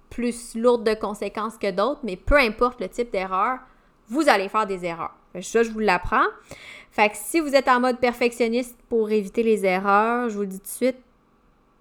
plus 0.09 0.55
lourdes 0.55 0.83
de 0.83 0.93
conséquences 0.93 1.57
que 1.57 1.71
d'autres, 1.71 2.01
mais 2.03 2.15
peu 2.15 2.37
importe 2.37 2.79
le 2.79 2.89
type 2.89 3.11
d'erreur, 3.11 3.59
vous 4.09 4.29
allez 4.29 4.49
faire 4.49 4.65
des 4.65 4.85
erreurs. 4.85 5.13
Ça, 5.41 5.63
je 5.63 5.69
vous 5.69 5.79
l'apprends. 5.79 6.25
Fait 6.91 7.09
que 7.09 7.15
si 7.17 7.39
vous 7.39 7.53
êtes 7.53 7.67
en 7.67 7.79
mode 7.79 7.99
perfectionniste 7.99 8.77
pour 8.89 9.11
éviter 9.11 9.43
les 9.43 9.65
erreurs, 9.65 10.29
je 10.29 10.35
vous 10.35 10.41
le 10.41 10.47
dis 10.47 10.59
tout 10.59 10.65
de 10.65 10.69
suite, 10.69 10.97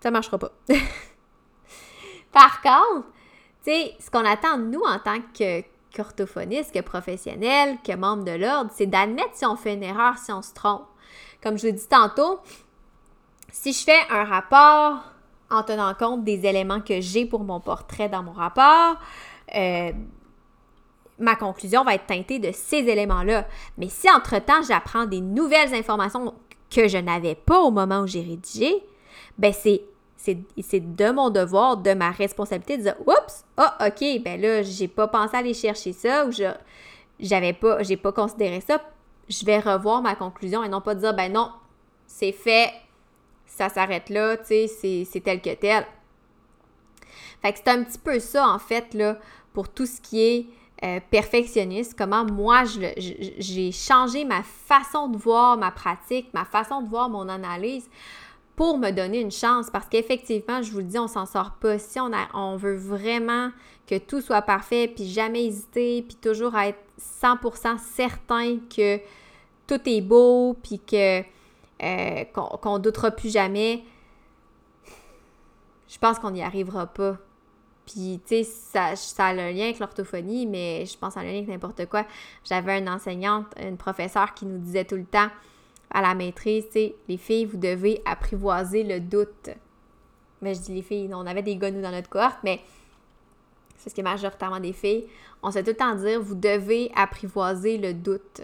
ça 0.00 0.10
marchera 0.10 0.38
pas. 0.38 0.52
Par 2.32 2.60
contre, 2.60 3.06
tu 3.64 3.70
sais, 3.70 3.94
ce 3.98 4.10
qu'on 4.10 4.24
attend 4.24 4.58
de 4.58 4.64
nous 4.64 4.82
en 4.82 4.98
tant 4.98 5.20
que 5.38 5.62
qu'orthophoniste, 5.94 6.74
que 6.74 6.80
professionnel, 6.80 7.78
que 7.82 7.96
membre 7.96 8.24
de 8.24 8.32
l'ordre, 8.32 8.70
c'est 8.74 8.86
d'admettre 8.86 9.30
si 9.32 9.46
on 9.46 9.56
fait 9.56 9.72
une 9.74 9.82
erreur, 9.82 10.18
si 10.18 10.30
on 10.30 10.42
se 10.42 10.52
trompe. 10.52 10.84
Comme 11.42 11.58
je 11.58 11.66
l'ai 11.66 11.72
dit 11.72 11.88
tantôt, 11.88 12.40
si 13.50 13.72
je 13.72 13.82
fais 13.82 14.00
un 14.10 14.24
rapport 14.24 15.02
en 15.50 15.62
tenant 15.62 15.94
compte 15.94 16.24
des 16.24 16.46
éléments 16.46 16.80
que 16.80 17.00
j'ai 17.00 17.26
pour 17.26 17.44
mon 17.44 17.60
portrait 17.60 18.08
dans 18.08 18.22
mon 18.22 18.32
rapport, 18.32 18.96
euh, 19.54 19.92
ma 21.18 21.36
conclusion 21.36 21.84
va 21.84 21.94
être 21.94 22.06
teintée 22.06 22.38
de 22.38 22.50
ces 22.52 22.78
éléments-là. 22.78 23.46
Mais 23.78 23.88
si 23.88 24.10
entre-temps, 24.10 24.62
j'apprends 24.66 25.06
des 25.06 25.20
nouvelles 25.20 25.74
informations 25.74 26.34
que 26.70 26.88
je 26.88 26.98
n'avais 26.98 27.34
pas 27.34 27.60
au 27.60 27.70
moment 27.70 28.00
où 28.00 28.06
j'ai 28.06 28.22
rédigé, 28.22 28.82
ben 29.38 29.52
c'est 29.52 29.82
de 30.26 31.10
mon 31.12 31.30
devoir, 31.30 31.76
de 31.76 31.94
ma 31.94 32.10
responsabilité 32.10 32.78
de 32.78 32.82
dire 32.82 32.96
Oups, 33.06 33.44
ah, 33.56 33.78
OK, 33.86 34.22
ben 34.24 34.40
là, 34.40 34.62
j'ai 34.62 34.88
pas 34.88 35.06
pensé 35.06 35.36
à 35.36 35.38
aller 35.38 35.54
chercher 35.54 35.92
ça 35.92 36.26
ou 36.26 36.32
je 36.32 36.44
j'avais 37.18 37.54
pas, 37.54 37.82
j'ai 37.82 37.96
pas 37.96 38.12
considéré 38.12 38.60
ça. 38.60 38.82
Je 39.28 39.44
vais 39.44 39.58
revoir 39.58 40.02
ma 40.02 40.14
conclusion 40.14 40.62
et 40.62 40.68
non 40.68 40.80
pas 40.80 40.94
dire 40.94 41.14
ben 41.14 41.32
non, 41.32 41.50
c'est 42.06 42.32
fait, 42.32 42.72
ça 43.46 43.68
s'arrête 43.68 44.10
là, 44.10 44.36
tu 44.36 44.68
sais, 44.68 45.06
c'est 45.10 45.20
tel 45.20 45.40
que 45.40 45.54
tel. 45.54 45.86
Fait 47.42 47.52
que 47.52 47.58
c'est 47.58 47.68
un 47.68 47.84
petit 47.84 47.98
peu 47.98 48.18
ça, 48.18 48.48
en 48.48 48.58
fait, 48.58 48.94
là, 48.94 49.18
pour 49.52 49.68
tout 49.68 49.86
ce 49.86 50.00
qui 50.00 50.20
est 50.20 50.46
euh, 50.84 51.00
perfectionniste, 51.10 51.94
comment 51.96 52.24
moi 52.24 52.64
j'ai 52.66 53.72
changé 53.72 54.24
ma 54.24 54.42
façon 54.42 55.08
de 55.08 55.16
voir 55.16 55.56
ma 55.56 55.70
pratique, 55.70 56.28
ma 56.34 56.44
façon 56.44 56.82
de 56.82 56.88
voir 56.88 57.08
mon 57.08 57.28
analyse 57.28 57.88
pour 58.56 58.78
me 58.78 58.90
donner 58.90 59.20
une 59.20 59.30
chance 59.30 59.70
parce 59.70 59.86
qu'effectivement, 59.86 60.62
je 60.62 60.72
vous 60.72 60.82
dis, 60.82 60.98
on 60.98 61.08
s'en 61.08 61.26
sort 61.26 61.52
pas. 61.60 61.78
Si 61.78 62.00
on, 62.00 62.10
on 62.34 62.56
veut 62.56 62.76
vraiment 62.76 63.50
que 63.86 63.96
tout 63.96 64.20
soit 64.20 64.42
parfait, 64.42 64.90
puis 64.94 65.06
jamais 65.06 65.44
hésiter, 65.44 66.02
puis 66.02 66.16
toujours 66.16 66.56
être 66.58 66.78
100% 67.22 67.78
certain 67.78 68.58
que 68.74 68.98
tout 69.66 69.80
est 69.86 70.00
beau, 70.00 70.56
puis 70.62 70.78
que 70.78 71.22
euh, 71.82 72.24
qu'on 72.32 72.78
doutera 72.78 73.10
plus 73.10 73.32
jamais, 73.32 73.84
je 75.88 75.98
pense 75.98 76.18
qu'on 76.18 76.30
n'y 76.30 76.42
arrivera 76.42 76.86
pas. 76.86 77.18
Puis, 77.86 78.20
tu 78.26 78.42
sais, 78.42 78.44
ça, 78.44 78.96
ça 78.96 79.26
a 79.26 79.30
un 79.30 79.52
lien 79.52 79.64
avec 79.64 79.78
l'orthophonie, 79.78 80.46
mais 80.46 80.84
je 80.86 80.98
pense 80.98 81.16
à 81.16 81.20
un 81.20 81.22
lien 81.22 81.30
avec 81.30 81.48
n'importe 81.48 81.86
quoi. 81.86 82.04
J'avais 82.44 82.78
une 82.78 82.88
enseignante, 82.88 83.46
une 83.60 83.76
professeure 83.76 84.34
qui 84.34 84.44
nous 84.44 84.58
disait 84.58 84.84
tout 84.84 84.96
le 84.96 85.04
temps 85.04 85.28
à 85.90 86.02
la 86.02 86.14
maîtrise, 86.14 86.64
tu 86.66 86.72
sais, 86.72 86.96
les 87.08 87.16
filles, 87.16 87.44
vous 87.44 87.58
devez 87.58 88.02
apprivoiser 88.04 88.82
le 88.82 88.98
doute. 88.98 89.50
Mais 90.42 90.54
je 90.54 90.60
dis 90.60 90.74
les 90.74 90.82
filles, 90.82 91.10
on 91.14 91.26
avait 91.26 91.42
des 91.42 91.56
gars, 91.56 91.70
nous, 91.70 91.80
dans 91.80 91.92
notre 91.92 92.08
cohorte, 92.08 92.38
mais 92.42 92.60
c'est 93.76 93.90
ce 93.90 93.94
qui 93.94 94.00
est 94.00 94.04
majoritairement 94.04 94.58
des 94.58 94.72
filles. 94.72 95.06
On 95.42 95.52
sait 95.52 95.62
tout 95.62 95.70
le 95.70 95.76
temps 95.76 95.94
dire, 95.94 96.20
vous 96.20 96.34
devez 96.34 96.90
apprivoiser 96.96 97.78
le 97.78 97.94
doute. 97.94 98.40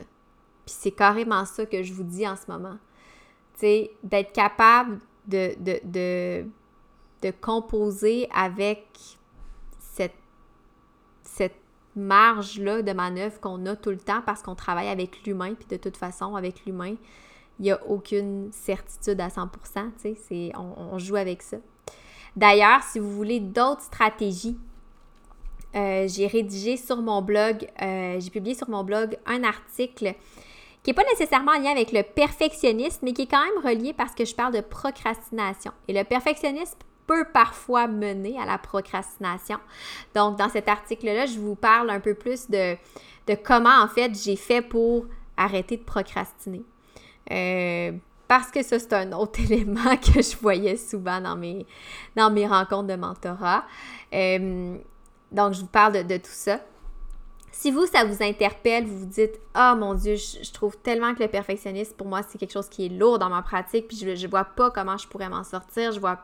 Puis 0.65 0.75
c'est 0.79 0.93
carrément 0.93 1.45
ça 1.45 1.67
que 1.67 1.83
je 1.83 1.93
vous 1.93 2.05
dis 2.05 2.27
en 2.29 2.37
ce 2.37 2.49
moment. 2.49 2.77
Sais, 3.63 3.93
d'être 4.03 4.33
capable 4.33 4.99
de, 5.29 5.55
de, 5.61 5.79
de, 5.85 6.45
de 7.23 7.31
composer 7.41 8.29
avec 8.35 8.89
cette, 9.79 10.11
marge-là 11.95 12.83
de 12.83 12.93
manœuvre 12.93 13.39
qu'on 13.39 13.65
a 13.67 13.77
tout 13.77 13.91
le 13.91 13.99
temps 13.99 14.21
parce 14.27 14.43
qu'on 14.43 14.57
travaille 14.57 14.89
avec 14.89 15.25
l'humain, 15.25 15.55
puis 15.55 15.69
de 15.69 15.77
toute 15.77 15.97
façon, 15.97 16.35
avec 16.35 16.67
l'humain, 16.67 16.97
il 17.61 17.63
n'y 17.63 17.71
a 17.71 17.81
aucune 17.87 18.51
certitude 18.51 19.21
à 19.21 19.29
100%, 19.29 19.47
tu 20.03 20.17
sais, 20.17 20.53
on, 20.57 20.99
joue 20.99 21.15
avec 21.15 21.43
ça. 21.43 21.59
D'ailleurs, 22.35 22.83
si 22.83 22.99
vous 22.99 23.13
voulez 23.13 23.39
d'autres 23.39 23.83
stratégies, 23.83 24.59
euh, 25.77 26.09
j'ai 26.09 26.27
rédigé 26.27 26.77
sur 26.77 27.01
mon 27.01 27.23
blog, 27.23 27.69
euh, 27.81 28.19
j'ai 28.19 28.31
publié 28.31 28.57
sur 28.57 28.69
mon 28.69 28.83
blog 28.83 29.17
un 29.25 29.45
article 29.45 30.17
qui 30.83 30.91
n'est 30.91 30.95
pas 30.95 31.05
nécessairement 31.05 31.53
en 31.53 31.61
lien 31.61 31.71
avec 31.71 31.93
le 31.93 32.03
perfectionnisme, 32.03 33.01
mais 33.03 33.13
qui 33.13 33.23
est 33.23 33.31
quand 33.31 33.43
même 33.43 33.65
relié 33.65 33.93
parce 33.93 34.15
que 34.15 34.25
je 34.25 34.35
parle 34.35 34.53
de 34.53 34.61
procrastination. 34.61 35.73
Et 35.89 35.93
le 35.93 36.05
perfectionnisme 36.05 36.79
peut 37.07 37.25
parfois 37.33 37.87
mener 37.87 38.39
à 38.41 38.47
la 38.47 38.59
procrastination. 38.59 39.59
Donc, 40.15 40.39
dans 40.39 40.49
cet 40.49 40.69
article-là, 40.69 41.27
je 41.27 41.39
vous 41.39 41.55
parle 41.55 41.91
un 41.91 42.01
peu 42.01 42.15
plus 42.15 42.49
de, 42.51 42.77
comment, 43.45 43.83
en 43.83 43.89
fait, 43.89 44.13
j'ai 44.21 44.37
fait 44.37 44.63
pour 44.63 45.07
arrêter 45.37 45.77
de 45.77 45.83
procrastiner. 45.83 46.63
Euh, 47.31 47.93
parce 48.27 48.51
que 48.51 48.63
ça, 48.63 48.79
c'est 48.79 48.93
un 48.93 49.13
autre 49.13 49.41
élément 49.51 49.97
que 49.97 50.23
je 50.23 50.37
voyais 50.37 50.77
souvent 50.77 51.21
dans 51.21 51.37
mes, 51.37 51.67
dans 52.17 52.31
mes 52.31 52.47
rencontres 52.47 52.89
de 52.89 52.97
mentorat. 52.97 53.65
Euh, 54.15 54.77
donc, 55.31 55.55
je 55.55 55.61
vous 55.61 55.67
parle 55.67 56.07
de, 56.07 56.17
tout 56.17 56.31
ça. 56.31 56.61
Si 57.55 57.71
vous, 57.71 57.87
ça 57.87 58.05
vous 58.05 58.23
interpelle, 58.23 58.87
vous 58.87 59.01
vous 59.01 59.07
dites 59.07 59.39
Ah 59.53 59.75
oh, 59.75 59.79
mon 59.79 59.95
Dieu, 59.95 60.17
je, 60.17 60.51
trouve 60.53 60.77
tellement 60.79 61.15
que 61.15 61.23
le 61.23 61.29
perfectionnisme, 61.29 61.95
pour 61.97 62.07
moi, 62.07 62.23
c'est 62.27 62.39
quelque 62.39 62.53
chose 62.53 62.69
qui 62.69 62.87
est 62.87 62.89
lourd 62.89 63.19
dans 63.19 63.29
ma 63.29 63.43
pratique, 63.43 63.89
puis 63.89 63.97
je, 63.97 64.09
ne 64.09 64.31
vois 64.31 64.45
pas 64.45 64.71
comment 64.71 64.97
je 64.97 65.07
pourrais 65.07 65.29
m'en 65.29 65.45
sortir. 65.45 65.93
Je 65.93 66.01
vois. 66.01 66.19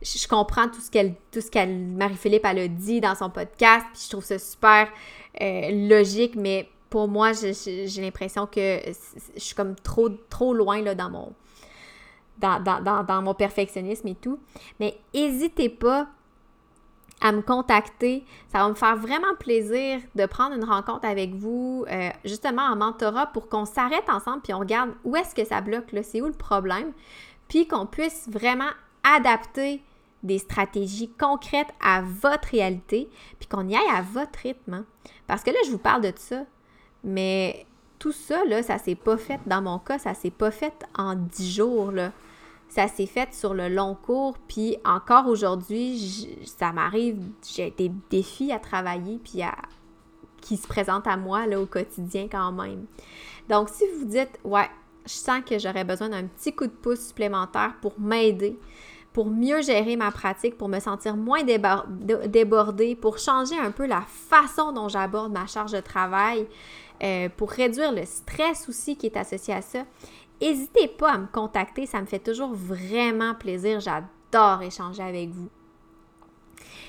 Je, 0.00 0.26
comprends 0.28 0.68
tout 0.68 0.80
ce 0.80 0.90
qu'elle, 0.90 1.14
tout 1.32 1.40
ce 1.40 1.50
qu'elle, 1.50 1.76
Marie-Philippe, 1.76 2.44
elle 2.44 2.58
a 2.60 2.68
dit 2.68 3.00
dans 3.00 3.14
son 3.16 3.28
podcast, 3.28 3.86
puis 3.92 4.02
je 4.04 4.10
trouve 4.10 4.24
ça 4.24 4.38
super 4.38 4.88
euh, 5.40 5.88
logique, 5.88 6.36
mais 6.36 6.68
pour 6.90 7.08
moi, 7.08 7.32
j'ai 7.32 8.00
l'impression 8.00 8.46
que 8.46 8.80
je 9.34 9.40
suis 9.40 9.54
comme 9.54 9.74
trop, 9.74 10.10
trop 10.30 10.54
loin 10.54 10.80
là, 10.80 10.94
dans 10.94 11.10
mon. 11.10 11.32
Dans, 12.38 12.60
dans, 12.60 13.04
dans 13.04 13.22
mon 13.22 13.34
perfectionnisme 13.34 14.08
et 14.08 14.14
tout. 14.16 14.40
Mais 14.80 14.96
n'hésitez 15.14 15.68
pas 15.68 16.08
à 17.22 17.32
me 17.32 17.40
contacter. 17.40 18.24
Ça 18.48 18.58
va 18.58 18.68
me 18.68 18.74
faire 18.74 18.96
vraiment 18.96 19.34
plaisir 19.38 20.00
de 20.14 20.26
prendre 20.26 20.54
une 20.54 20.64
rencontre 20.64 21.06
avec 21.06 21.34
vous, 21.34 21.84
euh, 21.90 22.10
justement 22.24 22.62
en 22.62 22.76
mentorat, 22.76 23.26
pour 23.26 23.48
qu'on 23.48 23.64
s'arrête 23.64 24.08
ensemble 24.10 24.42
puis 24.42 24.52
on 24.52 24.58
regarde 24.58 24.90
où 25.04 25.16
est-ce 25.16 25.34
que 25.34 25.44
ça 25.44 25.60
bloque, 25.60 25.94
c'est 26.02 26.20
où 26.20 26.26
le 26.26 26.32
problème, 26.32 26.92
puis 27.48 27.66
qu'on 27.66 27.86
puisse 27.86 28.28
vraiment 28.28 28.70
adapter 29.04 29.82
des 30.22 30.38
stratégies 30.38 31.10
concrètes 31.18 31.72
à 31.80 32.02
votre 32.02 32.48
réalité, 32.48 33.08
puis 33.38 33.48
qu'on 33.48 33.68
y 33.68 33.74
aille 33.74 33.96
à 33.96 34.02
votre 34.02 34.38
rythme. 34.40 34.74
Hein. 34.74 34.84
Parce 35.26 35.42
que 35.42 35.50
là, 35.50 35.56
je 35.64 35.70
vous 35.70 35.78
parle 35.78 36.02
de 36.02 36.12
ça, 36.16 36.44
mais 37.02 37.66
tout 37.98 38.12
ça, 38.12 38.44
là, 38.44 38.62
ça 38.62 38.78
s'est 38.78 38.94
pas 38.94 39.16
fait, 39.16 39.40
dans 39.46 39.62
mon 39.62 39.78
cas, 39.78 39.98
ça 39.98 40.14
s'est 40.14 40.30
pas 40.30 40.50
fait 40.50 40.74
en 40.96 41.14
dix 41.14 41.52
jours, 41.54 41.90
là 41.90 42.12
ça 42.74 42.88
s'est 42.88 43.04
fait 43.04 43.34
sur 43.34 43.52
le 43.52 43.68
long 43.68 43.94
cours, 43.94 44.38
puis 44.48 44.78
encore 44.82 45.26
aujourd'hui, 45.26 46.38
ça 46.44 46.72
m'arrive, 46.72 47.18
j'ai 47.54 47.70
des 47.70 47.92
défis 48.08 48.50
à 48.50 48.58
travailler, 48.58 49.20
puis 49.22 49.42
qui 50.40 50.56
se 50.56 50.66
présentent 50.66 51.06
à 51.06 51.18
moi 51.18 51.46
là, 51.46 51.60
au 51.60 51.66
quotidien 51.66 52.28
quand 52.32 52.50
même. 52.50 52.86
Donc, 53.50 53.68
si 53.68 53.84
vous 53.98 54.06
dites, 54.06 54.40
ouais, 54.44 54.70
je 55.04 55.12
sens 55.12 55.42
que 55.46 55.58
j'aurais 55.58 55.84
besoin 55.84 56.08
d'un 56.08 56.24
petit 56.24 56.54
coup 56.54 56.66
de 56.66 56.72
pouce 56.72 57.08
supplémentaire 57.08 57.74
pour 57.82 58.00
m'aider, 58.00 58.58
pour 59.12 59.26
mieux 59.26 59.60
gérer 59.60 59.96
ma 59.96 60.10
pratique, 60.10 60.56
pour 60.56 60.68
me 60.68 60.80
sentir 60.80 61.14
moins 61.14 61.42
débordée, 61.44 62.96
pour 62.96 63.18
changer 63.18 63.58
un 63.58 63.70
peu 63.70 63.86
la 63.86 64.00
façon 64.00 64.72
dont 64.72 64.88
j'aborde 64.88 65.30
ma 65.30 65.46
charge 65.46 65.72
de 65.72 65.80
travail, 65.80 66.48
euh, 67.02 67.28
pour 67.36 67.50
réduire 67.50 67.92
le 67.92 68.06
stress 68.06 68.66
aussi 68.66 68.96
qui 68.96 69.06
est 69.06 69.16
associé 69.18 69.52
à 69.52 69.60
ça, 69.60 69.84
N'hésitez 70.42 70.88
pas 70.88 71.12
à 71.12 71.18
me 71.18 71.26
contacter, 71.26 71.86
ça 71.86 72.00
me 72.00 72.06
fait 72.06 72.18
toujours 72.18 72.52
vraiment 72.52 73.34
plaisir. 73.34 73.78
J'adore 73.78 74.62
échanger 74.62 75.02
avec 75.02 75.30
vous. 75.30 75.48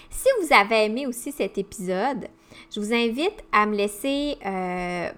Si 0.09 0.27
vous 0.41 0.51
avez 0.51 0.85
aimé 0.85 1.05
aussi 1.05 1.31
cet 1.31 1.59
épisode, 1.59 2.27
je 2.73 2.79
vous 2.79 2.91
invite 2.91 3.43
à 3.51 3.67
me 3.67 3.75
laisser 3.75 4.37
euh, 4.43 5.09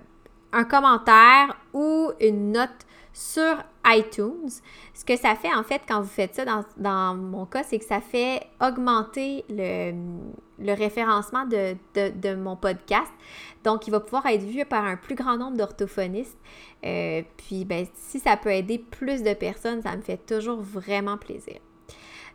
un 0.51 0.63
commentaire 0.65 1.55
ou 1.73 2.11
une 2.19 2.51
note 2.51 2.85
sur 3.13 3.55
iTunes. 3.85 4.49
Ce 4.93 5.05
que 5.05 5.15
ça 5.15 5.35
fait 5.35 5.53
en 5.53 5.63
fait 5.63 5.81
quand 5.87 6.01
vous 6.01 6.07
faites 6.07 6.35
ça, 6.35 6.43
dans, 6.75 7.15
mon 7.15 7.45
cas, 7.45 7.63
c'est 7.63 7.79
que 7.79 7.85
ça 7.85 8.01
fait 8.01 8.47
augmenter 8.61 9.45
le, 9.49 9.93
référencement 10.59 11.45
de, 11.45 12.35
mon 12.35 12.55
podcast. 12.55 13.11
Donc, 13.63 13.87
il 13.87 13.91
va 13.91 13.99
pouvoir 13.99 14.25
être 14.27 14.43
vu 14.43 14.65
par 14.65 14.83
un 14.83 14.95
plus 14.95 15.15
grand 15.15 15.37
nombre 15.37 15.57
d'orthophonistes. 15.57 16.37
Euh, 16.85 17.23
puis, 17.37 17.65
ben, 17.65 17.85
si 17.93 18.19
ça 18.19 18.37
peut 18.37 18.51
aider 18.51 18.79
plus 18.79 19.23
de 19.23 19.33
personnes, 19.33 19.81
ça 19.81 19.95
me 19.95 20.01
fait 20.01 20.23
toujours 20.25 20.61
vraiment 20.61 21.17
plaisir. 21.17 21.57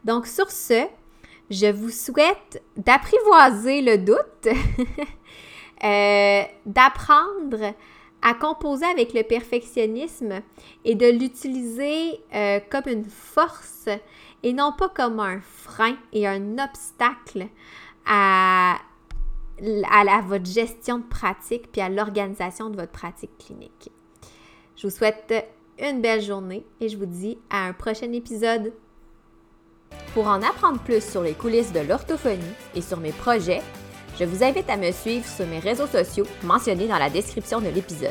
Donc, 0.05 0.27
sur 0.27 0.51
ce, 0.51 0.87
je 1.51 1.67
vous 1.67 1.91
souhaite 1.91 2.63
d'apprivoiser 2.77 3.83
le 3.83 3.99
doute, 3.99 4.49
euh, 5.85 6.43
d'apprendre 6.67 7.75
à 8.23 8.35
composer 8.35 8.87
avec 8.87 9.15
le 9.15 9.23
perfectionnisme 9.23 10.41
et 10.85 10.95
de 10.95 11.07
l'utiliser 11.07 12.21
euh, 12.35 12.61
comme 12.71 12.87
une 12.87 13.05
force 13.05 13.89
et 14.43 14.53
non 14.53 14.73
pas 14.77 14.89
comme 14.89 15.21
un 15.21 15.41
frein 15.41 15.97
et 16.13 16.27
un 16.27 16.59
obstacle 16.59 17.47
à, 18.11 18.77
à, 19.91 20.21
votre 20.23 20.47
gestion 20.47 20.99
de 20.99 21.05
pratique 21.05 21.71
puis 21.71 21.81
à 21.81 21.89
l'organisation 21.89 22.69
de 22.69 22.77
votre 22.77 22.93
pratique 22.93 23.39
clinique. 23.39 23.91
Je 24.77 24.87
vous 24.87 24.95
souhaite 24.95 25.33
une 25.79 26.03
belle 26.03 26.21
journée 26.21 26.67
et 26.81 26.89
je 26.89 26.99
vous 26.99 27.07
dis 27.07 27.39
à 27.51 27.67
un 27.67 27.73
prochain 27.73 28.13
épisode. 28.13 28.73
Pour 30.15 30.27
en 30.27 30.43
apprendre 30.43 30.81
plus 30.81 31.03
sur 31.03 31.23
les 31.23 31.35
coulisses 31.35 31.73
de 31.73 31.81
l'orthophonie 31.81 32.43
et 32.75 32.83
sur 32.83 32.99
mes 32.99 33.13
projets, 33.13 33.63
je 34.19 34.25
vous 34.25 34.43
invite 34.43 34.69
à 34.69 34.77
me 34.77 34.91
suivre 34.91 35.27
sur 35.27 35.47
mes 35.47 35.61
réseaux 35.61 35.87
sociaux 35.87 36.27
mentionnés 36.43 36.89
dans 36.89 36.99
la 36.99 37.11
description 37.11 37.61
de 37.61 37.69
l'épisode. 37.69 38.11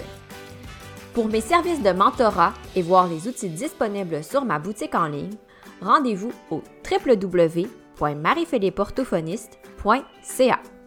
Pour 1.14 1.28
mes 1.28 1.42
services 1.42 1.84
de 1.84 1.92
mentorat 1.92 2.54
et 2.76 2.82
voir 2.82 3.08
les 3.08 3.28
outils 3.28 3.50
disponibles 3.50 4.24
sur 4.24 4.46
ma 4.46 4.60
boutique 4.60 4.96
en 4.96 5.08
ligne, 5.08 5.36
rendez-vous 5.82 6.32
au 6.50 6.64
www.mariephilippeorthophoniste.ca. 9.84 10.79